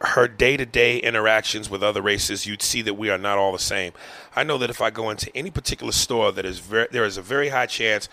her 0.00 0.26
day 0.26 0.56
to 0.56 0.66
day 0.66 0.98
interactions 0.98 1.70
with 1.70 1.80
other 1.80 2.02
races. 2.02 2.44
You'd 2.44 2.60
see 2.60 2.82
that 2.82 2.94
we 2.94 3.08
are 3.08 3.18
not 3.18 3.38
all 3.38 3.52
the 3.52 3.58
same. 3.60 3.92
I 4.34 4.42
know 4.42 4.58
that 4.58 4.68
if 4.68 4.80
I 4.80 4.90
go 4.90 5.10
into 5.10 5.30
any 5.36 5.52
particular 5.52 5.92
store, 5.92 6.32
that 6.32 6.44
is 6.44 6.58
very, 6.58 6.88
there 6.90 7.04
is 7.04 7.18
a 7.18 7.22
very 7.22 7.50
high 7.50 7.66
chance 7.66 8.08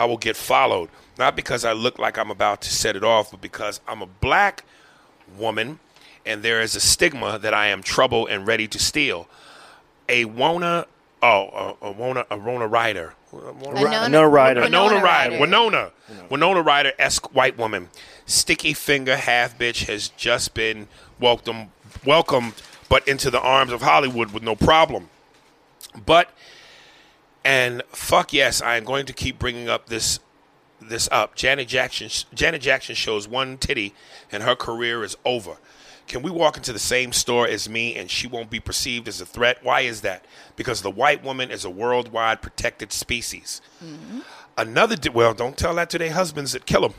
I 0.00 0.06
will 0.06 0.16
get 0.16 0.36
followed. 0.36 0.88
Not 1.18 1.34
because 1.34 1.64
I 1.64 1.72
look 1.72 1.98
like 1.98 2.16
I'm 2.16 2.30
about 2.30 2.62
to 2.62 2.70
set 2.70 2.94
it 2.94 3.02
off, 3.04 3.32
but 3.32 3.40
because 3.40 3.80
I'm 3.88 4.02
a 4.02 4.06
black 4.06 4.64
woman 5.36 5.80
and 6.24 6.42
there 6.42 6.60
is 6.60 6.76
a 6.76 6.80
stigma 6.80 7.38
that 7.38 7.52
I 7.52 7.66
am 7.68 7.82
trouble 7.82 8.26
and 8.26 8.46
ready 8.46 8.68
to 8.68 8.78
steal. 8.78 9.28
A 10.08 10.24
Wona, 10.26 10.86
oh, 11.22 11.76
a, 11.82 11.88
a 11.88 11.94
Wona, 11.94 12.24
a 12.30 12.38
Rona 12.38 12.66
Ryder. 12.66 13.14
Winona- 13.32 13.74
Winona 13.82 14.28
Ryder. 14.28 14.60
Winona 14.62 14.84
Winona 14.84 15.04
Ryder. 15.04 15.30
Ryder. 15.30 15.40
Winona. 15.40 15.90
Winona 16.30 16.62
Ryder 16.62 16.92
esque 16.98 17.34
white 17.34 17.58
woman. 17.58 17.88
Sticky 18.24 18.72
finger 18.74 19.16
half 19.16 19.58
bitch 19.58 19.86
has 19.86 20.08
just 20.10 20.54
been 20.54 20.88
welcomed, 21.18 21.70
welcomed, 22.04 22.54
but 22.88 23.06
into 23.08 23.30
the 23.30 23.40
arms 23.40 23.72
of 23.72 23.82
Hollywood 23.82 24.32
with 24.32 24.42
no 24.42 24.54
problem. 24.54 25.10
But 26.06 26.30
and 27.44 27.82
fuck 27.88 28.32
yes, 28.32 28.62
I 28.62 28.76
am 28.76 28.84
going 28.84 29.06
to 29.06 29.12
keep 29.12 29.38
bringing 29.38 29.68
up 29.68 29.88
this 29.88 30.20
this 30.88 31.08
up. 31.12 31.34
Janet 31.34 31.68
Jackson 31.68 32.10
Janet 32.34 32.62
Jackson 32.62 32.94
shows 32.94 33.28
one 33.28 33.58
titty 33.58 33.94
and 34.32 34.42
her 34.42 34.56
career 34.56 35.04
is 35.04 35.16
over. 35.24 35.56
Can 36.06 36.22
we 36.22 36.30
walk 36.30 36.56
into 36.56 36.72
the 36.72 36.78
same 36.78 37.12
store 37.12 37.46
as 37.46 37.68
me 37.68 37.94
and 37.94 38.10
she 38.10 38.26
won't 38.26 38.48
be 38.48 38.60
perceived 38.60 39.08
as 39.08 39.20
a 39.20 39.26
threat? 39.26 39.58
Why 39.62 39.82
is 39.82 40.00
that? 40.00 40.24
Because 40.56 40.80
the 40.80 40.90
white 40.90 41.22
woman 41.22 41.50
is 41.50 41.66
a 41.66 41.70
worldwide 41.70 42.40
protected 42.40 42.92
species. 42.92 43.60
Mm-hmm. 43.84 44.20
Another 44.56 44.96
di- 44.96 45.10
well, 45.10 45.34
don't 45.34 45.56
tell 45.56 45.74
that 45.74 45.90
to 45.90 45.98
their 45.98 46.12
husbands 46.12 46.52
that 46.52 46.64
kill 46.66 46.80
them. 46.80 46.94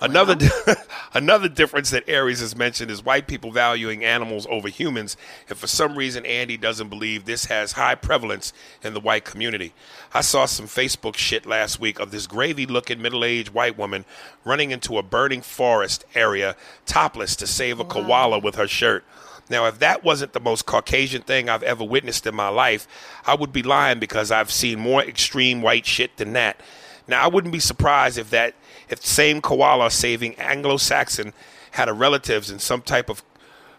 Another 0.00 0.36
another 1.14 1.48
difference 1.48 1.90
that 1.90 2.08
Aries 2.08 2.38
has 2.40 2.54
mentioned 2.54 2.90
is 2.90 3.04
white 3.04 3.26
people 3.26 3.50
valuing 3.50 4.04
animals 4.04 4.46
over 4.48 4.68
humans, 4.68 5.16
and 5.48 5.58
for 5.58 5.66
some 5.66 5.96
reason 5.96 6.24
Andy 6.24 6.56
doesn't 6.56 6.88
believe 6.88 7.24
this 7.24 7.46
has 7.46 7.72
high 7.72 7.96
prevalence 7.96 8.52
in 8.82 8.94
the 8.94 9.00
white 9.00 9.24
community. 9.24 9.72
I 10.14 10.20
saw 10.20 10.46
some 10.46 10.66
Facebook 10.66 11.16
shit 11.16 11.46
last 11.46 11.80
week 11.80 11.98
of 11.98 12.12
this 12.12 12.28
gravy-looking 12.28 13.02
middle-aged 13.02 13.52
white 13.52 13.76
woman 13.76 14.04
running 14.44 14.70
into 14.70 14.98
a 14.98 15.02
burning 15.02 15.42
forest 15.42 16.04
area 16.14 16.54
topless 16.86 17.34
to 17.36 17.46
save 17.46 17.80
a 17.80 17.84
koala 17.84 18.38
with 18.38 18.54
her 18.54 18.68
shirt. 18.68 19.04
Now, 19.50 19.66
if 19.66 19.78
that 19.80 20.04
wasn't 20.04 20.32
the 20.32 20.40
most 20.40 20.66
Caucasian 20.66 21.22
thing 21.22 21.48
I've 21.48 21.62
ever 21.62 21.82
witnessed 21.82 22.26
in 22.26 22.34
my 22.34 22.48
life, 22.48 22.86
I 23.26 23.34
would 23.34 23.52
be 23.52 23.62
lying 23.62 23.98
because 23.98 24.30
I've 24.30 24.50
seen 24.50 24.78
more 24.78 25.02
extreme 25.02 25.62
white 25.62 25.86
shit 25.86 26.18
than 26.18 26.34
that. 26.34 26.60
Now, 27.08 27.24
I 27.24 27.28
wouldn't 27.28 27.52
be 27.52 27.58
surprised 27.58 28.18
if 28.18 28.30
that 28.30 28.54
if 28.88 29.00
the 29.00 29.06
same 29.06 29.40
koala 29.40 29.90
saving 29.90 30.34
Anglo-Saxon 30.36 31.32
had 31.72 31.88
a 31.88 31.92
relatives 31.92 32.50
in 32.50 32.58
some 32.58 32.82
type 32.82 33.08
of 33.08 33.22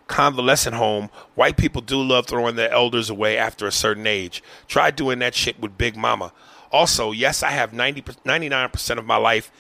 convalescent 0.07 0.75
home, 0.75 1.09
white 1.35 1.57
people 1.57 1.81
do 1.81 2.01
love 2.01 2.25
throwing 2.25 2.55
their 2.55 2.71
elders 2.71 3.09
away 3.09 3.37
after 3.37 3.67
a 3.67 3.71
certain 3.71 4.07
age. 4.07 4.43
Try 4.67 4.91
doing 4.91 5.19
that 5.19 5.35
shit 5.35 5.59
with 5.59 5.77
Big 5.77 5.95
Mama. 5.95 6.33
Also, 6.71 7.11
yes, 7.11 7.41
I 7.41 7.51
have 7.51 7.73
90, 7.73 8.01
99% 8.01 8.97
of 8.97 9.05
my 9.05 9.17
life 9.17 9.51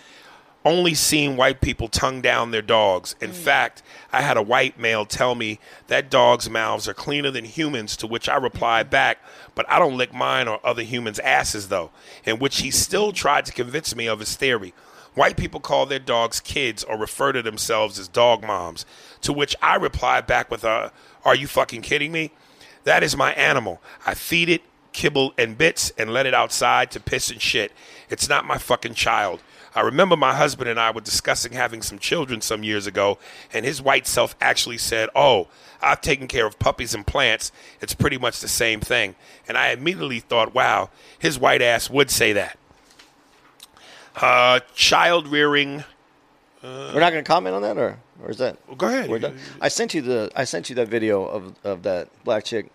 only 0.65 0.93
seen 0.93 1.37
white 1.37 1.61
people 1.61 1.87
tongue 1.87 2.21
down 2.21 2.51
their 2.51 2.61
dogs. 2.61 3.15
In 3.21 3.31
mm. 3.31 3.33
fact, 3.35 3.81
I 4.11 4.21
had 4.21 4.37
a 4.37 4.41
white 4.41 4.77
male 4.77 5.05
tell 5.05 5.33
me 5.33 5.59
that 5.87 6.11
dogs' 6.11 6.49
mouths 6.49 6.87
are 6.87 6.93
cleaner 6.93 7.31
than 7.31 7.45
humans, 7.45 7.95
to 7.97 8.07
which 8.07 8.27
I 8.27 8.35
replied 8.35 8.87
mm-hmm. 8.87 8.91
back, 8.91 9.19
but 9.55 9.69
I 9.69 9.79
don't 9.79 9.97
lick 9.97 10.13
mine 10.13 10.47
or 10.47 10.59
other 10.65 10.83
humans' 10.83 11.19
asses, 11.19 11.69
though, 11.69 11.91
in 12.25 12.39
which 12.39 12.61
he 12.61 12.71
still 12.71 13.13
tried 13.13 13.45
to 13.45 13.53
convince 13.53 13.95
me 13.95 14.07
of 14.07 14.19
his 14.19 14.35
theory. 14.35 14.73
White 15.15 15.37
people 15.37 15.59
call 15.59 15.85
their 15.85 15.99
dogs 15.99 16.39
kids 16.39 16.83
or 16.83 16.97
refer 16.97 17.31
to 17.31 17.41
themselves 17.41 17.99
as 17.99 18.07
dog 18.07 18.43
moms, 18.43 18.85
to 19.21 19.33
which 19.33 19.55
I 19.61 19.75
reply 19.75 20.21
back 20.21 20.49
with 20.51 20.63
a, 20.63 20.91
Are 21.25 21.35
you 21.35 21.47
fucking 21.47 21.81
kidding 21.81 22.11
me? 22.11 22.31
That 22.83 23.03
is 23.03 23.17
my 23.17 23.33
animal. 23.33 23.81
I 24.05 24.13
feed 24.13 24.49
it, 24.49 24.61
kibble, 24.93 25.33
and 25.37 25.57
bits 25.57 25.91
and 25.97 26.11
let 26.11 26.25
it 26.25 26.33
outside 26.33 26.91
to 26.91 26.99
piss 26.99 27.29
and 27.29 27.41
shit. 27.41 27.71
It's 28.09 28.29
not 28.29 28.45
my 28.45 28.57
fucking 28.57 28.93
child. 28.93 29.41
I 29.75 29.81
remember 29.81 30.15
my 30.15 30.33
husband 30.33 30.69
and 30.69 30.79
I 30.79 30.91
were 30.91 31.01
discussing 31.01 31.51
having 31.51 31.81
some 31.81 31.99
children 31.99 32.41
some 32.41 32.63
years 32.63 32.87
ago, 32.87 33.19
and 33.53 33.65
his 33.65 33.81
white 33.81 34.07
self 34.07 34.35
actually 34.41 34.77
said, 34.77 35.09
Oh, 35.15 35.47
I've 35.81 36.01
taken 36.01 36.27
care 36.27 36.45
of 36.45 36.59
puppies 36.59 36.93
and 36.93 37.05
plants. 37.05 37.51
It's 37.81 37.93
pretty 37.93 38.17
much 38.17 38.39
the 38.39 38.47
same 38.47 38.81
thing. 38.81 39.15
And 39.47 39.57
I 39.57 39.69
immediately 39.69 40.19
thought, 40.19 40.53
wow, 40.53 40.89
his 41.17 41.39
white 41.39 41.61
ass 41.61 41.89
would 41.89 42.09
say 42.09 42.33
that. 42.33 42.57
Uh, 44.21 44.59
child 44.75 45.27
rearing. 45.27 45.83
We're 46.61 46.99
not 46.99 47.11
going 47.11 47.23
to 47.23 47.27
comment 47.27 47.55
on 47.55 47.61
that, 47.61 47.77
or 47.77 47.99
or 48.21 48.29
is 48.31 48.37
that? 48.37 48.57
Go 48.77 48.87
ahead. 48.87 49.09
We're 49.09 49.19
done? 49.19 49.37
I 49.61 49.69
sent 49.69 49.93
you 49.93 50.01
the 50.01 50.29
I 50.35 50.43
sent 50.43 50.69
you 50.69 50.75
that 50.75 50.87
video 50.89 51.23
of 51.25 51.55
of 51.63 51.83
that 51.83 52.09
black 52.25 52.43
chick 52.43 52.69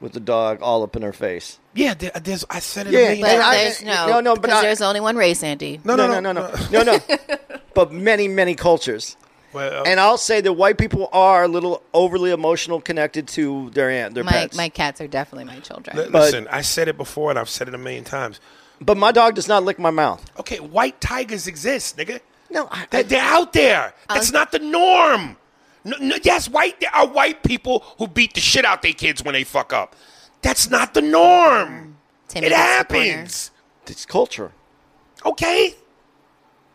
with 0.00 0.12
the 0.12 0.20
dog 0.20 0.58
all 0.60 0.82
up 0.82 0.94
in 0.96 1.02
her 1.02 1.12
face. 1.14 1.58
Yeah, 1.74 1.94
there, 1.94 2.10
there's. 2.22 2.44
I 2.50 2.58
said 2.58 2.86
it. 2.88 2.92
Yeah, 2.92 2.98
a 2.98 3.02
million 3.16 3.22
But 3.22 3.40
I- 3.40 3.56
there's 3.56 3.82
no, 3.82 4.06
no, 4.08 4.20
no, 4.20 4.34
but 4.34 4.42
because 4.42 4.58
I- 4.58 4.62
there's 4.62 4.82
only 4.82 5.00
one 5.00 5.16
race, 5.16 5.42
Andy. 5.42 5.80
No, 5.84 5.96
no, 5.96 6.06
no, 6.06 6.20
no, 6.20 6.32
no, 6.32 6.54
no, 6.70 6.82
no. 6.82 6.98
but 7.74 7.90
many, 7.92 8.28
many 8.28 8.54
cultures. 8.54 9.16
Well, 9.54 9.84
And 9.86 10.00
I'll 10.00 10.18
say 10.18 10.40
that 10.40 10.52
white 10.54 10.78
people 10.78 11.08
are 11.12 11.44
a 11.44 11.48
little 11.48 11.80
overly 11.94 12.32
emotional 12.32 12.80
connected 12.80 13.28
to 13.28 13.70
their 13.70 13.88
aunt, 13.88 14.14
their 14.14 14.24
My 14.24 14.32
pets. 14.32 14.56
my 14.56 14.68
cats 14.68 15.00
are 15.00 15.06
definitely 15.06 15.44
my 15.44 15.60
children. 15.60 15.96
li- 15.96 16.08
but- 16.10 16.22
listen, 16.22 16.48
I 16.50 16.60
said 16.62 16.88
it 16.88 16.96
before, 16.96 17.30
and 17.30 17.38
I've 17.38 17.48
said 17.48 17.68
it 17.68 17.74
a 17.74 17.78
million 17.78 18.02
times. 18.04 18.40
But 18.80 18.96
my 18.96 19.12
dog 19.12 19.34
does 19.34 19.48
not 19.48 19.62
lick 19.64 19.78
my 19.78 19.90
mouth. 19.90 20.24
Okay, 20.40 20.58
white 20.60 21.00
tigers 21.00 21.46
exist, 21.46 21.96
nigga. 21.96 22.20
No, 22.50 22.68
I, 22.70 22.86
They're, 22.90 23.02
they're 23.02 23.22
out 23.22 23.52
there. 23.52 23.94
That's 24.08 24.30
not 24.32 24.52
the 24.52 24.58
norm. 24.58 25.36
No, 25.84 25.96
no, 26.00 26.16
yes, 26.22 26.48
white. 26.48 26.78
There 26.80 26.94
are 26.94 27.06
white 27.06 27.42
people 27.42 27.80
who 27.98 28.06
beat 28.06 28.34
the 28.34 28.40
shit 28.40 28.64
out 28.64 28.82
their 28.82 28.92
kids 28.92 29.22
when 29.24 29.32
they 29.34 29.44
fuck 29.44 29.72
up. 29.72 29.96
That's 30.42 30.70
not 30.70 30.94
the 30.94 31.02
norm. 31.02 31.68
Mm. 31.68 31.92
Timmy 32.28 32.46
it 32.46 32.50
gets 32.50 32.78
the 32.88 32.94
corner. 32.94 33.06
happens. 33.10 33.50
it's 33.86 34.06
culture. 34.06 34.52
Okay. 35.26 35.74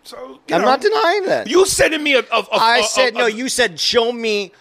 So 0.04 0.40
you 0.48 0.56
I'm 0.56 0.62
know, 0.62 0.68
not 0.68 0.82
denying 0.82 1.26
that. 1.26 1.48
You 1.50 1.66
sending 1.66 2.02
me 2.04 2.16
a. 2.16 2.20
a, 2.20 2.24
a 2.40 2.48
I 2.52 2.78
a- 2.80 2.84
said 2.84 3.14
a- 3.14 3.18
no. 3.18 3.26
a- 3.26 3.30
You 3.30 3.48
said 3.50 3.80
show 3.80 4.12
me 4.12 4.52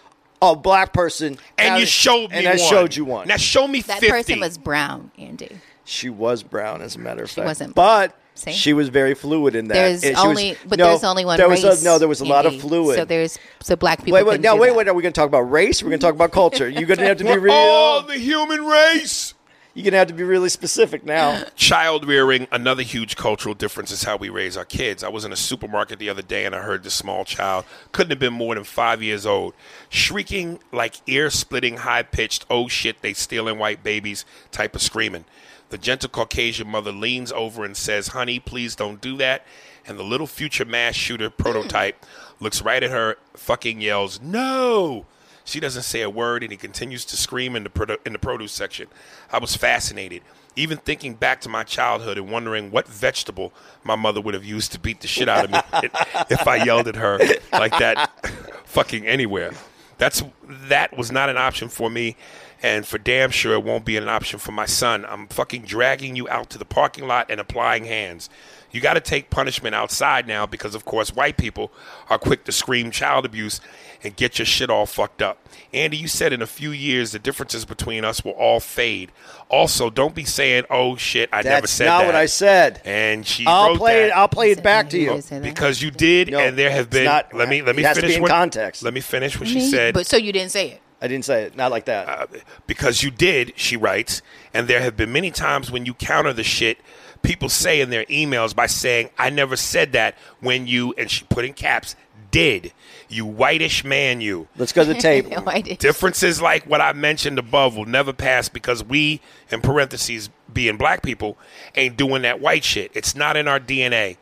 a 0.43 0.55
black 0.55 0.93
person, 0.93 1.39
and 1.57 1.81
you 1.81 1.87
showed 1.87 2.31
me 2.31 2.39
and 2.39 2.47
I 2.49 2.51
one. 2.51 2.59
showed 2.59 2.97
you 2.97 3.05
one. 3.05 3.29
Now 3.29 3.37
show 3.39 3.67
me 3.67 3.81
That 3.83 4.01
50. 4.01 4.09
person 4.11 4.41
was 4.41 4.57
brown, 4.59 5.11
Andy. 5.19 5.59
She 5.89 6.11
was 6.11 6.43
brown, 6.43 6.83
as 6.83 6.97
a 6.97 6.99
matter 6.99 7.23
of 7.23 7.31
fact. 7.31 7.45
She 7.45 7.49
wasn't 7.49 7.75
but 7.75 8.15
See? 8.35 8.53
she 8.53 8.73
was 8.75 8.91
very 8.91 9.15
fluid 9.15 9.55
in 9.57 9.69
that. 9.69 9.75
There's 9.75 10.05
And 10.05 10.17
she 10.19 10.27
was- 10.29 10.39
only, 10.39 10.57
but 10.67 10.79
no, 10.79 10.89
there's 10.89 11.03
only 11.03 11.25
one 11.25 11.39
There 11.39 11.49
race. 11.49 11.65
was 11.65 11.81
a, 11.81 11.85
no, 11.85 11.99
there 11.99 12.09
was 12.09 12.21
a 12.21 12.27
lot 12.27 12.45
of 12.45 12.61
fluid. 12.61 12.97
So 12.97 13.05
there's 13.07 13.39
so 13.61 13.75
black 13.75 14.01
people. 14.01 14.13
wait, 14.13 14.25
wait, 14.25 14.33
couldn't 14.33 14.43
no, 14.43 14.55
do 14.55 14.61
wait, 14.61 14.69
that. 14.69 14.77
wait. 14.77 14.89
Are 14.89 14.95
we 14.95 15.03
going 15.03 15.15
to 15.15 15.19
talk 15.19 15.29
about 15.29 15.51
race? 15.51 15.83
We're 15.83 15.89
going 15.89 16.01
to 16.01 16.07
talk 16.07 16.15
about 16.15 16.31
culture. 16.31 16.69
You're 16.69 16.85
going 16.85 16.99
to 16.99 17.07
have 17.07 17.17
to 17.17 17.25
be 17.25 17.37
real. 17.39 17.55
all 17.55 18.03
the 18.03 18.19
human 18.19 18.67
race. 18.67 19.33
You're 19.75 19.85
going 19.85 19.93
to 19.93 19.99
have 19.99 20.09
to 20.09 20.15
be 20.15 20.25
really 20.25 20.49
specific 20.49 21.05
now. 21.07 21.45
Child 21.55 22.07
rearing, 22.07 22.49
another 22.51 22.83
huge 22.83 23.17
cultural 23.17 23.55
difference 23.55 23.91
is 23.93 24.03
how 24.03 24.17
we 24.17 24.29
raise 24.29 24.57
our 24.57 24.65
kids. 24.65 25.05
I 25.05 25.09
was 25.09 25.25
in 25.25 25.33
a 25.33 25.37
supermarket 25.37 25.99
the 26.01 26.09
other 26.11 26.23
day 26.23 26.45
and 26.45 26.55
I 26.55 26.63
heard 26.63 26.83
this 26.83 26.95
small 26.95 27.25
child, 27.25 27.65
couldn't 27.93 28.11
have 28.11 28.19
been 28.19 28.33
more 28.35 28.57
than 28.57 28.65
five 28.65 29.03
years 29.05 29.25
old, 29.25 29.55
shrieking 29.89 30.59
like 30.73 30.97
ear 31.07 31.31
splitting, 31.31 31.79
high 31.79 32.03
pitched, 32.03 32.45
oh 32.51 32.67
shit, 32.69 33.03
they 33.03 33.13
stealing 33.13 33.59
white 33.59 33.83
babies 33.85 34.25
type 34.51 34.75
of 34.75 34.83
screaming. 34.83 35.25
The 35.71 35.79
gentle 35.79 36.09
Caucasian 36.09 36.69
mother 36.69 36.93
leans 36.93 37.31
over 37.33 37.65
and 37.65 37.77
says, 37.77 38.09
honey, 38.09 38.39
please 38.39 38.75
don't 38.75 39.01
do 39.01 39.17
that. 39.19 39.45
And 39.87 39.99
the 39.99 40.03
little 40.05 40.27
future 40.27 40.65
mass 40.65 40.95
shooter 40.95 41.31
prototype 41.31 42.05
looks 42.41 42.63
right 42.63 42.83
at 42.83 42.91
her, 42.91 43.17
fucking 43.35 43.81
yells, 43.81 44.21
no. 44.21 45.07
She 45.45 45.61
doesn't 45.61 45.85
say 45.85 46.03
a 46.03 46.11
word, 46.11 46.43
and 46.43 46.53
he 46.53 46.59
continues 46.59 47.07
to 47.07 47.17
scream 47.17 47.57
in 47.57 47.65
the 47.65 47.71
produ- 47.71 48.07
in 48.07 48.13
the 48.13 48.19
produce 48.19 48.53
section. 48.53 48.87
I 49.33 49.39
was 49.39 49.57
fascinated, 49.57 50.21
even 50.57 50.77
thinking 50.77 51.15
back 51.15 51.41
to 51.41 51.49
my 51.49 51.65
childhood 51.65 52.19
and 52.19 52.31
wondering 52.31 52.71
what 52.71 52.87
vegetable 52.87 53.55
my 53.83 53.97
mother 53.97 54.21
would 54.21 54.35
have 54.35 54.45
used 54.45 54.73
to 54.73 54.79
beat 54.79 55.01
the 55.01 55.09
shit 55.09 55.27
out 55.27 55.47
of 55.47 55.51
me 55.51 55.61
if 56.29 56.47
I 56.47 56.57
yelled 56.57 56.87
at 56.87 56.97
her 56.97 57.19
like 57.51 57.73
that, 57.79 58.11
fucking 58.67 59.07
anywhere. 59.07 59.53
That's 59.97 60.23
that 60.69 60.95
was 60.99 61.11
not 61.11 61.31
an 61.31 61.39
option 61.39 61.71
for 61.71 61.89
me, 61.89 62.17
and 62.63 62.87
for 62.87 62.99
damn 62.99 63.31
sure 63.31 63.53
it 63.55 63.63
won't 63.63 63.85
be 63.85 63.97
an 63.97 64.09
option 64.09 64.39
for 64.39 64.53
my 64.53 64.67
son. 64.67 65.05
I'm 65.09 65.27
fucking 65.29 65.63
dragging 65.63 66.17
you 66.17 66.29
out 66.29 66.51
to 66.51 66.59
the 66.59 66.65
parking 66.65 67.07
lot 67.07 67.31
and 67.31 67.41
applying 67.41 67.85
hands. 67.85 68.29
You 68.71 68.83
got 68.83 68.95
to 68.95 69.01
take 69.01 69.31
punishment 69.31 69.75
outside 69.75 70.27
now 70.29 70.45
because, 70.45 70.75
of 70.75 70.85
course, 70.85 71.15
white 71.15 71.39
people 71.39 71.73
are 72.11 72.19
quick 72.19 72.45
to 72.45 72.53
scream 72.53 72.91
child 72.91 73.25
abuse 73.25 73.63
and 74.05 74.15
get 74.15 74.39
your 74.39 74.45
shit 74.45 74.69
all 74.69 74.85
fucked 74.85 75.23
up. 75.23 75.39
Andy, 75.73 75.97
you 75.97 76.07
said 76.07 76.35
in 76.35 76.43
a 76.43 76.47
few 76.47 76.71
years 76.71 77.13
the 77.13 77.19
differences 77.19 77.65
between 77.65 78.05
us 78.05 78.23
will 78.23 78.33
all 78.33 78.61
fade. 78.61 79.11
Also, 79.49 79.89
don't 79.89 80.15
be 80.15 80.25
saying, 80.25 80.65
"Oh 80.69 80.97
shit, 80.97 81.31
I 81.33 81.41
never 81.43 81.67
said 81.67 81.87
not 81.87 81.99
that." 82.01 82.05
Not 82.05 82.07
what 82.09 82.15
I 82.15 82.27
said. 82.27 82.83
And 82.85 83.27
she 83.27 83.47
I'll 83.47 83.69
wrote 83.71 83.79
play 83.79 84.01
that 84.03 84.07
it. 84.09 84.11
I'll 84.13 84.29
play 84.29 84.51
it 84.51 84.63
back 84.63 84.91
to 84.91 84.99
You 84.99 85.05
you. 85.05 85.11
did 85.15 85.25
say 85.25 85.39
that. 85.39 85.43
because 85.45 85.81
you 85.81 85.91
did, 85.91 86.31
No, 86.31 86.39
and 86.39 86.57
there 86.59 86.71
have 86.71 86.87
it's 86.87 86.93
been. 86.95 87.05
not- 87.07 87.33
let 87.33 87.49
me 87.49 87.63
let 87.63 87.75
me 87.75 87.83
it 87.83 87.87
has 87.87 87.97
to 87.97 88.01
finish 88.03 88.15
be 88.15 88.17
in 88.17 88.23
what- 88.23 88.31
context. 88.31 88.83
Let 88.83 88.93
me 88.93 89.01
finish 89.01 89.41
what 89.41 89.49
she 89.49 89.61
said. 89.63 89.95
But 89.95 90.07
so 90.07 90.19
you 90.19 90.33
didn't 90.33 90.51
say 90.53 90.69
it. 90.73 90.83
I 91.01 91.09
didn't 91.09 91.25
say 91.25 91.45
it. 91.45 91.57
Not 91.57 91.71
like 91.71 91.85
that. 91.87 92.09
Uh, 92.09 92.27
because 92.67 93.03
you 93.03 93.11
did, 93.11 93.53
she 93.57 93.77
writes, 93.77 94.21
and 94.53 94.67
there 94.69 94.81
have 94.81 94.97
been 94.97 95.13
many 95.13 95.31
times 95.31 95.71
when 95.71 95.87
you 95.87 95.95
counter 95.95 96.33
the 96.33 96.45
shit 96.45 96.79
people 97.23 97.49
say 97.49 97.81
in 97.81 97.91
their 97.91 98.05
emails 98.07 98.55
by 98.55 98.67
saying, 98.67 99.11
I 99.19 99.31
never 99.31 99.57
said 99.57 99.93
that 99.93 100.17
when 100.41 100.67
you, 100.67 100.95
and 100.97 101.11
she 101.11 101.25
put 101.25 101.45
in 101.45 101.53
caps, 101.53 101.97
did. 102.31 102.73
You 103.09 103.25
whitish 103.25 103.85
man, 103.85 104.21
you. 104.21 104.49
Let's 104.57 104.73
go 104.73 104.85
to 104.85 104.93
the 104.95 105.01
tape. 105.01 105.27
Why 105.27 105.61
did 105.61 105.79
Differences 105.79 106.43
like 106.43 106.65
what 106.65 106.81
I 106.81 106.93
mentioned 106.93 107.39
above 107.39 107.77
will 107.77 107.87
never 107.87 108.13
pass 108.13 108.49
because 108.49 108.85
we, 108.85 109.21
in 109.51 109.61
parentheses, 109.61 110.31
being 110.53 110.77
black 110.77 111.03
people, 111.03 111.39
ain't 111.75 111.97
doing 111.97 112.23
that 112.23 112.41
white 112.41 112.65
shit. 112.65 112.91
It's 112.95 113.15
not 113.15 113.37
in 113.37 113.49
our 113.49 113.61
DNA. 113.61 114.17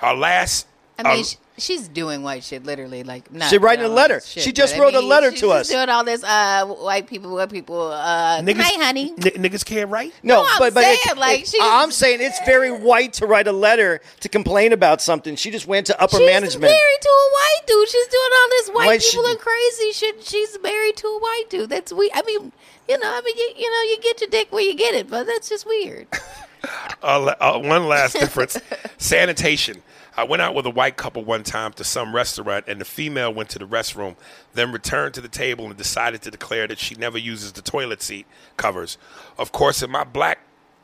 Our 0.00 0.16
last. 0.16 0.66
I 0.98 1.02
mean, 1.04 1.18
our- 1.18 1.24
sh 1.24 1.36
she's 1.58 1.86
doing 1.88 2.22
white 2.22 2.42
shit, 2.44 2.64
literally. 2.64 3.02
Like, 3.02 3.32
not 3.32 3.50
She 3.50 3.58
writing 3.58 3.84
a 3.84 3.88
doing 3.88 3.96
letter. 3.96 4.20
shit, 4.20 4.42
She 4.42 4.52
just 4.52 4.74
but 4.74 4.80
I 4.80 4.84
wrote 4.84 4.94
a 4.94 5.00
mean, 5.00 5.08
letter 5.08 5.30
she's 5.30 5.40
to 5.40 5.46
just 5.46 5.60
us. 5.60 5.68
Doing 5.76 5.88
all 5.88 6.04
this, 6.04 6.24
uh, 6.24 6.66
white 6.66 7.06
people, 7.06 7.34
white 7.34 7.50
people. 7.50 7.92
Uh, 7.92 8.40
niggas, 8.42 8.60
hi, 8.60 8.84
honey. 8.84 9.10
n- 9.12 9.42
niggas 9.42 9.64
can't 9.64 9.90
write? 9.90 10.12
No, 10.22 10.36
No, 10.42 10.48
I'm 10.48 10.58
but 10.58 10.74
but 10.74 10.82
saying, 10.84 10.98
it- 11.06 11.16
like, 11.18 11.40
she's- 11.46 11.56
I'm 11.60 11.90
saying 11.90 12.20
it's 12.20 12.40
very 12.46 12.70
white 12.70 13.12
to 13.14 13.26
write 13.26 13.46
a 13.48 13.52
letter 13.52 14.00
to 14.20 14.28
complain 14.28 14.72
about 14.72 15.00
something. 15.02 15.36
She 15.36 15.50
just 15.50 15.66
went 15.66 15.86
to 15.88 16.00
upper 16.00 16.16
She's 16.16 16.26
management. 16.26 16.62
married 16.72 17.00
to 17.00 17.08
a 17.08 17.30
white 17.32 17.66
dude. 17.66 17.88
She's 17.88 18.06
doing 18.08 18.30
all 18.40 18.48
this 18.50 18.68
white 18.70 18.86
Why 18.86 18.98
she- 18.98 19.10
people 19.16 19.26
are 19.30 19.36
crazy 19.36 19.92
shit. 19.92 20.24
She's 20.24 20.58
married 20.62 20.96
to 20.96 21.06
a 21.06 21.18
white 21.18 21.44
dude. 21.50 21.70
That's 21.70 21.92
we. 21.92 22.10
I 22.14 22.22
mean, 22.22 22.52
you 22.88 22.98
know, 22.98 23.08
I 23.12 23.20
mean, 23.20 23.36
you, 23.36 23.52
you 23.56 23.70
know, 23.70 23.82
you 23.90 23.98
get 24.02 24.20
your 24.20 24.30
dick 24.30 24.48
where 24.50 24.62
you 24.62 24.74
get 24.74 24.94
it, 24.94 25.08
but 25.10 25.26
that's 25.26 25.48
just 25.48 25.66
weird. 25.66 26.06
Uh, 27.02 27.18
la- 27.18 27.34
uh, 27.40 27.58
one 27.58 27.88
last 27.88 28.12
difference 28.12 28.56
sanitation. 28.98 29.82
I 30.16 30.24
went 30.24 30.42
out 30.42 30.54
with 30.54 30.66
a 30.66 30.70
white 30.70 30.96
couple 30.96 31.24
one 31.24 31.42
time 31.42 31.72
to 31.74 31.84
some 31.84 32.14
restaurant, 32.14 32.66
and 32.68 32.80
the 32.80 32.84
female 32.84 33.32
went 33.32 33.48
to 33.50 33.58
the 33.58 33.66
restroom, 33.66 34.16
then 34.52 34.72
returned 34.72 35.14
to 35.14 35.20
the 35.20 35.28
table 35.28 35.66
and 35.66 35.76
decided 35.76 36.22
to 36.22 36.30
declare 36.30 36.66
that 36.68 36.78
she 36.78 36.94
never 36.94 37.16
uses 37.16 37.52
the 37.52 37.62
toilet 37.62 38.02
seat 38.02 38.26
covers. 38.56 38.98
Of 39.38 39.52
course, 39.52 39.82
in 39.82 39.90
my 39.90 40.04
black 40.04 40.40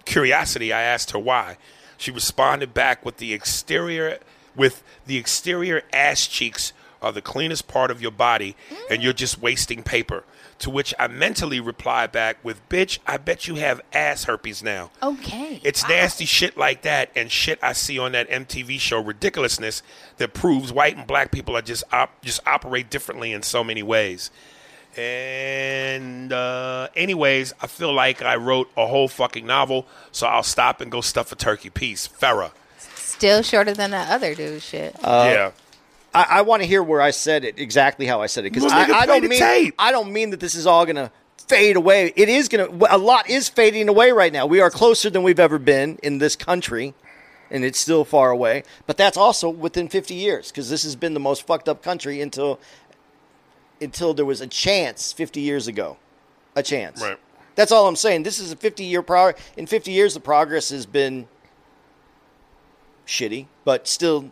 curiosity, 0.07 0.73
I 0.73 0.81
asked 0.81 1.11
her 1.11 1.19
why. 1.19 1.59
She 1.99 2.11
responded 2.11 2.73
back 2.73 3.05
with 3.05 3.19
the 3.19 3.35
exterior 3.35 4.19
with 4.57 4.83
the 5.07 5.19
exterior 5.19 5.83
ass 5.93 6.27
cheeks 6.27 6.73
are 7.01 7.13
the 7.13 7.23
cleanest 7.23 7.69
part 7.69 7.91
of 7.91 8.03
your 8.03 8.11
body, 8.11 8.57
and 8.91 9.03
you're 9.03 9.13
just 9.13 9.41
wasting 9.41 9.83
paper. 9.83 10.25
To 10.61 10.71
which 10.71 10.93
I 10.99 11.07
mentally 11.07 11.61
reply 11.61 12.09
back 12.09 12.39
with, 12.43 12.69
"Bitch, 12.69 12.99
I 13.07 13.17
bet 13.17 13.47
you 13.47 13.55
have 13.57 13.81
ass 13.93 14.25
herpes 14.25 14.61
now." 14.63 14.91
Okay. 15.01 15.61
It's 15.63 15.89
nasty 15.89 16.25
shit 16.25 16.57
like 16.57 16.83
that 16.83 17.11
and 17.15 17.31
shit 17.31 17.61
I 17.63 17.73
see 17.73 17.97
on 17.99 18.13
that 18.13 18.29
MTV 18.29 18.81
show 18.81 19.01
ridiculousness 19.01 19.83
that 20.17 20.35
proves 20.35 20.73
white 20.73 20.97
and 20.97 21.07
black 21.07 21.31
people 21.31 21.57
are 21.57 21.63
just 21.63 21.85
op- 21.93 22.23
just 22.23 22.41
operate 22.45 22.91
differently 22.91 23.33
in 23.33 23.43
so 23.43 23.63
many 23.63 23.85
ways. 23.85 24.33
And 24.97 26.33
uh, 26.33 26.89
anyways, 26.97 27.55
I 27.61 27.69
feel 27.69 27.93
like 27.93 28.21
I 28.21 28.35
wrote 28.35 28.69
a 28.77 28.87
whole 28.87 29.07
fucking 29.07 29.47
novel, 29.47 29.87
so 30.11 30.27
I'll 30.27 30.43
stop 30.43 30.81
and 30.81 30.91
go 30.91 31.01
stuff 31.01 31.31
a 31.31 31.37
turkey 31.37 31.71
piece. 31.71 32.09
Farrah. 32.09 32.51
Still 32.79 33.43
shorter 33.43 33.75
than 33.75 33.93
that 33.93 34.11
other 34.11 34.35
dude. 34.35 34.61
Shit. 34.63 34.97
Uh, 35.03 35.31
yeah. 35.33 35.51
I, 36.15 36.27
I 36.31 36.43
want 36.43 36.63
to 36.63 36.69
hear 36.69 36.83
where 36.83 37.01
I 37.01 37.11
said 37.11 37.45
it 37.45 37.59
exactly 37.59 38.07
how 38.07 38.21
I 38.21 38.27
said 38.27 38.45
it 38.45 38.53
because 38.53 38.71
I, 38.73 38.85
I 38.85 39.07
don't 39.07 39.29
mean 39.29 39.39
tape. 39.39 39.75
I 39.79 39.93
don't 39.93 40.13
mean 40.13 40.31
that 40.31 40.41
this 40.41 40.55
is 40.55 40.67
all 40.67 40.87
gonna 40.87 41.13
fade 41.37 41.77
away. 41.77 42.13
It 42.17 42.29
is 42.29 42.49
gonna. 42.49 42.69
A 42.91 42.99
lot 42.99 43.29
is 43.29 43.49
fading 43.49 43.89
away 43.89 44.13
right 44.13 44.33
now. 44.33 44.47
We 44.47 44.61
are 44.61 44.71
closer 44.71 45.11
than 45.11 45.23
we've 45.23 45.41
ever 45.41 45.59
been 45.59 45.99
in 46.03 46.19
this 46.19 46.37
country, 46.37 46.95
and 47.51 47.65
it's 47.65 47.79
still 47.79 48.05
far 48.05 48.31
away. 48.31 48.63
But 48.87 48.97
that's 48.97 49.17
also 49.17 49.49
within 49.49 49.89
50 49.89 50.15
years 50.15 50.51
because 50.51 50.71
this 50.71 50.83
has 50.83 50.97
been 50.97 51.15
the 51.15 51.21
most 51.21 51.47
fucked 51.47 51.69
up 51.69 51.83
country 51.83 52.21
until 52.21 52.59
until 53.81 54.15
there 54.15 54.25
was 54.25 54.41
a 54.41 54.47
chance 54.47 55.13
50 55.13 55.41
years 55.41 55.69
ago, 55.69 55.99
a 56.57 56.63
chance. 56.63 57.01
Right. 57.03 57.19
That's 57.55 57.73
all 57.73 57.89
I'm 57.89 57.97
saying. 57.97 58.23
This 58.23 58.39
is 58.39 58.53
a 58.53 58.57
50 58.57 58.85
year 58.85 59.03
pro. 59.03 59.33
In 59.57 59.67
50 59.67 59.91
years, 59.91 60.15
the 60.15 60.21
progress 60.21 60.71
has 60.71 60.87
been 60.87 61.27
shitty, 63.07 63.47
but 63.65 63.89
still, 63.89 64.31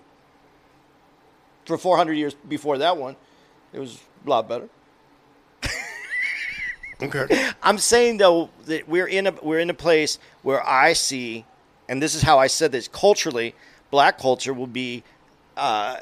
for 1.66 1.76
400 1.76 2.14
years 2.14 2.34
before 2.48 2.78
that 2.78 2.96
one, 2.96 3.16
it 3.72 3.78
was 3.78 4.00
a 4.24 4.30
lot 4.30 4.48
better. 4.48 4.68
Okay. 7.02 7.50
I'm 7.62 7.78
saying 7.78 8.16
though 8.16 8.48
that 8.64 8.88
we're 8.88 9.06
in 9.06 9.26
a 9.26 9.32
we're 9.42 9.58
in 9.58 9.68
a 9.68 9.74
place 9.74 10.18
where 10.42 10.66
I 10.66 10.94
see, 10.94 11.44
and 11.88 12.02
this 12.02 12.14
is 12.14 12.22
how 12.22 12.38
I 12.38 12.46
said 12.46 12.72
this 12.72 12.88
culturally, 12.88 13.54
black 13.90 14.18
culture 14.18 14.54
will 14.54 14.66
be, 14.66 15.02
uh, 15.58 15.98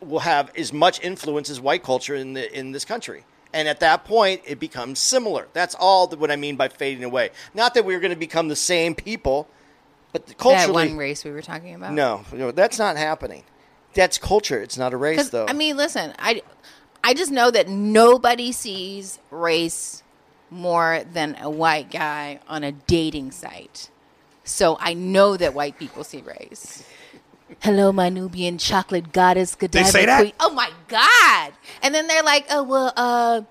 will 0.00 0.20
have 0.20 0.50
as 0.56 0.72
much 0.72 1.00
influence 1.04 1.48
as 1.48 1.60
white 1.60 1.84
culture 1.84 2.16
in 2.16 2.32
the 2.32 2.58
in 2.58 2.72
this 2.72 2.84
country. 2.84 3.24
And 3.52 3.68
at 3.68 3.80
that 3.80 4.04
point, 4.04 4.42
it 4.44 4.58
becomes 4.60 4.98
similar. 5.00 5.48
That's 5.52 5.74
all 5.76 6.06
that 6.08 6.18
what 6.18 6.30
I 6.30 6.36
mean 6.36 6.56
by 6.56 6.68
fading 6.68 7.04
away. 7.04 7.30
Not 7.54 7.74
that 7.74 7.84
we're 7.84 7.98
going 8.00 8.12
to 8.12 8.16
become 8.18 8.48
the 8.48 8.56
same 8.56 8.94
people, 8.94 9.48
but 10.12 10.26
That 10.26 10.38
culturally, 10.38 10.88
one 10.88 10.96
race 10.96 11.24
we 11.24 11.30
were 11.32 11.42
talking 11.42 11.74
about. 11.74 11.92
no, 11.92 12.24
no, 12.32 12.50
that's 12.50 12.78
not 12.78 12.96
happening. 12.96 13.44
That's 13.94 14.18
culture. 14.18 14.60
It's 14.60 14.78
not 14.78 14.92
a 14.92 14.96
race, 14.96 15.30
though. 15.30 15.46
I 15.48 15.52
mean, 15.52 15.76
listen, 15.76 16.12
I, 16.18 16.42
I 17.02 17.14
just 17.14 17.30
know 17.32 17.50
that 17.50 17.68
nobody 17.68 18.52
sees 18.52 19.18
race 19.30 20.02
more 20.50 21.02
than 21.12 21.36
a 21.40 21.50
white 21.50 21.90
guy 21.90 22.40
on 22.48 22.62
a 22.64 22.72
dating 22.72 23.30
site. 23.32 23.90
So 24.44 24.76
I 24.80 24.94
know 24.94 25.36
that 25.36 25.54
white 25.54 25.78
people 25.78 26.04
see 26.04 26.22
race. 26.22 26.84
Hello, 27.60 27.92
my 27.92 28.08
Nubian 28.08 28.58
chocolate 28.58 29.12
goddess, 29.12 29.54
Godiva 29.56 29.84
say 29.86 30.06
that? 30.06 30.20
queen. 30.20 30.32
Oh 30.40 30.50
my 30.50 30.70
god! 30.88 31.52
And 31.82 31.92
then 31.94 32.06
they're 32.06 32.22
like, 32.22 32.46
"Oh 32.48 32.62
well, 32.62 32.92
uh, 32.96 33.42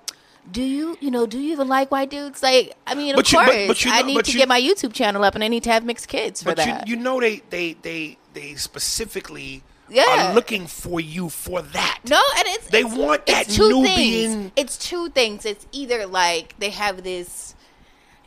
do 0.50 0.62
you, 0.64 0.98
you 1.02 1.12
know, 1.12 1.26
do 1.26 1.38
you 1.38 1.52
even 1.52 1.68
like 1.68 1.92
white 1.92 2.10
dudes?" 2.10 2.42
Like, 2.42 2.76
I 2.88 2.96
mean, 2.96 3.12
of 3.12 3.18
But 3.18 3.32
you- 3.32 3.40
course, 3.40 3.68
but 3.68 3.86
you 3.86 3.92
I 3.92 4.02
need 4.04 4.16
but 4.16 4.26
to 4.26 4.32
you- 4.32 4.38
get 4.40 4.48
my 4.48 4.60
YouTube 4.60 4.94
channel 4.94 5.24
up, 5.26 5.36
and 5.36 5.44
I 5.44 5.50
need 5.50 5.64
to 5.64 5.72
have 5.72 5.84
mixed 5.84 6.08
kids 6.08 6.42
for 6.42 6.56
But 6.56 6.60
you, 6.66 6.72
that. 6.72 6.88
you 6.88 6.96
know 6.96 7.20
they 7.20 7.42
they 7.50 7.74
they 7.82 8.18
they 8.34 8.56
specifically 8.56 9.64
Yeah. 9.90 10.30
are 10.32 10.34
looking 10.34 10.68
for 10.68 11.00
you 11.00 11.30
for 11.30 11.62
that. 11.62 12.00
No, 12.08 12.22
and 12.38 12.48
it's 12.48 12.68
They 12.68 12.80
it's- 12.82 12.96
want 12.96 13.26
that 13.28 13.50
two 13.50 13.70
Nubian- 13.70 13.86
things. 13.96 14.52
It's 14.56 14.78
two 14.78 15.10
things. 15.10 15.46
It's 15.46 15.66
either 15.72 16.06
like 16.06 16.56
they 16.60 16.70
have 16.70 17.04
this, 17.04 17.56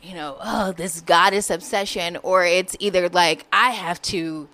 you 0.01 0.13
know, 0.15 0.37
oh, 0.41 0.71
this 0.73 1.01
goddess 1.01 1.49
obsession, 1.49 2.17
or 2.23 2.45
it's 2.45 2.75
either 2.79 3.09
like 3.09 3.45
I 3.53 3.71
have 3.71 4.01
to 4.03 4.47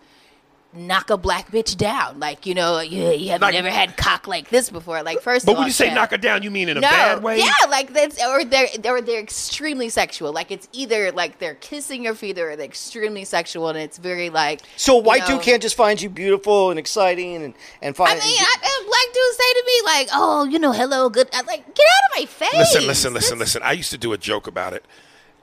knock 0.71 1.09
a 1.09 1.17
black 1.17 1.49
bitch 1.51 1.75
down. 1.77 2.19
Like 2.19 2.45
you 2.45 2.53
know, 2.53 2.79
you, 2.79 3.09
you 3.11 3.31
have 3.31 3.41
Like- 3.41 3.53
never 3.53 3.69
had 3.71 3.97
cock 3.97 4.27
like 4.27 4.49
this 4.49 4.69
before. 4.69 5.01
Like 5.01 5.21
first, 5.21 5.45
But 5.45 5.53
of 5.53 5.57
when 5.57 5.63
all, 5.63 5.67
you 5.67 5.73
say 5.73 5.87
Chad, 5.87 5.95
knock 5.95 6.11
her 6.11 6.17
down, 6.17 6.43
you 6.43 6.51
mean 6.51 6.69
in 6.69 6.77
a 6.77 6.81
no, 6.81 6.87
bad 6.89 7.23
way? 7.23 7.39
yeah, 7.39 7.51
like 7.69 7.91
that's 7.93 8.23
or 8.23 8.43
they're 8.45 8.67
or 8.85 9.01
they're 9.01 9.19
extremely 9.19 9.89
sexual. 9.89 10.31
Like 10.31 10.51
it's 10.51 10.67
either 10.71 11.11
like 11.11 11.39
they're 11.39 11.55
kissing 11.55 12.03
your 12.03 12.13
feet 12.13 12.37
or 12.37 12.55
they're 12.55 12.65
extremely 12.65 13.25
sexual, 13.25 13.67
and 13.69 13.77
it's 13.77 13.97
very 13.97 14.29
like. 14.29 14.61
so 14.77 14.97
a 14.97 15.01
white 15.01 15.21
know- 15.21 15.35
dude 15.37 15.41
can't 15.41 15.61
just 15.61 15.75
find 15.75 15.99
you 16.01 16.09
beautiful 16.09 16.69
and 16.69 16.77
exciting 16.79 17.35
and 17.37 17.53
and 17.81 17.95
I 17.95 17.97
find. 17.97 18.19
mean, 18.19 18.37
I, 18.39 18.55
I, 18.61 18.83
black 18.85 19.13
dudes 19.13 19.37
say 19.37 19.53
to 19.53 19.63
me 19.65 19.81
like, 19.85 20.07
"Oh, 20.13 20.43
you 20.45 20.59
know, 20.59 20.71
hello, 20.71 21.09
good." 21.09 21.29
I'm 21.33 21.45
like, 21.47 21.65
get 21.73 21.85
out 21.87 22.11
of 22.15 22.19
my 22.21 22.25
face. 22.25 22.53
Listen, 22.53 22.85
listen, 22.87 23.13
listen, 23.13 23.37
This- 23.39 23.55
listen. 23.55 23.61
I 23.63 23.71
used 23.71 23.89
to 23.91 23.97
do 23.97 24.13
a 24.13 24.17
joke 24.17 24.45
about 24.45 24.73
it 24.73 24.85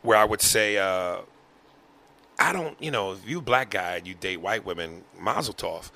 where 0.03 0.17
I 0.17 0.25
would 0.25 0.41
say, 0.41 0.79
uh, 0.79 1.17
I 2.39 2.53
don't, 2.53 2.81
you 2.83 2.91
know, 2.91 3.13
if 3.13 3.29
you 3.29 3.41
black 3.41 3.71
guy 3.71 3.97
and 3.97 4.07
you 4.07 4.15
date 4.15 4.39
white 4.39 4.65
women, 4.65 5.03
mazel 5.19 5.55
tov. 5.55 5.91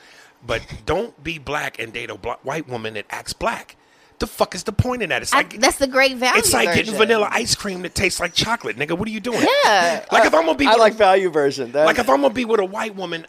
But 0.47 0.63
don't 0.87 1.23
be 1.23 1.39
black 1.39 1.79
and 1.79 1.93
date 1.93 2.11
a 2.11 2.17
black, 2.17 2.45
white 2.45 2.69
woman 2.69 2.95
that 2.95 3.07
acts 3.11 3.33
black. 3.33 3.77
The 4.21 4.27
fuck 4.27 4.55
is 4.55 4.65
the 4.65 4.73
point 4.73 5.03
in 5.03 5.09
that? 5.11 5.23
It's 5.23 5.33
I- 5.33 5.39
like 5.39 5.59
that's 5.61 5.79
the 5.79 5.87
great 5.87 6.17
value. 6.19 6.39
it's 6.39 6.53
like 6.53 6.75
getting 6.75 6.95
vanilla 6.95 7.29
ice 7.31 7.55
cream 7.55 7.81
that 7.83 7.95
tastes 7.95 8.21
like 8.21 8.35
chocolate, 8.35 8.77
nigga. 8.77 8.97
What 8.97 9.09
are 9.09 9.11
you 9.11 9.21
doing? 9.21 9.41
Yeah. 9.65 10.05
Like 10.13 10.27
if 10.27 10.35
I'm 10.35 10.45
gonna 10.45 10.59
be 10.59 10.67
I 10.67 10.73
with 10.73 10.79
like 10.79 10.93
a, 10.93 10.97
value 10.97 11.31
version. 11.31 11.73
That, 11.73 11.87
like 11.87 11.99
if 11.99 12.09
I'm 12.09 12.21
gonna 12.21 12.35
be 12.35 12.45
with 12.45 12.61
a 12.61 12.65
white 12.67 12.95
woman, 12.95 13.27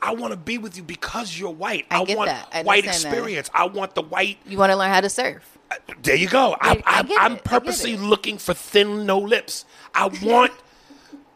I 0.00 0.14
want 0.14 0.32
to 0.32 0.38
be 0.38 0.56
with 0.58 0.76
you 0.78 0.82
because 0.82 1.38
you're 1.38 1.50
white. 1.50 1.84
I 1.90 2.00
I, 2.00 2.04
get 2.04 2.16
want 2.16 2.28
that. 2.28 2.48
I 2.52 2.62
white 2.62 2.84
understand 2.84 3.12
that. 3.12 3.18
experience. 3.18 3.50
I 3.54 3.66
want 3.66 3.94
the 3.94 4.02
white 4.02 4.38
You 4.46 4.56
want 4.56 4.70
to 4.70 4.76
learn 4.76 4.90
how 4.90 5.02
to 5.02 5.10
surf? 5.10 5.58
Uh, 5.70 5.74
there 6.02 6.16
you 6.16 6.28
go. 6.28 6.56
I, 6.60 6.70
I- 6.70 6.82
I 6.86 6.98
I, 6.98 7.02
get 7.02 7.20
I'm 7.20 7.32
it. 7.32 7.38
I 7.38 7.40
purposely 7.42 7.96
looking 7.98 8.38
for 8.38 8.54
thin, 8.54 9.04
no 9.04 9.18
lips. 9.18 9.66
I 9.94 10.06
want 10.22 10.52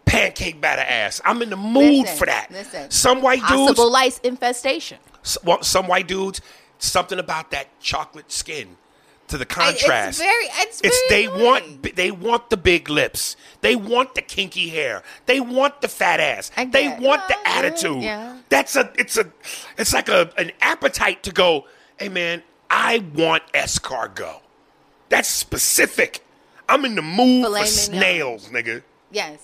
pancake 0.09 0.61
batter 0.61 0.83
ass. 0.83 1.21
I'm 1.25 1.43
in 1.43 1.51
the 1.51 1.57
mood 1.57 2.03
Listen, 2.03 2.17
for 2.17 2.27
that. 2.27 2.49
listen. 2.51 2.91
Some 2.91 3.23
white 3.23 3.41
dudes, 3.47 3.73
Possible 3.73 3.91
lice 3.93 4.19
infestation. 4.19 4.99
s- 5.25 5.39
well, 5.45 5.63
some 5.63 5.87
white 5.87 6.09
dudes, 6.09 6.41
something 6.79 7.19
about 7.19 7.51
that 7.51 7.67
chocolate 7.81 8.31
skin 8.33 8.77
to 9.29 9.37
the 9.37 9.45
I- 9.59 9.71
it's 9.71 9.83
contrast. 9.83 10.19
very- 10.19 10.49
it's 10.61 10.81
they 10.81 10.93
very 11.09 11.25
annoying. 11.27 11.45
want 11.45 11.97
they 11.97 12.11
want 12.11 12.51
the 12.51 12.57
big 12.57 12.89
lips. 12.89 13.37
They 13.61 13.77
want 13.77 14.15
the 14.15 14.23
kinky 14.23 14.69
hair. 14.71 15.03
They 15.27 15.41
want 15.41 15.81
the 15.83 15.89
fat 15.89 16.19
ass. 16.21 16.51
They 16.71 16.89
want 16.89 17.29
the 17.29 17.37
attitude. 17.47 18.03
yeah. 18.03 18.39
That's 18.49 18.75
a 18.77 18.91
it's 18.97 19.17
a 19.19 19.27
it's 19.77 19.93
like 19.93 20.09
a 20.09 20.31
an 20.39 20.53
appetite 20.63 21.23
to 21.25 21.33
go. 21.33 21.67
Hey 21.99 22.09
man, 22.09 22.43
I 22.71 23.05
want 23.15 23.43
escargot. 23.53 24.41
That's 25.11 25.29
specific. 25.29 26.25
I'm 26.69 26.85
in 26.85 26.95
the 26.95 27.03
mood 27.03 27.45
Filet 27.45 27.61
for 27.61 27.91
mignon. 27.91 28.01
snails, 28.01 28.49
nigga. 28.49 28.83
Yes. 29.11 29.39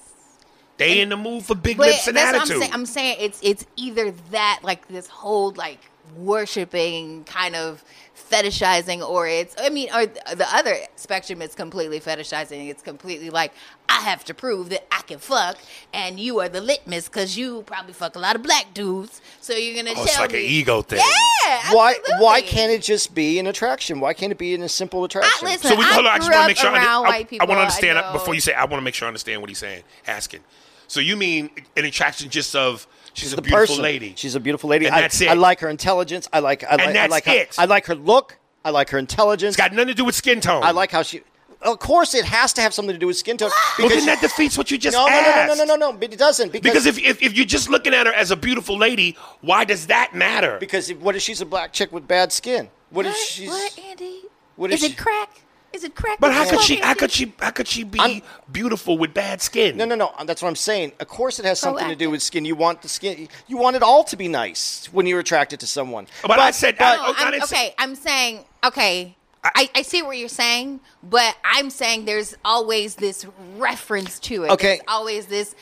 They 0.76 1.00
in 1.00 1.08
the 1.10 1.16
mood 1.16 1.44
for 1.44 1.54
big 1.54 1.78
lips 1.78 2.06
and 2.08 2.16
that's 2.16 2.26
what 2.26 2.34
I'm 2.34 2.40
attitude. 2.42 2.60
saying. 2.62 2.72
I'm 2.72 2.86
saying 2.86 3.16
it's 3.20 3.38
it's 3.42 3.64
either 3.76 4.10
that 4.30 4.60
like 4.62 4.88
this 4.88 5.06
whole 5.06 5.52
like 5.52 5.78
worshiping 6.16 7.24
kind 7.24 7.54
of 7.56 7.84
fetishizing 8.30 9.06
or 9.06 9.26
it's 9.26 9.54
I 9.60 9.68
mean 9.68 9.88
or 9.94 10.06
the 10.06 10.46
other 10.52 10.76
spectrum 10.96 11.40
is 11.42 11.54
completely 11.54 12.00
fetishizing. 12.00 12.68
It's 12.68 12.82
completely 12.82 13.30
like 13.30 13.52
I 13.88 14.00
have 14.00 14.24
to 14.24 14.34
prove 14.34 14.70
that 14.70 14.86
I 14.92 15.02
can 15.02 15.18
fuck 15.18 15.56
and 15.92 16.18
you 16.18 16.40
are 16.40 16.48
the 16.48 16.60
litmus 16.60 17.08
cuz 17.08 17.36
you 17.36 17.62
probably 17.66 17.92
fuck 17.92 18.16
a 18.16 18.18
lot 18.18 18.34
of 18.36 18.42
black 18.42 18.74
dudes. 18.74 19.20
So 19.40 19.54
you're 19.54 19.74
going 19.74 19.86
to 19.86 19.92
Oh, 19.92 20.04
tell 20.04 20.04
it's 20.06 20.18
like 20.18 20.32
me 20.32 20.38
an 20.44 20.50
ego 20.50 20.82
thing. 20.82 20.98
Yeah. 20.98 21.72
why 21.72 21.96
why 22.18 22.40
can't 22.42 22.72
it 22.72 22.82
just 22.82 23.14
be 23.14 23.38
an 23.38 23.46
attraction? 23.46 24.00
Why 24.00 24.12
can't 24.14 24.32
it 24.32 24.38
be 24.38 24.54
in 24.54 24.62
a 24.62 24.68
simple 24.68 25.02
I, 25.02 25.06
attraction? 25.06 25.46
listen, 25.48 25.70
So 25.70 25.76
we 25.76 25.84
I 25.84 25.92
hold 25.92 26.06
on. 26.06 26.12
I 26.12 26.18
just 26.18 26.30
want 26.30 26.42
to 26.42 26.46
make 26.48 26.56
sure. 26.56 26.70
I, 26.70 26.84
around 26.84 27.06
I. 27.06 27.26
I 27.40 27.44
want 27.44 27.50
to 27.58 27.60
understand 27.60 27.98
uh, 27.98 28.00
know- 28.02 28.12
before 28.14 28.34
you 28.34 28.40
say. 28.40 28.52
I 28.54 28.64
want 28.64 28.80
to 28.80 28.80
make 28.82 28.94
sure 28.94 29.06
I 29.06 29.08
understand 29.08 29.40
what 29.40 29.48
he's 29.50 29.58
saying. 29.58 29.82
Asking. 30.06 30.40
So 30.88 31.00
you 31.00 31.16
mean 31.16 31.50
an 31.76 31.84
attraction 31.84 32.30
just 32.30 32.54
of 32.54 32.86
she's, 33.14 33.32
a 33.32 33.36
beautiful 33.40 33.58
person. 33.58 33.82
lady. 33.82 34.14
She's 34.16 34.34
a 34.34 34.40
beautiful 34.40 34.70
lady. 34.70 34.86
And 34.86 34.94
I, 34.94 35.00
that's 35.02 35.20
it. 35.20 35.28
I 35.28 35.34
like 35.34 35.60
her 35.60 35.68
intelligence. 35.68 36.28
I 36.32 36.40
like. 36.40 36.64
I 36.64 36.76
like. 36.76 36.88
I 36.88 36.92
that's 36.92 37.10
like 37.10 37.24
her, 37.24 37.32
it. 37.32 37.54
I 37.58 37.64
like 37.64 37.86
her 37.86 37.94
look. 37.94 38.38
I 38.64 38.70
like 38.70 38.90
her 38.90 38.98
intelligence. 38.98 39.54
It's 39.54 39.56
got 39.56 39.72
nothing 39.72 39.88
to 39.88 39.94
do 39.94 40.04
with 40.04 40.14
skin 40.14 40.40
tone. 40.40 40.62
I 40.62 40.70
like 40.70 40.90
how 40.90 41.02
she. 41.02 41.22
Of 41.62 41.78
course, 41.78 42.14
it 42.14 42.26
has 42.26 42.52
to 42.54 42.60
have 42.60 42.74
something 42.74 42.92
to 42.94 42.98
do 42.98 43.06
with 43.06 43.16
skin 43.16 43.38
tone. 43.38 43.50
Well, 43.78 43.88
then 43.88 44.04
that 44.06 44.20
defeats 44.20 44.56
what 44.58 44.70
you 44.70 44.76
just 44.78 44.94
no, 44.94 45.06
no, 45.06 45.20
no, 45.22 45.46
no, 45.46 45.46
no, 45.46 45.54
no, 45.54 45.64
no, 45.76 45.90
no. 45.90 45.98
But 45.98 46.12
it 46.12 46.18
doesn't 46.18 46.52
because 46.52 46.70
Because 46.70 46.86
if, 46.86 46.98
if 46.98 47.22
if 47.22 47.34
you're 47.34 47.46
just 47.46 47.70
looking 47.70 47.94
at 47.94 48.06
her 48.06 48.12
as 48.12 48.30
a 48.30 48.36
beautiful 48.36 48.76
lady, 48.76 49.16
why 49.40 49.64
does 49.64 49.86
that 49.86 50.14
matter? 50.14 50.58
because 50.60 50.90
if- 50.90 50.98
what 51.00 51.16
if 51.16 51.22
she's 51.22 51.40
a 51.40 51.46
black 51.46 51.72
chick 51.72 51.90
with 51.92 52.06
bad 52.06 52.32
skin? 52.32 52.68
What 52.90 53.06
if 53.06 53.12
What? 53.12 53.18
she's? 53.18 53.48
What, 53.48 53.78
Andy? 53.82 54.20
what 54.56 54.70
if 54.72 54.80
Is 54.80 54.84
it 54.84 54.90
she- 54.90 54.96
crack? 54.96 55.40
Is 55.74 55.82
it 55.82 55.96
crack? 55.96 56.20
But 56.20 56.32
how 56.32 56.48
could 56.48 56.60
she? 56.60 56.76
How 56.76 56.94
could 56.94 57.10
she? 57.10 57.34
How 57.40 57.50
could 57.50 57.66
she 57.66 57.82
be 57.82 57.98
I'm- 57.98 58.22
beautiful 58.52 58.96
with 58.96 59.12
bad 59.12 59.42
skin? 59.42 59.76
No, 59.76 59.84
no, 59.84 59.96
no. 59.96 60.12
That's 60.24 60.40
what 60.40 60.48
I'm 60.48 60.54
saying. 60.54 60.92
Of 61.00 61.08
course, 61.08 61.40
it 61.40 61.44
has 61.44 61.58
oh, 61.64 61.66
something 61.66 61.88
to 61.88 61.96
do 61.96 62.10
with 62.10 62.22
skin. 62.22 62.44
You 62.44 62.54
want 62.54 62.80
the 62.80 62.88
skin. 62.88 63.28
You 63.48 63.56
want 63.56 63.74
it 63.74 63.82
all 63.82 64.04
to 64.04 64.16
be 64.16 64.28
nice 64.28 64.88
when 64.92 65.04
you're 65.06 65.18
attracted 65.18 65.58
to 65.60 65.66
someone. 65.66 66.06
But 66.22 66.38
I 66.38 66.52
said- 66.52 66.76
I- 66.80 66.94
No, 66.96 67.02
Oh, 67.02 67.04
I 67.06 67.22
I'm, 67.22 67.28
oh, 67.28 67.30
didn't 67.32 67.48
say- 67.48 67.56
okay, 67.56 67.74
I'm 67.78 67.94
saying 67.96 68.44
okay. 68.62 69.16
I, 69.42 69.68
I 69.74 69.82
see 69.82 70.00
what 70.00 70.16
you're 70.16 70.28
saying, 70.28 70.80
but 71.02 71.36
I'm 71.44 71.68
saying 71.68 72.06
there's 72.06 72.34
always 72.46 72.94
this 72.94 73.26
reference 73.58 74.18
to 74.20 74.44
it. 74.44 74.50
Okay. 74.52 74.76
There's 74.76 74.80
always 74.88 75.26
this 75.26 75.54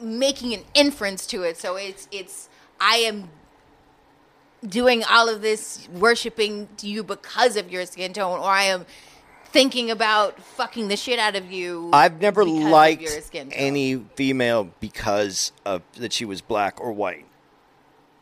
making 0.00 0.54
an 0.54 0.62
inference 0.74 1.26
to 1.26 1.42
it. 1.42 1.58
So 1.58 1.74
it's 1.76 2.06
it's 2.12 2.48
I 2.80 2.98
am 2.98 3.28
doing 4.66 5.02
all 5.10 5.28
of 5.28 5.42
this 5.42 5.88
worshiping 5.92 6.68
you 6.80 7.02
because 7.02 7.56
of 7.56 7.70
your 7.70 7.84
skin 7.84 8.12
tone, 8.12 8.38
or 8.38 8.48
I 8.48 8.62
am 8.64 8.86
thinking 9.56 9.90
about 9.90 10.38
fucking 10.38 10.88
the 10.88 10.96
shit 10.96 11.18
out 11.18 11.34
of 11.34 11.50
you. 11.50 11.88
I've 11.92 12.20
never 12.20 12.44
liked 12.44 13.00
your 13.00 13.20
skin 13.22 13.50
any 13.52 13.96
female 14.14 14.70
because 14.80 15.52
of 15.64 15.82
that 15.94 16.12
she 16.12 16.26
was 16.26 16.42
black 16.42 16.78
or 16.80 16.92
white. 16.92 17.24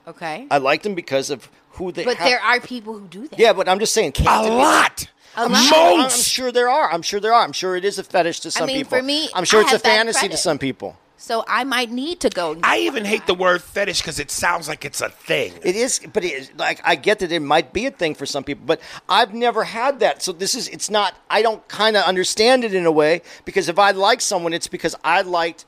Okay, 0.06 0.46
I 0.50 0.58
liked 0.58 0.84
them 0.84 0.94
because 0.94 1.30
of 1.30 1.50
who 1.70 1.90
they. 1.90 2.04
but 2.04 2.18
how- 2.18 2.24
there 2.26 2.40
are 2.40 2.60
people 2.60 2.98
who 2.98 3.06
do 3.08 3.26
that. 3.26 3.38
Yeah, 3.38 3.52
but 3.52 3.68
I'm 3.68 3.80
just 3.80 3.92
saying. 3.94 4.12
Can't 4.12 4.46
a 4.46 4.52
lot. 4.54 5.08
A 5.36 5.40
I'm 5.40 5.52
lot. 5.52 5.64
sure, 5.64 6.00
I'm 6.00 6.10
sure 6.10 6.52
there 6.52 6.68
are. 6.68 6.92
I'm 6.92 7.02
sure 7.02 7.18
there 7.18 7.32
are. 7.34 7.42
I'm 7.42 7.52
sure 7.52 7.74
it 7.74 7.84
is 7.84 7.98
a 7.98 8.04
fetish 8.04 8.40
to 8.40 8.52
some 8.52 8.66
mean, 8.66 8.76
people. 8.76 8.96
for 8.98 9.02
me, 9.02 9.28
I'm 9.34 9.44
sure 9.44 9.60
I 9.60 9.62
it's 9.64 9.72
a 9.72 9.74
have 9.76 9.82
bad 9.82 9.96
fantasy 9.96 10.28
to 10.28 10.36
some 10.36 10.58
people. 10.58 10.96
So 11.24 11.42
I 11.48 11.64
might 11.64 11.90
need 11.90 12.20
to 12.20 12.28
go. 12.28 12.54
I 12.62 12.80
even 12.80 13.04
one 13.04 13.10
hate 13.10 13.26
the 13.26 13.34
word 13.34 13.62
fetish 13.62 14.02
because 14.02 14.18
it 14.18 14.30
sounds 14.30 14.68
like 14.68 14.84
it's 14.84 15.00
a 15.00 15.08
thing. 15.08 15.54
It 15.62 15.74
is, 15.74 15.98
but 16.12 16.22
it 16.22 16.32
is, 16.32 16.50
like 16.58 16.82
I 16.84 16.96
get 16.96 17.20
that 17.20 17.32
it 17.32 17.40
might 17.40 17.72
be 17.72 17.86
a 17.86 17.90
thing 17.90 18.14
for 18.14 18.26
some 18.26 18.44
people, 18.44 18.64
but 18.66 18.78
I've 19.08 19.32
never 19.32 19.64
had 19.64 20.00
that. 20.00 20.22
So 20.22 20.32
this 20.32 20.54
is, 20.54 20.68
it's 20.68 20.90
not. 20.90 21.14
I 21.30 21.40
don't 21.40 21.66
kind 21.66 21.96
of 21.96 22.04
understand 22.04 22.62
it 22.62 22.74
in 22.74 22.84
a 22.84 22.92
way 22.92 23.22
because 23.46 23.70
if 23.70 23.78
I 23.78 23.92
like 23.92 24.20
someone, 24.20 24.52
it's 24.52 24.68
because 24.68 24.94
I 25.02 25.22
liked. 25.22 25.64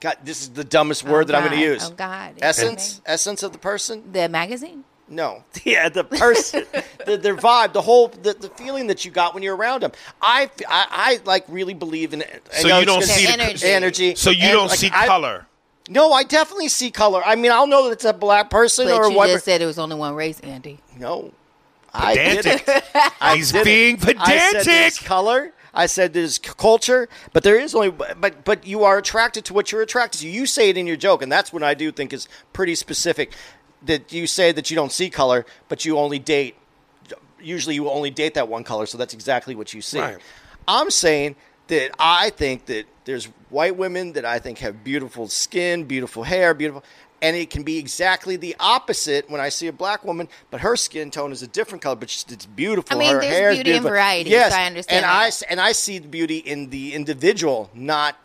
God, 0.00 0.18
this 0.22 0.42
is 0.42 0.50
the 0.50 0.64
dumbest 0.64 1.02
word 1.02 1.28
that 1.28 1.34
I'm 1.34 1.48
going 1.48 1.54
oh, 1.54 1.64
to 1.64 1.72
use. 1.72 1.88
Oh, 1.90 1.94
God. 1.94 2.34
Essence, 2.42 3.00
essence 3.06 3.42
of 3.42 3.52
the 3.52 3.58
person. 3.58 4.12
The 4.12 4.28
magazine. 4.28 4.84
No, 5.08 5.44
yeah, 5.64 5.88
the 5.90 6.04
person, 6.22 6.64
the, 7.04 7.16
their 7.18 7.36
vibe, 7.36 7.72
the 7.74 7.82
whole, 7.82 8.08
the, 8.08 8.32
the 8.34 8.48
feeling 8.50 8.86
that 8.86 9.04
you 9.04 9.10
got 9.10 9.34
when 9.34 9.42
you're 9.42 9.54
around 9.56 9.82
them. 9.82 9.92
I, 10.22 10.50
I, 10.68 10.86
I 10.90 11.20
like 11.24 11.44
really 11.48 11.74
believe 11.74 12.12
in 12.14 12.22
it. 12.22 12.42
I 12.52 12.56
So 12.62 12.68
you 12.78 12.84
don't 12.86 13.00
gonna- 13.00 13.06
see 13.06 13.26
the 13.26 13.32
energy. 13.32 13.66
energy. 13.68 14.14
So 14.14 14.30
you 14.30 14.42
and, 14.44 14.52
don't 14.52 14.68
like, 14.68 14.78
see 14.78 14.90
I- 14.92 15.06
color. 15.06 15.46
No, 15.90 16.12
I 16.12 16.22
definitely 16.22 16.68
see 16.68 16.90
color. 16.90 17.22
I 17.26 17.34
mean, 17.36 17.52
I'll 17.52 17.66
know 17.66 17.84
that 17.84 17.90
it's 17.92 18.06
a 18.06 18.14
black 18.14 18.48
person 18.48 18.86
But 18.86 18.94
or 18.94 19.04
a 19.04 19.10
you 19.12 19.26
just 19.34 19.44
said 19.44 19.60
it 19.60 19.66
was 19.66 19.78
only 19.78 19.96
one 19.96 20.14
race, 20.14 20.40
Andy. 20.40 20.78
no, 20.98 21.32
I 21.92 22.14
Pedantic. 22.16 22.64
didn't. 22.64 22.84
I 23.20 23.36
He's 23.36 23.52
didn't. 23.52 23.64
being 23.66 23.96
I 24.18 24.38
said 24.38 24.52
there's 24.54 24.64
pedantic. 24.64 25.04
color. 25.04 25.52
I 25.74 25.84
said 25.84 26.14
there's 26.14 26.38
culture, 26.38 27.06
but 27.34 27.42
there 27.42 27.58
is 27.60 27.74
only. 27.74 27.90
But 27.90 28.44
but 28.44 28.66
you 28.66 28.84
are 28.84 28.96
attracted 28.96 29.44
to 29.44 29.52
what 29.52 29.72
you're 29.72 29.82
attracted 29.82 30.22
to. 30.22 30.28
You 30.28 30.46
say 30.46 30.70
it 30.70 30.78
in 30.78 30.86
your 30.86 30.96
joke, 30.96 31.20
and 31.20 31.30
that's 31.30 31.52
what 31.52 31.62
I 31.62 31.74
do 31.74 31.92
think 31.92 32.14
is 32.14 32.28
pretty 32.54 32.76
specific. 32.76 33.34
That 33.84 34.12
you 34.12 34.26
say 34.26 34.52
that 34.52 34.70
you 34.70 34.76
don't 34.76 34.92
see 34.92 35.10
color, 35.10 35.44
but 35.68 35.84
you 35.84 35.98
only 35.98 36.18
date. 36.18 36.56
Usually, 37.40 37.74
you 37.74 37.90
only 37.90 38.10
date 38.10 38.34
that 38.34 38.48
one 38.48 38.64
color, 38.64 38.86
so 38.86 38.96
that's 38.96 39.12
exactly 39.12 39.54
what 39.54 39.74
you 39.74 39.82
see. 39.82 40.00
Right. 40.00 40.18
I'm 40.66 40.90
saying 40.90 41.36
that 41.66 41.90
I 41.98 42.30
think 42.30 42.66
that 42.66 42.86
there's 43.04 43.26
white 43.50 43.76
women 43.76 44.12
that 44.14 44.24
I 44.24 44.38
think 44.38 44.58
have 44.60 44.82
beautiful 44.82 45.28
skin, 45.28 45.84
beautiful 45.84 46.22
hair, 46.22 46.54
beautiful, 46.54 46.82
and 47.20 47.36
it 47.36 47.50
can 47.50 47.62
be 47.62 47.76
exactly 47.76 48.36
the 48.36 48.56
opposite 48.58 49.28
when 49.28 49.42
I 49.42 49.50
see 49.50 49.66
a 49.66 49.72
black 49.72 50.04
woman, 50.04 50.28
but 50.50 50.60
her 50.62 50.76
skin 50.76 51.10
tone 51.10 51.32
is 51.32 51.42
a 51.42 51.46
different 51.46 51.82
color, 51.82 51.96
but 51.96 52.08
she's- 52.08 52.24
it's 52.32 52.46
beautiful. 52.46 52.96
I 52.96 52.98
mean, 52.98 53.14
her 53.14 53.20
there's 53.20 53.34
hair 53.34 53.50
is 53.50 53.56
beauty 53.58 53.72
and 53.72 53.82
variety, 53.82 54.30
Yes, 54.30 54.52
so 54.52 54.58
I 54.58 54.64
understand 54.66 55.04
And 55.04 55.06
I 55.06 55.20
that. 55.24 55.26
s- 55.28 55.42
and 55.42 55.60
I 55.60 55.72
see 55.72 55.98
the 55.98 56.08
beauty 56.08 56.38
in 56.38 56.70
the 56.70 56.94
individual, 56.94 57.70
not 57.74 58.16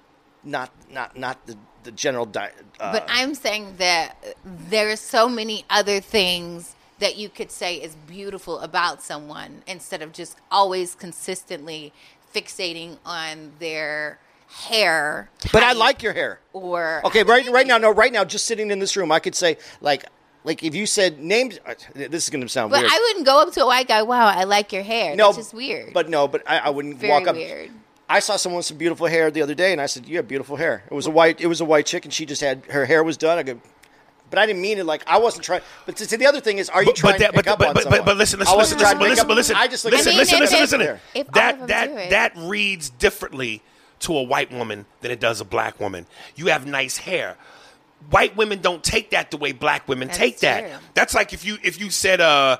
not 0.43 0.71
not 0.89 1.17
not 1.17 1.45
the 1.45 1.57
the 1.83 1.91
general. 1.91 2.25
Di- 2.25 2.51
uh, 2.79 2.91
But 2.91 3.05
I'm 3.09 3.35
saying 3.35 3.75
that 3.77 4.35
there 4.45 4.89
are 4.91 4.95
so 4.95 5.27
many 5.29 5.65
other 5.69 5.99
things 5.99 6.75
that 6.99 7.15
you 7.17 7.29
could 7.29 7.51
say 7.51 7.75
is 7.75 7.95
beautiful 8.07 8.59
about 8.59 9.01
someone 9.01 9.63
instead 9.67 10.01
of 10.01 10.11
just 10.11 10.37
always 10.51 10.95
consistently 10.95 11.93
fixating 12.35 12.97
on 13.05 13.53
their 13.59 14.19
hair. 14.67 15.29
but 15.53 15.63
I 15.63 15.73
like 15.73 16.01
your 16.03 16.13
hair. 16.13 16.39
or 16.53 17.01
Okay, 17.05 17.23
right 17.23 17.47
right 17.49 17.67
now, 17.67 17.77
no, 17.77 17.91
right 17.91 18.11
now, 18.11 18.25
just 18.25 18.45
sitting 18.45 18.71
in 18.71 18.79
this 18.79 18.97
room, 18.97 19.11
I 19.11 19.19
could 19.19 19.35
say 19.35 19.57
like 19.81 20.05
like 20.43 20.63
if 20.63 20.73
you 20.75 20.85
said 20.85 21.19
names. 21.19 21.59
uh, 21.65 21.73
This 21.93 22.23
is 22.25 22.29
going 22.29 22.41
to 22.41 22.49
sound 22.49 22.71
But 22.71 22.81
weird. 22.81 22.91
I 22.93 22.99
wouldn't 23.09 23.25
go 23.25 23.41
up 23.41 23.53
to 23.53 23.63
a 23.63 23.65
white 23.67 23.87
guy. 23.87 24.01
Wow, 24.03 24.27
I 24.27 24.43
like 24.45 24.71
your 24.73 24.83
hair. 24.83 25.15
no, 25.15 25.25
That's 25.27 25.37
just 25.37 25.53
weird. 25.53 25.93
But 25.93 26.09
no, 26.09 26.27
but 26.27 26.43
I, 26.47 26.59
I 26.59 26.69
wouldn't 26.69 26.97
Very 26.97 27.11
walk 27.11 27.27
up. 27.27 27.35
weird. 27.35 27.71
I 28.11 28.19
saw 28.19 28.35
someone 28.37 28.57
with 28.57 28.65
some 28.65 28.77
beautiful 28.77 29.05
hair 29.07 29.29
the 29.29 29.41
other 29.43 29.53
day, 29.53 29.71
and 29.71 29.79
I 29.79 29.85
said, 29.85 30.07
"You 30.07 30.17
have 30.17 30.27
beautiful 30.27 30.55
hair." 30.55 30.83
It 30.89 30.93
was 30.93 31.05
a 31.05 31.11
white. 31.11 31.39
It 31.39 31.47
was 31.47 31.61
a 31.61 31.65
white 31.65 31.85
chick, 31.85 32.05
and 32.05 32.13
she 32.13 32.25
just 32.25 32.41
had 32.41 32.65
her 32.71 32.85
hair 32.85 33.03
was 33.03 33.17
done. 33.17 33.37
I 33.37 33.43
go, 33.43 33.61
but 34.31 34.39
I 34.39 34.45
didn't 34.47 34.61
mean 34.63 34.79
it 34.79 34.85
like 34.85 35.03
I 35.07 35.19
wasn't 35.19 35.43
trying. 35.45 35.61
But 35.85 35.95
to, 35.97 36.07
to 36.07 36.17
the 36.17 36.25
other 36.25 36.39
thing 36.41 36.57
is, 36.57 36.69
are 36.69 36.81
you 36.81 36.87
But, 36.87 36.95
trying 36.95 37.13
but, 37.13 37.19
that, 37.19 37.27
to 37.27 37.33
pick 37.33 37.45
but, 37.45 37.51
up 37.51 37.59
but, 37.59 37.67
on 37.69 37.73
but, 37.75 37.83
someone? 37.83 37.99
but, 37.99 38.05
but 38.05 38.17
listen, 38.17 38.39
I 38.39 38.41
listen, 38.41 38.57
wasn't 38.57 38.81
listen, 38.81 38.99
listen, 38.99 38.99
but 38.99 39.09
listen, 39.09 39.21
up- 39.21 39.27
but 39.27 39.35
listen, 39.35 39.55
I 39.55 39.67
just 39.67 39.85
look 39.85 39.93
listen, 39.93 40.09
I 40.09 40.11
mean, 40.13 40.19
listen, 40.19 40.35
if- 40.43 40.51
listen, 40.51 40.79
listen. 40.79 40.99
if 41.13 41.27
all 41.27 41.31
That 41.33 41.53
of 41.61 41.67
them 41.67 41.95
that 41.95 42.09
that 42.09 42.33
reads 42.37 42.89
differently 42.89 43.61
to 43.99 44.17
a 44.17 44.23
white 44.23 44.51
woman 44.51 44.85
than 45.01 45.11
it 45.11 45.19
does 45.19 45.39
a 45.41 45.45
black 45.45 45.79
woman. 45.79 46.05
You 46.35 46.47
have 46.47 46.65
nice 46.65 46.97
hair. 46.97 47.37
White 48.09 48.35
women 48.37 48.61
don't 48.61 48.83
take 48.83 49.09
that 49.11 49.29
the 49.29 49.37
way 49.37 49.51
black 49.51 49.87
women 49.87 50.07
That's 50.07 50.17
take 50.17 50.39
that. 50.39 50.61
true. 50.69 50.79
That's 50.95 51.13
like 51.13 51.33
if 51.33 51.43
you 51.45 51.57
if 51.63 51.79
you 51.79 51.89
said 51.89 52.21
uh 52.21 52.57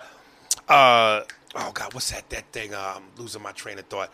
uh 0.68 1.22
oh 1.56 1.72
god, 1.74 1.94
what's 1.94 2.12
that 2.12 2.30
that 2.30 2.46
thing? 2.52 2.74
Uh, 2.74 2.96
I'm 2.98 3.04
losing 3.18 3.42
my 3.42 3.52
train 3.54 3.80
of 3.80 3.86
thought. 3.86 4.12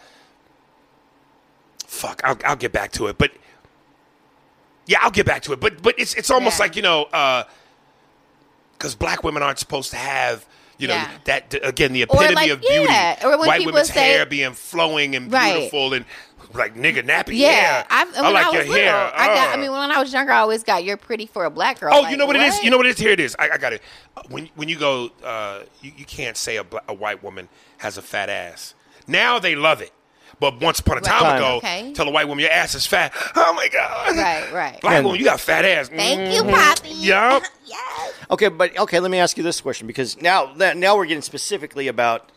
Fuck, 2.06 2.22
I'll 2.24 2.38
I'll 2.46 2.56
get 2.56 2.72
back 2.72 2.92
to 2.94 3.08
it, 3.08 3.18
but. 3.18 3.32
Yeah, 4.88 5.00
I'll 5.02 5.10
get 5.10 5.26
back 5.26 5.42
to 5.44 5.54
it, 5.54 5.60
but 5.60 5.82
but 5.82 5.96
it's 5.98 6.14
it's 6.14 6.30
almost 6.30 6.60
Yeah. 6.60 6.64
like 6.66 6.76
you 6.76 6.84
know, 6.84 7.08
because 8.78 8.94
black 8.94 9.24
women 9.24 9.42
aren't 9.42 9.58
supposed 9.58 9.90
to 9.90 9.98
have 9.98 10.46
you 10.78 10.88
know 10.88 10.94
Yeah. 10.94 11.10
that 11.24 11.56
again 11.64 11.92
the 11.92 12.04
epitome 12.04 12.36
like- 12.36 12.52
of 12.52 12.62
beauty. 12.62 12.86
yeah, 12.88 13.18
or 13.26 13.36
when 13.40 13.48
White 13.48 13.66
women's 13.66 13.92
say- 13.92 14.00
hair 14.12 14.28
being 14.28 14.54
flowing 14.54 15.16
and 15.16 15.32
Right. 15.34 15.54
beautiful 15.56 15.94
and 15.96 16.06
like 16.54 16.76
nigga 16.76 17.02
nappy 17.04 17.36
yeah, 17.36 17.50
hair. 17.52 17.86
I 17.90 18.06
when 18.06 18.34
like 18.34 18.46
I 18.46 18.50
was 18.50 18.54
your 18.54 18.76
little, 18.76 18.76
hair. 18.76 19.12
I 19.16 19.26
got. 19.28 19.50
I 19.50 19.54
uh. 19.54 19.58
mean, 19.58 19.72
when 19.72 19.92
I 19.92 20.00
was 20.00 20.14
younger, 20.14 20.32
I 20.32 20.42
always 20.42 20.64
got 20.64 20.84
"You're 20.84 20.98
pretty 20.98 21.26
for 21.26 21.46
a 21.46 21.50
black 21.50 21.80
girl." 21.80 21.92
Oh, 21.92 22.02
Like, 22.02 22.12
you 22.12 22.18
know 22.18 22.28
what, 22.28 22.36
it 22.36 22.44
is? 22.44 22.62
You 22.62 22.70
know 22.70 22.78
what 22.78 22.86
it 22.86 22.90
is? 22.90 23.00
Here 23.00 23.10
it 23.12 23.20
is. 23.20 23.36
I, 23.40 23.50
I 23.54 23.58
got 23.58 23.74
it. 23.74 23.82
Uh, 24.16 24.22
When 24.30 24.52
when 24.54 24.70
you 24.70 24.78
go, 24.78 25.10
uh, 25.24 25.62
you, 25.82 25.94
you 25.98 26.06
can't 26.06 26.38
say 26.38 26.58
a, 26.58 26.66
a 26.88 26.94
white 26.94 27.24
woman 27.24 27.50
has 27.80 27.98
a 27.98 28.04
fat 28.04 28.30
ass. 28.30 28.76
Now 29.08 29.40
they 29.40 29.56
love 29.56 29.82
it. 29.82 29.92
But 30.40 30.60
once 30.62 30.80
upon 30.80 30.98
a 30.98 31.02
time 31.02 31.24
Right. 31.24 31.38
ago, 31.38 31.58
Okay. 31.58 31.94
tell 31.94 32.08
a 32.08 32.12
white 32.12 32.28
woman 32.28 32.42
your 32.42 32.52
ass 32.52 32.76
is 32.76 32.86
fat. 32.86 33.14
Oh 33.36 33.54
my 33.54 33.68
god! 33.70 34.16
Right, 34.18 34.52
right. 34.54 34.82
Black 34.82 34.96
And- 34.98 35.06
woman, 35.06 35.20
you 35.20 35.26
got 35.26 35.40
fat 35.40 35.64
ass. 35.66 35.88
Thank 35.90 36.34
you, 36.34 36.44
mm-hmm. 36.44 36.54
Poppy. 36.54 36.90
Yup. 36.94 37.44
yes. 37.66 38.14
Okay, 38.32 38.50
but 38.50 38.78
okay, 38.78 39.00
let 39.00 39.12
me 39.12 39.18
ask 39.20 39.38
you 39.38 39.44
this 39.44 39.62
question 39.62 39.88
because 39.88 40.22
now 40.22 40.54
that 40.56 40.78
now 40.78 40.96
we're 40.98 41.06
getting 41.06 41.22
specifically 41.22 41.88
about 41.88 42.32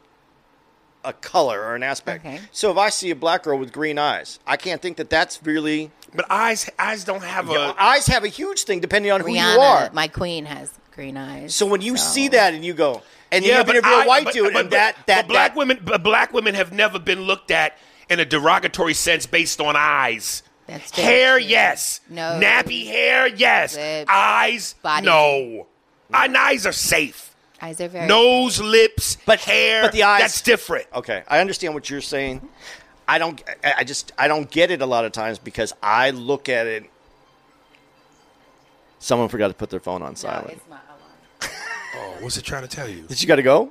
a 1.05 1.13
color 1.13 1.61
or 1.63 1.75
an 1.75 1.83
aspect. 1.83 2.25
Okay. 2.27 2.41
So 2.53 2.71
if 2.71 2.77
I 2.77 2.89
see 2.91 3.11
a 3.11 3.17
black 3.17 3.45
girl 3.45 3.59
with 3.59 3.73
green 3.73 3.99
eyes, 3.99 4.39
I 4.47 4.57
can't 4.57 4.83
think 4.83 4.97
that 4.99 5.09
that's 5.11 5.41
really. 5.45 5.91
But 6.15 6.27
eyes 6.31 6.69
eyes 6.79 7.05
don't 7.05 7.23
have 7.23 7.51
a. 7.51 7.75
eyes 7.79 8.07
have 8.07 8.25
a 8.25 8.29
huge 8.29 8.65
thing 8.65 8.81
depending 8.81 9.13
on 9.13 9.21
who 9.21 9.33
you 9.35 9.41
are. 9.41 9.91
my 9.93 10.09
queen, 10.09 10.45
has 10.47 10.73
green 10.93 11.17
eyes. 11.17 11.55
so 11.55 11.65
when 11.67 11.81
you 11.81 11.97
see 11.97 12.29
that 12.29 12.55
and 12.55 12.65
you 12.65 12.75
go, 12.75 13.03
and 13.33 13.45
Yeah, 13.45 13.55
even 13.55 13.67
but 13.67 13.77
if 13.77 13.85
you're 13.85 13.95
I- 13.95 14.05
a 14.05 14.09
white 14.09 14.25
but- 14.25 14.35
dude, 14.35 14.53
but- 14.53 14.61
and 14.63 14.71
that 14.73 14.97
but- 14.97 15.07
that 15.07 15.27
but 15.27 15.33
black 15.33 15.51
that- 15.53 15.57
women, 15.59 15.81
but 15.85 16.03
black 16.03 16.33
women 16.33 16.55
have 16.55 16.73
never 16.73 16.99
been 16.99 17.23
looked 17.23 17.51
at 17.51 17.77
in 18.09 18.21
a 18.21 18.25
derogatory 18.25 18.95
sense 18.95 19.27
based 19.27 19.61
on 19.61 19.77
eyes. 19.77 20.43
That's 20.67 20.91
hair, 20.95 21.39
true. 21.39 21.47
yes. 21.49 22.01
No. 22.11 22.39
Nappy 22.43 22.87
hair, 22.87 23.27
yes. 23.27 23.75
Lips. 23.77 24.11
eyes, 24.11 24.75
Body. 24.83 25.07
no. 25.07 25.67
Our 26.13 26.29
eyes 26.37 26.67
are 26.67 26.73
safe. 26.73 27.35
eyes 27.61 27.81
are 27.81 27.89
very 27.89 28.07
Nose, 28.07 28.61
lips, 28.61 29.17
But- 29.27 29.41
hair. 29.41 29.83
but 29.83 29.93
the 29.93 30.03
eyes- 30.05 30.21
That's 30.21 30.41
different. 30.43 30.87
Okay, 30.95 31.23
I 31.29 31.41
understand 31.41 31.75
what 31.75 31.89
you're 31.91 32.01
saying. 32.01 32.47
I 33.07 33.17
don't. 33.19 33.43
I 33.65 33.75
I 33.79 33.85
just. 33.85 34.13
I 34.19 34.29
don't 34.29 34.51
get 34.51 34.71
it 34.71 34.83
a 34.83 34.87
lot 34.87 35.05
of 35.07 35.13
times 35.13 35.39
because 35.39 35.73
I 35.83 36.11
look 36.11 36.49
at 36.51 36.67
it. 36.67 36.85
Someone 38.99 39.29
forgot 39.29 39.49
to 39.49 39.55
put 39.55 39.71
their 39.71 39.81
phone 39.81 40.03
on 40.03 40.11
No, 40.11 40.15
silent. 40.15 40.51
it's 40.51 40.69
my 40.69 40.77
alarm. 40.77 40.83
Oh, 40.88 40.88
what's 42.21 42.37
it 42.37 42.45
trying 42.45 42.63
to 42.63 42.69
tell 42.69 42.89
you? 42.89 43.03
Did 43.03 43.21
you 43.23 43.29
got 43.29 43.37
to 43.37 43.43
go? 43.43 43.71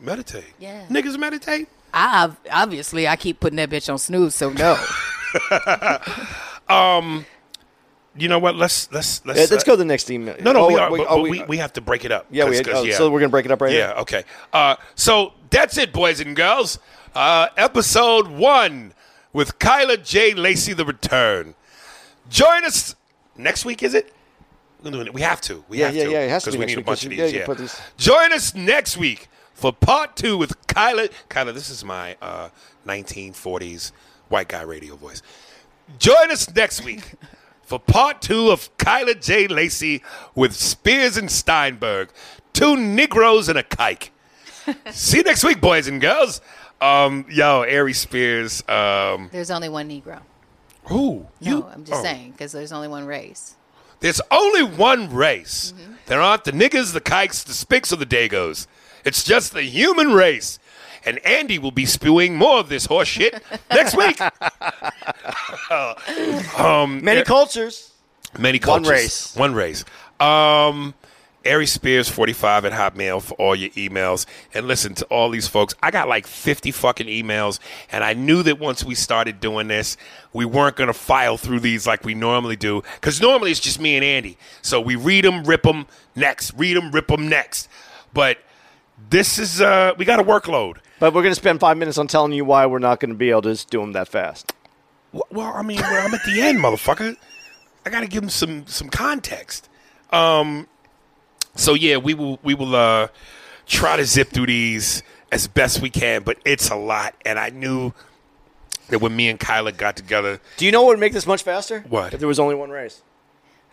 Meditate. 0.00 0.44
Meditate? 0.44 0.54
Yeah. 0.58 0.86
Niggas 0.88 1.18
meditate. 1.18 1.68
I 1.94 2.30
obviously 2.50 3.06
I 3.06 3.16
keep 3.16 3.40
putting 3.40 3.56
that 3.56 3.68
bitch 3.70 3.90
on 3.92 3.98
snooze, 3.98 4.34
so 4.34 4.50
no. 4.50 4.76
um, 6.74 7.26
You 8.16 8.28
know 8.28 8.38
what? 8.38 8.56
Let's 8.56 8.90
let's 8.92 9.24
let's 9.26 9.38
Yeah, 9.38 9.46
let's 9.50 9.62
uh, 9.64 9.66
go 9.66 9.72
to 9.72 9.76
the 9.78 9.84
next 9.84 10.10
email. 10.10 10.36
No, 10.40 10.52
no, 10.52 10.64
Oh, 10.64 10.68
we 10.68 10.76
are, 10.76 10.90
wait, 10.90 10.98
but, 10.98 11.06
oh, 11.08 11.16
but 11.22 11.30
we, 11.30 11.42
we 11.44 11.56
have 11.58 11.72
to 11.74 11.80
break 11.80 12.04
it 12.04 12.12
up. 12.12 12.26
Yeah, 12.30 12.44
we. 12.44 12.56
'Cause- 12.56 12.66
'cause, 12.72 12.86
oh, 12.86 12.90
So 12.92 13.10
we're 13.10 13.20
gonna 13.20 13.30
break 13.30 13.44
it 13.46 13.50
up 13.50 13.60
right 13.60 13.72
Yeah, 13.72 13.88
here. 13.88 13.96
okay. 14.02 14.24
Uh, 14.52 14.76
so 14.94 15.32
that's 15.50 15.76
it, 15.78 15.92
boys 15.92 16.20
and 16.20 16.34
girls. 16.36 16.78
Uh, 17.14 17.48
episode 17.56 18.28
one 18.28 18.94
with 19.32 19.58
Kyla 19.58 19.98
J. 19.98 20.34
Lacey, 20.34 20.72
the 20.72 20.84
return. 20.84 21.54
Join 22.30 22.64
us 22.64 22.94
next 23.36 23.64
week. 23.64 23.82
Is 23.82 23.94
it? 23.94 24.12
We're 24.82 24.90
doing 24.90 25.06
it. 25.06 25.14
We 25.14 25.20
have 25.22 25.40
to. 25.42 25.64
We 25.68 25.78
Yeah, 25.78 25.86
have 25.86 25.96
yeah, 25.96 26.04
to. 26.04 26.10
yeah, 26.10 26.18
it 26.20 26.30
has 26.30 26.44
to 26.44 26.50
because 26.50 26.58
we 26.58 26.66
need 26.66 26.72
a 26.74 26.76
week, 26.78 26.86
bunch 26.86 26.98
'cause 27.00 27.06
of 27.06 27.12
you- 27.12 27.18
yeah, 27.18 27.24
these. 27.26 27.34
Yeah. 27.34 27.46
put 27.46 27.58
these- 27.58 27.80
Join 27.96 28.32
us 28.32 28.54
next 28.54 28.96
week 28.96 29.28
for 29.54 29.72
part 29.72 30.16
two 30.16 30.36
with 30.36 30.54
Kyla. 30.66 31.08
Kyla, 31.28 31.52
this 31.52 31.70
is 31.70 31.84
my 31.84 32.16
uh, 32.22 32.48
1940s 32.86 33.92
white 34.28 34.48
guy 34.48 34.62
radio 34.62 34.96
voice. 34.96 35.22
Join 35.98 36.30
us 36.30 36.52
next 36.54 36.84
week 36.84 37.12
for 37.62 37.78
part 37.78 38.22
two 38.22 38.50
of 38.50 38.74
Kyla 38.78 39.14
J. 39.14 39.46
Lacey 39.48 40.02
with 40.34 40.54
Spears 40.54 41.16
and 41.16 41.30
Steinberg, 41.30 42.10
two 42.52 42.76
Negroes 42.76 43.48
and 43.48 43.58
a 43.58 43.62
kike. 43.62 44.10
See 44.90 45.18
you 45.18 45.22
next 45.24 45.44
week, 45.44 45.60
boys 45.60 45.86
and 45.88 46.00
girls. 46.00 46.40
Um, 46.80 47.24
yo, 47.30 47.60
Ari 47.62 47.92
Spears. 47.92 48.62
Um, 48.68 49.28
There's 49.32 49.50
only 49.50 49.68
one 49.68 49.88
Negro. 49.88 50.20
who? 50.84 51.26
No, 51.40 51.64
I'm 51.72 51.84
just 51.84 52.00
oh. 52.00 52.02
saying 52.02 52.32
because 52.32 52.50
there's 52.52 52.72
only 52.72 52.88
one 52.88 53.06
race. 53.06 53.54
There's 54.02 54.20
only 54.30 54.62
one 54.62 55.12
race. 55.14 55.72
There 56.06 56.20
aren't 56.20 56.44
the 56.44 56.52
niggas, 56.52 56.92
the 56.92 57.00
kikes, 57.00 57.42
the 57.44 57.52
spics, 57.52 57.92
or 57.92 57.96
the 57.96 58.04
dagos. 58.06 58.66
It's 59.04 59.24
just 59.24 59.52
the 59.54 59.62
human 59.62 60.12
race. 60.12 60.58
And 61.04 61.18
Andy 61.26 61.58
will 61.58 61.70
be 61.72 61.86
spewing 61.86 62.36
more 62.36 62.58
of 62.58 62.68
this 62.68 62.84
horse 62.86 63.08
shit 63.08 63.42
next 63.72 63.96
week. 63.96 64.20
Many 65.70 67.18
Yeah. 67.18 67.24
cultures. 67.24 67.90
Many 68.38 68.58
cultures. 68.58 68.86
One 68.86 68.92
race. 68.92 69.36
One 69.36 69.54
race. 69.54 69.84
Um, 70.20 70.94
Ari 71.46 71.66
Spears 71.66 72.08
45 72.08 72.64
at 72.64 72.72
Hotmail 72.72 73.22
for 73.22 73.34
all 73.34 73.54
your 73.54 73.70
emails. 73.70 74.26
And 74.54 74.66
listen 74.66 74.94
to 74.96 75.04
all 75.06 75.30
these 75.30 75.48
folks. 75.48 75.74
I 75.82 75.90
got 75.90 76.08
like 76.08 76.26
50 76.26 76.70
fucking 76.70 77.06
emails, 77.06 77.58
and 77.90 78.04
I 78.04 78.14
knew 78.14 78.42
that 78.42 78.58
once 78.58 78.84
we 78.84 78.94
started 78.94 79.40
doing 79.40 79.68
this, 79.68 79.96
we 80.32 80.44
weren't 80.44 80.76
going 80.76 80.88
to 80.88 80.94
file 80.94 81.36
through 81.36 81.60
these 81.60 81.86
like 81.86 82.04
we 82.04 82.14
normally 82.14 82.56
do. 82.56 82.82
Because 82.94 83.20
normally 83.20 83.50
it's 83.50 83.60
just 83.60 83.80
me 83.80 83.96
and 83.96 84.04
Andy. 84.04 84.38
So 84.62 84.80
we 84.80 84.96
read 84.96 85.24
them, 85.24 85.44
rip 85.44 85.62
them, 85.62 85.86
next. 86.14 86.52
Read 86.54 86.76
them, 86.76 86.90
rip 86.90 87.08
them, 87.08 87.28
next. 87.28 87.68
But 88.14 88.38
this 89.10 89.38
is, 89.38 89.60
uh, 89.60 89.94
we 89.96 90.04
got 90.04 90.20
a 90.20 90.24
workload. 90.24 90.76
But 90.98 91.14
we're 91.14 91.22
going 91.22 91.34
to 91.34 91.40
spend 91.40 91.60
five 91.60 91.76
minutes 91.76 91.98
on 91.98 92.06
telling 92.06 92.32
you 92.32 92.44
why 92.44 92.66
we're 92.66 92.78
not 92.78 93.00
going 93.00 93.10
to 93.10 93.16
be 93.16 93.30
able 93.30 93.42
to 93.42 93.52
just 93.52 93.70
do 93.70 93.80
them 93.80 93.92
that 93.92 94.08
fast. 94.08 94.52
Well, 95.12 95.26
well, 95.30 95.52
I 95.54 95.62
mean, 95.62 95.80
well, 95.80 96.06
I'm 96.06 96.14
at 96.14 96.24
the 96.24 96.40
end, 96.40 96.58
motherfucker. 96.58 97.16
I 97.84 97.90
got 97.90 98.00
to 98.00 98.06
give 98.06 98.22
them 98.22 98.30
some 98.30 98.66
some 98.66 98.88
context. 98.88 99.68
Um, 100.10 100.68
so 101.54 101.74
yeah, 101.74 101.96
we 101.96 102.14
will 102.14 102.38
we 102.42 102.54
will 102.54 102.74
uh, 102.74 103.08
try 103.66 103.96
to 103.96 104.04
zip 104.04 104.30
through 104.30 104.46
these 104.46 105.02
as 105.30 105.46
best 105.48 105.80
we 105.80 105.90
can, 105.90 106.22
but 106.22 106.38
it's 106.44 106.70
a 106.70 106.76
lot, 106.76 107.14
and 107.24 107.38
I 107.38 107.50
knew 107.50 107.92
that 108.88 109.00
when 109.00 109.14
me 109.16 109.28
and 109.28 109.40
Kyla 109.40 109.72
got 109.72 109.96
together, 109.96 110.40
Do 110.58 110.66
you 110.66 110.72
know 110.72 110.82
what 110.82 110.88
would 110.88 110.98
make 111.00 111.12
this 111.14 111.26
much 111.26 111.42
faster? 111.42 111.80
What? 111.88 112.12
If 112.12 112.18
there 112.20 112.28
was 112.28 112.38
only 112.38 112.54
one 112.54 112.70
race. 112.70 113.02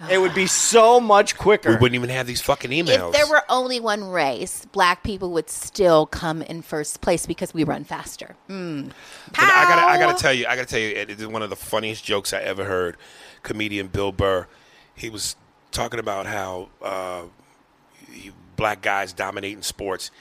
It 0.10 0.18
would 0.18 0.34
be 0.34 0.48
so 0.48 1.02
much 1.02 1.38
quicker. 1.38 1.72
we 1.72 1.76
wouldn't 1.76 1.96
even 1.96 2.10
have 2.10 2.26
these 2.26 2.40
fucking 2.40 2.72
emails. 2.72 3.08
If 3.08 3.14
there 3.14 3.28
were 3.28 3.44
only 3.50 3.82
one 3.82 4.06
race, 4.06 4.66
black 4.72 5.04
people 5.04 5.32
would 5.32 5.50
still 5.50 6.06
come 6.06 6.42
in 6.42 6.62
first 6.62 7.02
place 7.02 7.26
because 7.26 7.54
we 7.54 7.66
run 7.66 7.84
faster. 7.84 8.38
Mm. 8.48 8.92
I 9.38 9.66
gotta, 9.68 9.82
I 9.82 9.98
Pow! 9.98 10.06
gotta 10.08 10.18
tell 10.18 10.34
you, 10.34 10.46
I 10.48 10.56
gotta 10.56 10.68
tell 10.68 10.80
you, 10.80 10.96
it 10.96 11.10
is 11.10 11.28
one 11.28 11.42
of 11.42 11.50
the 11.50 11.58
funniest 11.58 12.06
jokes 12.06 12.32
I 12.32 12.40
ever 12.40 12.64
heard. 12.64 12.96
Comedian 13.44 13.88
Bill 13.88 14.14
Burr, 14.14 14.48
he 14.96 15.10
was 15.10 15.36
talking 15.72 16.00
about 16.00 16.26
how 16.26 16.70
uh, 16.82 17.24
he- 18.12 18.32
black 18.56 18.82
guys 18.82 19.14
dominating 19.14 19.62
sports, 19.62 20.12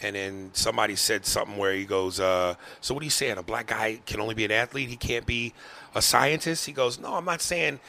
and 0.00 0.14
then 0.16 0.50
somebody 0.52 0.94
said 0.96 1.26
something 1.26 1.56
where 1.56 1.72
he 1.74 1.84
goes, 1.84 2.20
uh, 2.20 2.54
"So 2.80 2.94
what 2.94 3.00
are 3.02 3.04
you 3.04 3.10
saying? 3.10 3.36
A 3.38 3.42
black 3.42 3.66
guy 3.66 4.00
can 4.06 4.20
only 4.20 4.34
be 4.34 4.44
an 4.44 4.52
athlete? 4.52 4.88
He 4.88 4.96
can't 4.96 5.26
be 5.26 5.52
a 5.94 6.00
scientist?" 6.02 6.66
He 6.66 6.72
goes, 6.72 6.98
"No, 6.98 7.14
I'm 7.16 7.24
not 7.24 7.40
saying 7.42 7.80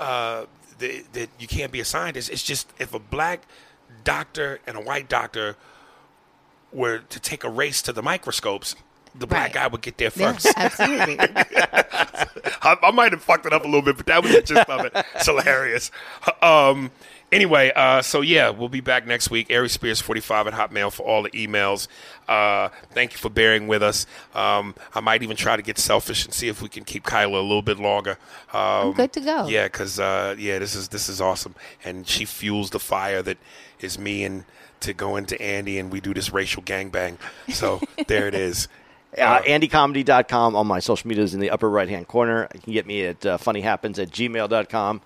uh, 0.00 0.46
that, 0.78 1.04
that 1.12 1.30
you 1.38 1.46
can't 1.46 1.70
be 1.70 1.78
a 1.80 1.84
scientist. 1.84 2.30
It's 2.30 2.42
just 2.42 2.68
if 2.78 2.92
a 2.94 2.98
black 2.98 3.42
doctor 4.02 4.60
and 4.66 4.76
a 4.76 4.80
white 4.80 5.08
doctor 5.08 5.56
were 6.72 6.98
to 6.98 7.20
take 7.20 7.44
a 7.44 7.48
race 7.48 7.80
to 7.82 7.92
the 7.92 8.02
microscopes." 8.02 8.74
The 9.16 9.28
black 9.28 9.42
Right. 9.44 9.52
guy 9.54 9.66
would 9.68 9.80
get 9.82 9.96
there 9.96 10.10
Yeah, 10.16 10.32
first. 10.32 10.52
absolutely. 10.56 11.16
I, 11.20 12.76
I 12.82 12.90
might 12.90 13.12
have 13.12 13.22
fucked 13.22 13.46
it 13.46 13.52
up 13.52 13.62
a 13.62 13.66
little 13.66 13.82
bit, 13.82 13.96
but 13.96 14.06
that 14.06 14.22
was 14.24 14.32
the 14.32 14.42
gist 14.42 14.68
of 14.68 14.84
it. 14.86 14.92
It's 15.14 15.26
hilarious. 15.26 15.92
Um, 16.42 16.90
anyway, 17.34 17.72
uh, 17.74 18.00
so 18.02 18.20
yeah, 18.20 18.50
we'll 18.50 18.68
be 18.68 18.80
back 18.80 19.06
next 19.06 19.30
week. 19.30 19.50
Ari 19.50 19.68
Spears 19.68 20.00
45 20.00 20.46
at 20.46 20.54
Hotmail 20.54 20.92
for 20.92 21.02
all 21.02 21.22
the 21.22 21.30
emails. 21.30 21.88
Uh, 22.28 22.68
thank 22.92 23.12
you 23.12 23.18
for 23.18 23.28
bearing 23.28 23.66
with 23.66 23.82
us. 23.82 24.06
Um, 24.34 24.74
I 24.94 25.00
might 25.00 25.22
even 25.22 25.36
try 25.36 25.56
to 25.56 25.62
get 25.62 25.78
selfish 25.78 26.24
and 26.24 26.32
see 26.32 26.48
if 26.48 26.62
we 26.62 26.68
can 26.68 26.84
keep 26.84 27.04
Kyla 27.04 27.40
a 27.40 27.42
little 27.42 27.62
bit 27.62 27.78
longer. 27.78 28.18
Um, 28.52 28.92
good 28.92 29.12
to 29.12 29.20
go. 29.20 29.48
Yeah, 29.48 29.64
because 29.64 29.98
uh, 29.98 30.36
yeah, 30.38 30.58
this 30.58 30.74
is 30.74 30.88
this 30.88 31.08
is 31.08 31.20
awesome, 31.20 31.54
and 31.84 32.06
she 32.06 32.24
fuels 32.24 32.70
the 32.70 32.80
fire 32.80 33.22
that 33.22 33.38
is 33.80 33.98
me 33.98 34.24
and 34.24 34.44
to 34.80 34.92
go 34.92 35.16
into 35.16 35.40
Andy 35.40 35.78
and 35.78 35.90
we 35.90 36.00
do 36.00 36.14
this 36.14 36.32
racial 36.32 36.62
gangbang. 36.62 37.16
So 37.48 37.80
there 38.06 38.28
it 38.28 38.34
is. 38.34 38.68
Uh, 39.16 39.40
AndyComedy.com. 39.42 40.56
All 40.56 40.64
my 40.64 40.80
social 40.80 41.08
media 41.08 41.24
is 41.24 41.34
in 41.34 41.40
the 41.40 41.50
upper 41.50 41.70
right 41.70 41.88
hand 41.88 42.08
corner. 42.08 42.48
You 42.54 42.60
can 42.60 42.72
get 42.72 42.86
me 42.86 43.06
at 43.06 43.24
uh, 43.24 43.38
funnyhappens 43.38 43.98
at 43.98 44.10
gmail.com. 44.10 45.00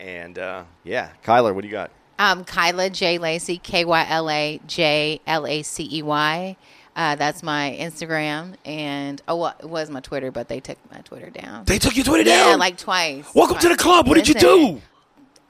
And 0.00 0.38
uh, 0.38 0.64
yeah, 0.82 1.10
Kyla, 1.22 1.52
what 1.52 1.60
do 1.60 1.68
you 1.68 1.72
got? 1.72 1.90
Um, 2.18 2.44
Kyla 2.44 2.90
J 2.90 3.18
Lacey, 3.18 3.58
K 3.58 3.84
Y 3.84 4.06
L 4.08 4.30
A 4.30 4.60
J 4.66 5.20
L 5.26 5.46
A 5.46 5.62
C 5.62 5.88
E 5.92 6.02
Y. 6.02 6.56
Uh, 6.96 7.14
that's 7.14 7.42
my 7.42 7.76
Instagram, 7.78 8.54
and 8.64 9.22
oh, 9.28 9.36
well, 9.36 9.54
it 9.60 9.68
was 9.68 9.90
my 9.90 10.00
Twitter, 10.00 10.30
but 10.30 10.48
they 10.48 10.58
took 10.58 10.76
my 10.92 10.98
Twitter 11.02 11.30
down. 11.30 11.64
They 11.64 11.78
took 11.78 11.96
your 11.96 12.04
Twitter 12.04 12.28
yeah, 12.28 12.46
down. 12.46 12.58
like 12.58 12.76
twice. 12.78 13.26
Welcome 13.34 13.58
to 13.58 13.68
the 13.68 13.76
club. 13.76 14.08
What 14.08 14.16
did 14.16 14.26
you 14.26 14.34
do? 14.34 14.82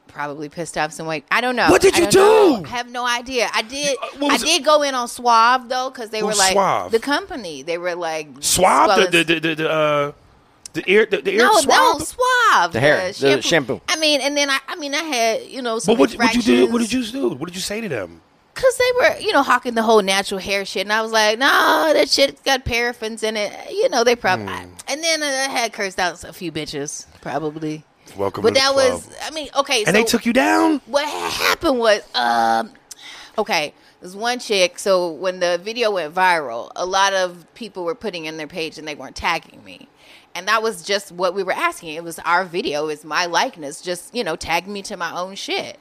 Probably 0.06 0.48
pissed 0.48 0.76
off 0.76 0.92
some 0.92 1.06
white. 1.06 1.24
I 1.30 1.40
don't 1.40 1.56
know. 1.56 1.70
What 1.70 1.80
did 1.80 1.94
I 1.94 2.00
you 2.00 2.10
don't 2.10 2.62
know. 2.62 2.68
I 2.68 2.72
have 2.72 2.90
no 2.90 3.06
idea. 3.06 3.48
I 3.54 3.62
did. 3.62 3.96
Uh, 3.96 4.26
I 4.26 4.32
was 4.32 4.42
it? 4.42 4.46
did 4.46 4.64
go 4.64 4.82
in 4.82 4.94
on 4.94 5.08
Suave 5.08 5.68
though, 5.68 5.90
because 5.90 6.10
they 6.10 6.22
were 6.22 6.34
like 6.34 6.52
Suave? 6.52 6.90
the 6.90 6.98
company. 6.98 7.62
They 7.62 7.78
were 7.78 7.94
like 7.94 8.28
Swab 8.40 8.88
well, 8.88 9.10
the 9.10 9.24
the 9.24 9.24
the, 9.24 9.40
the, 9.40 9.54
the 9.54 9.70
uh 9.70 10.12
the 10.72 10.90
ear 10.90 11.06
the, 11.06 11.20
the 11.20 11.32
ear 11.32 11.38
no, 11.38 11.52
swab. 11.60 11.98
no, 11.98 12.04
Suave. 12.04 12.72
The 12.72 12.80
hair, 12.80 13.12
the 13.12 13.42
shampoo. 13.42 13.80
I 13.88 13.96
mean, 13.98 14.20
and 14.20 14.36
then 14.36 14.50
I, 14.50 14.58
I 14.68 14.76
mean, 14.76 14.94
I 14.94 15.02
had 15.02 15.42
you 15.46 15.62
know 15.62 15.78
some 15.78 15.94
But 15.94 15.98
what 16.00 16.12
what 16.12 16.34
you 16.34 16.42
do? 16.42 16.66
What 16.66 16.80
did 16.80 16.92
you 16.92 17.04
do? 17.04 17.28
What 17.30 17.46
did 17.46 17.54
you 17.54 17.62
say 17.62 17.80
to 17.80 17.88
them? 17.88 18.22
Cause 18.52 18.76
they 18.76 18.92
were, 18.98 19.16
you 19.18 19.32
know, 19.32 19.42
hawking 19.42 19.74
the 19.74 19.82
whole 19.82 20.02
natural 20.02 20.38
hair 20.38 20.64
shit, 20.66 20.82
and 20.82 20.92
I 20.92 21.00
was 21.00 21.12
like, 21.12 21.38
"No, 21.38 21.92
that 21.94 22.10
shit 22.10 22.42
got 22.44 22.64
paraffins 22.64 23.22
in 23.22 23.36
it." 23.36 23.52
You 23.70 23.88
know, 23.88 24.04
they 24.04 24.16
probably. 24.16 24.46
Hmm. 24.46 24.70
And 24.88 25.02
then 25.02 25.22
uh, 25.22 25.26
I 25.26 25.48
had 25.50 25.72
cursed 25.72 25.98
out 25.98 26.22
a 26.24 26.32
few 26.32 26.52
bitches, 26.52 27.06
probably. 27.20 27.84
Welcome 28.16 28.42
But 28.42 28.50
to 28.50 28.54
the 28.54 28.60
that 28.60 28.72
club. 28.72 28.92
was, 28.92 29.16
I 29.22 29.30
mean, 29.30 29.48
okay. 29.56 29.78
and 29.84 29.86
so 29.86 29.92
they 29.92 30.04
took 30.04 30.26
you 30.26 30.32
down. 30.32 30.80
what 30.86 31.06
happened 31.06 31.78
was, 31.78 32.02
um, 32.14 32.72
okay, 33.38 33.72
there's 34.00 34.16
one 34.16 34.40
chick. 34.40 34.78
So 34.78 35.12
when 35.12 35.38
the 35.40 35.60
video 35.62 35.92
went 35.92 36.12
viral, 36.14 36.70
a 36.74 36.84
lot 36.84 37.12
of 37.12 37.46
people 37.54 37.84
were 37.84 37.94
putting 37.94 38.24
in 38.24 38.36
their 38.36 38.48
page 38.48 38.78
and 38.78 38.86
they 38.88 38.96
weren't 38.96 39.16
tagging 39.16 39.62
me. 39.64 39.88
And 40.34 40.46
that 40.48 40.62
was 40.62 40.82
just 40.82 41.12
what 41.12 41.34
we 41.34 41.42
were 41.42 41.52
asking. 41.52 41.94
It 41.94 42.04
was 42.04 42.18
our 42.20 42.44
video, 42.44 42.88
it's 42.88 43.04
my 43.04 43.26
likeness. 43.26 43.80
Just, 43.80 44.14
you 44.14 44.24
know, 44.24 44.36
tag 44.36 44.66
me 44.68 44.82
to 44.82 44.96
my 44.96 45.12
own 45.16 45.34
shit. 45.34 45.78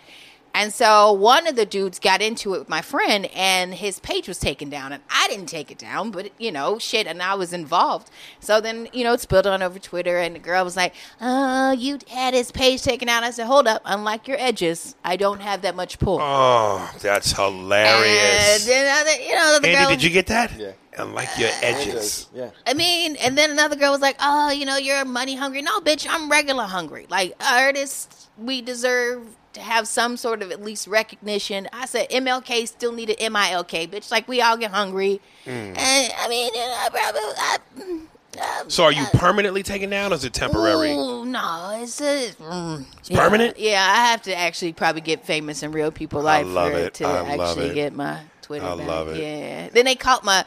And 0.54 0.74
so 0.74 1.12
one 1.12 1.47
of 1.47 1.56
the 1.56 1.66
dudes 1.66 2.00
got 2.00 2.22
into 2.22 2.56
it 2.56 2.60
with 2.60 2.70
my 2.70 2.82
friend 2.82 3.30
and 3.36 3.74
his 3.74 4.00
page 4.00 4.28
was 4.28 4.39
taken 4.39 4.70
down. 4.70 4.91
And 4.91 5.04
I 5.10 5.28
didn't 5.28 5.45
take 5.45 5.70
it 5.70 5.78
down, 5.78 6.12
but, 6.12 6.32
you 6.39 6.52
know, 6.52 6.80
shit. 6.80 7.06
And 7.06 7.22
I 7.22 7.36
was 7.36 7.54
involved. 7.54 8.10
So 8.39 8.60
then, 8.60 8.89
you 8.91 9.04
know, 9.04 9.14
it 9.14 9.22
spilled 9.22 9.45
on 9.45 9.62
over 9.62 9.78
Twitter. 9.78 10.18
And 10.18 10.36
the 10.36 10.39
girl 10.39 10.64
was 10.64 10.76
like, 10.76 10.93
oh, 11.22 11.72
you 11.72 12.00
had 12.10 12.34
his 12.34 12.52
page 12.52 12.82
taken 12.82 13.08
down. 13.08 13.24
I 13.24 13.32
said, 13.32 13.45
hold 13.45 13.68
up. 13.68 13.82
Unlike 13.86 14.28
your 14.28 14.38
edges, 14.39 14.95
I 15.04 15.18
don't 15.18 15.41
have 15.41 15.62
that 15.62 15.76
much 15.76 16.00
pull. 16.00 16.20
Oh, 16.20 16.91
that's 17.00 17.32
and 17.38 17.56
hilarious. 17.56 18.66
then 18.66 19.00
other, 19.00 19.22
you 19.22 19.36
know, 19.36 19.60
the 19.60 19.68
Andy, 19.68 19.80
girl. 19.80 19.89
did 19.89 20.04
you 20.04 20.10
get 20.10 20.28
that? 20.28 20.58
Yeah. 20.58 20.72
And 21.00 21.14
like 21.16 21.30
your 21.38 21.50
edges. 21.62 22.28
Yeah. 22.34 22.50
I 22.68 22.74
mean, 22.74 23.16
and 23.18 23.38
then 23.38 23.52
another 23.52 23.76
girl 23.76 23.91
was 23.91 24.02
like, 24.02 24.18
"Oh, 24.20 24.52
you 24.52 24.66
know, 24.66 24.78
you're 24.78 25.06
money 25.06 25.36
hungry." 25.36 25.62
No, 25.62 25.80
bitch, 25.80 26.06
I'm 26.10 26.30
regular 26.30 26.64
hungry. 26.66 27.08
Like 27.10 27.36
artists, 27.43 28.30
we 28.38 28.62
deserve 28.62 29.24
to 29.54 29.62
have 29.62 29.88
some 29.88 30.16
sort 30.18 30.41
of 30.43 30.52
at 30.52 30.62
least 30.64 30.88
recognition. 30.88 31.68
I 31.74 31.86
said 31.86 32.10
MLK 32.10 32.68
still 32.68 32.91
needed 32.91 33.18
MILK, 33.20 33.89
bitch. 33.91 34.12
Like 34.12 34.28
we 34.28 34.41
all 34.41 34.58
get 34.58 34.72
hungry, 34.72 35.22
Mm. 35.45 35.78
and 35.78 36.14
I 36.20 36.28
mean, 36.30 36.54
you 36.54 36.60
know, 36.60 36.76
I 36.78 36.89
probably. 36.89 37.22
I, 37.38 38.60
um, 38.62 38.70
So 38.70 38.84
are 38.84 38.91
you 38.91 39.06
permanently 39.14 39.64
taken 39.64 39.89
down 39.89 40.12
or 40.12 40.16
is 40.16 40.24
it 40.24 40.34
temporary? 40.34 40.91
Ooh, 40.91 41.26
no, 41.26 41.80
it's 41.82 42.00
a, 42.00 42.30
mm, 42.39 42.86
It's 43.00 43.10
permanent? 43.10 43.58
Yeah, 43.58 43.82
I 43.91 44.06
have 44.12 44.22
to 44.24 44.36
actually 44.38 44.72
probably 44.74 45.02
get 45.02 45.26
famous 45.26 45.64
in 45.64 45.72
real 45.72 45.91
people 45.91 46.22
life 46.22 46.45
love 46.47 46.72
for 46.72 46.78
it. 46.78 46.93
to 46.95 47.06
I 47.06 47.36
love 47.36 47.50
actually 47.50 47.70
it. 47.72 47.74
get 47.76 47.93
my 47.95 48.20
Twitter 48.43 48.66
I 48.66 48.76
back. 48.78 48.88
love 48.88 49.08
it. 49.10 49.18
Yeah. 49.22 49.70
Then 49.74 49.86
they 49.86 49.95
caught 49.95 50.24
my 50.24 50.45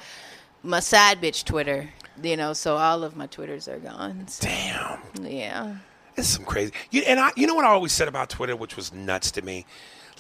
my 0.63 0.81
side 0.81 1.21
bitch 1.21 1.45
Twitter. 1.45 1.89
You 2.23 2.37
know, 2.37 2.53
so 2.53 2.77
all 2.77 3.03
of 3.05 3.17
my 3.17 3.27
Twitters 3.27 3.67
are 3.69 3.79
gone. 3.79 4.29
So, 4.29 4.47
Damn. 4.47 5.01
yeah. 5.23 5.77
It's 6.17 6.29
some 6.29 6.45
crazy. 6.45 6.73
You, 6.91 7.03
and 7.07 7.19
I, 7.19 7.31
you 7.37 7.47
know 7.47 7.55
what 7.55 7.65
I 7.65 7.69
always 7.69 7.93
said 7.93 8.07
about 8.07 8.29
Twitter, 8.29 8.55
which 8.55 8.77
was 8.77 8.93
nuts 8.93 9.31
to 9.33 9.43
me. 9.43 9.65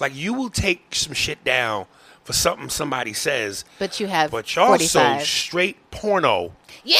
Like 0.01 0.15
you 0.15 0.33
will 0.33 0.49
take 0.51 0.95
some 0.95 1.13
shit 1.13 1.45
down 1.45 1.85
for 2.25 2.33
something 2.33 2.71
somebody 2.71 3.13
says, 3.13 3.65
But 3.79 4.01
you 4.01 4.07
have 4.07 4.31
but 4.31 4.57
you're 4.57 4.65
also 4.65 5.01
45. 5.01 5.27
straight 5.27 5.91
porno 5.91 6.53
Yeah. 6.83 6.97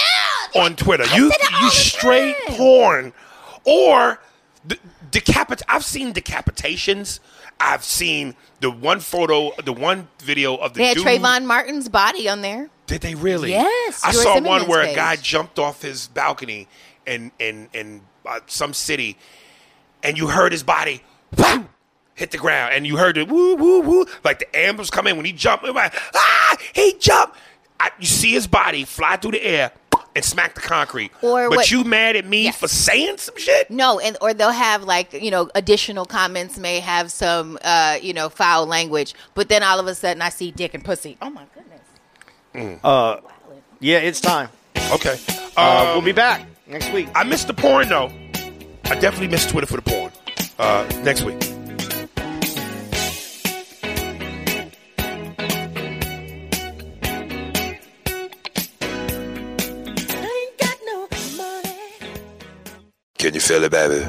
on 0.55 0.77
Twitter. 0.77 1.05
I 1.09 1.17
You 1.17 1.31
said 1.31 1.41
it 1.41 1.55
all 1.55 1.63
you 1.65 1.71
straight 1.71 2.37
time. 2.49 2.57
porn, 2.57 3.13
or 3.65 4.21
the, 4.65 4.79
decapit. 5.11 5.63
I've 5.69 5.85
seen 5.85 6.13
decapitations. 6.13 7.19
I've 7.63 7.85
seen 7.85 8.35
the 8.61 8.71
one 8.71 8.99
photo, 8.99 9.53
the 9.63 9.73
one 9.73 10.09
video 10.19 10.57
of 10.57 10.75
the 10.75 10.79
They 10.79 10.87
had 10.89 10.97
dude. 10.97 11.07
Trayvon 11.07 11.45
Martin's 11.47 11.89
body 11.89 12.29
on 12.29 12.43
there. 12.43 12.69
Did 12.87 13.03
they 13.03 13.15
really? 13.15 13.51
Yes, 13.51 14.03
I 14.05 14.13
Joy 14.13 14.19
saw 14.19 14.35
one 14.35 14.43
Zimmerman's 14.45 14.69
where 14.69 14.83
a 14.83 14.95
guy 14.95 15.17
jumped 15.17 15.59
off 15.59 15.81
his 15.83 16.09
balcony 16.09 16.69
in 17.07 17.31
in 17.39 17.69
in 17.73 18.03
uh, 18.27 18.41
some 18.47 18.75
city, 18.75 19.17
and 20.03 20.19
you 20.19 20.27
heard 20.27 20.51
his 20.53 20.65
body 20.65 21.03
hit 22.15 22.33
the 22.33 22.39
ground, 22.39 22.75
and 22.75 22.87
you 22.87 22.97
heard 22.97 23.17
it 23.17 23.29
woo 23.29 23.55
woo 23.55 23.81
woo, 23.81 24.07
like 24.25 24.41
the 24.41 24.57
ambulance 24.57 24.91
come 24.91 25.07
in 25.07 25.17
when 25.17 25.25
he 25.25 25.33
jumped. 25.33 25.65
ah, 25.65 26.57
he 26.75 26.95
jumped. 26.99 27.37
I, 27.79 27.91
you 27.99 28.07
see 28.07 28.33
his 28.33 28.47
body 28.47 28.85
fly 28.85 29.17
through 29.17 29.33
the 29.33 29.43
air 29.43 29.73
and 30.15 30.25
smack 30.25 30.55
the 30.55 30.61
concrete. 30.61 31.11
Or 31.23 31.49
but 31.49 31.57
what- 31.57 31.71
you 31.71 31.85
mad 31.85 32.17
at 32.17 32.27
me 32.27 32.45
Yes. 32.45 32.57
for 32.59 32.69
saying 32.69 33.19
some 33.19 33.37
shit? 33.39 33.71
No, 33.71 33.99
and 33.99 34.17
or 34.21 34.35
they'll 34.35 34.51
have 34.51 34.85
like 34.85 35.13
you 35.15 35.31
know 35.31 35.49
additional 35.55 36.05
comments 36.05 36.59
may 36.59 36.81
have 36.81 37.11
some 37.13 37.59
uh 37.65 37.99
you 38.01 38.13
know 38.13 38.29
foul 38.29 38.67
language, 38.67 39.15
but 39.35 39.49
then 39.49 39.63
all 39.63 39.79
of 39.81 39.87
a 39.87 39.95
sudden 39.95 40.21
I 40.23 40.29
see 40.29 40.51
dick 40.51 40.75
and 40.75 40.85
pussy. 40.85 41.17
Oh 41.23 41.31
my 41.31 41.45
goodness. 41.55 42.81
uh 42.85 43.17
Yeah, 43.81 43.99
it's 43.99 44.21
time. 44.21 44.49
Okay. 44.91 45.19
Uh, 45.57 45.61
Um, 45.61 45.87
we'll 45.95 46.03
be 46.03 46.13
back 46.13 46.47
next 46.67 46.93
week. 46.93 47.09
I 47.15 47.25
missed 47.25 47.47
the 47.47 47.55
porn 47.55 47.89
though. 47.89 48.11
I 48.85 48.95
definitely 48.97 49.29
missed 49.29 49.49
Twitter 49.51 49.67
for 49.67 49.77
the 49.77 49.83
porn. 49.83 50.13
Uh, 50.59 50.85
next 51.03 51.23
week. 51.23 51.41
You 63.35 63.41
feel 63.41 63.65
it, 63.65 63.71
baby? 63.71 64.07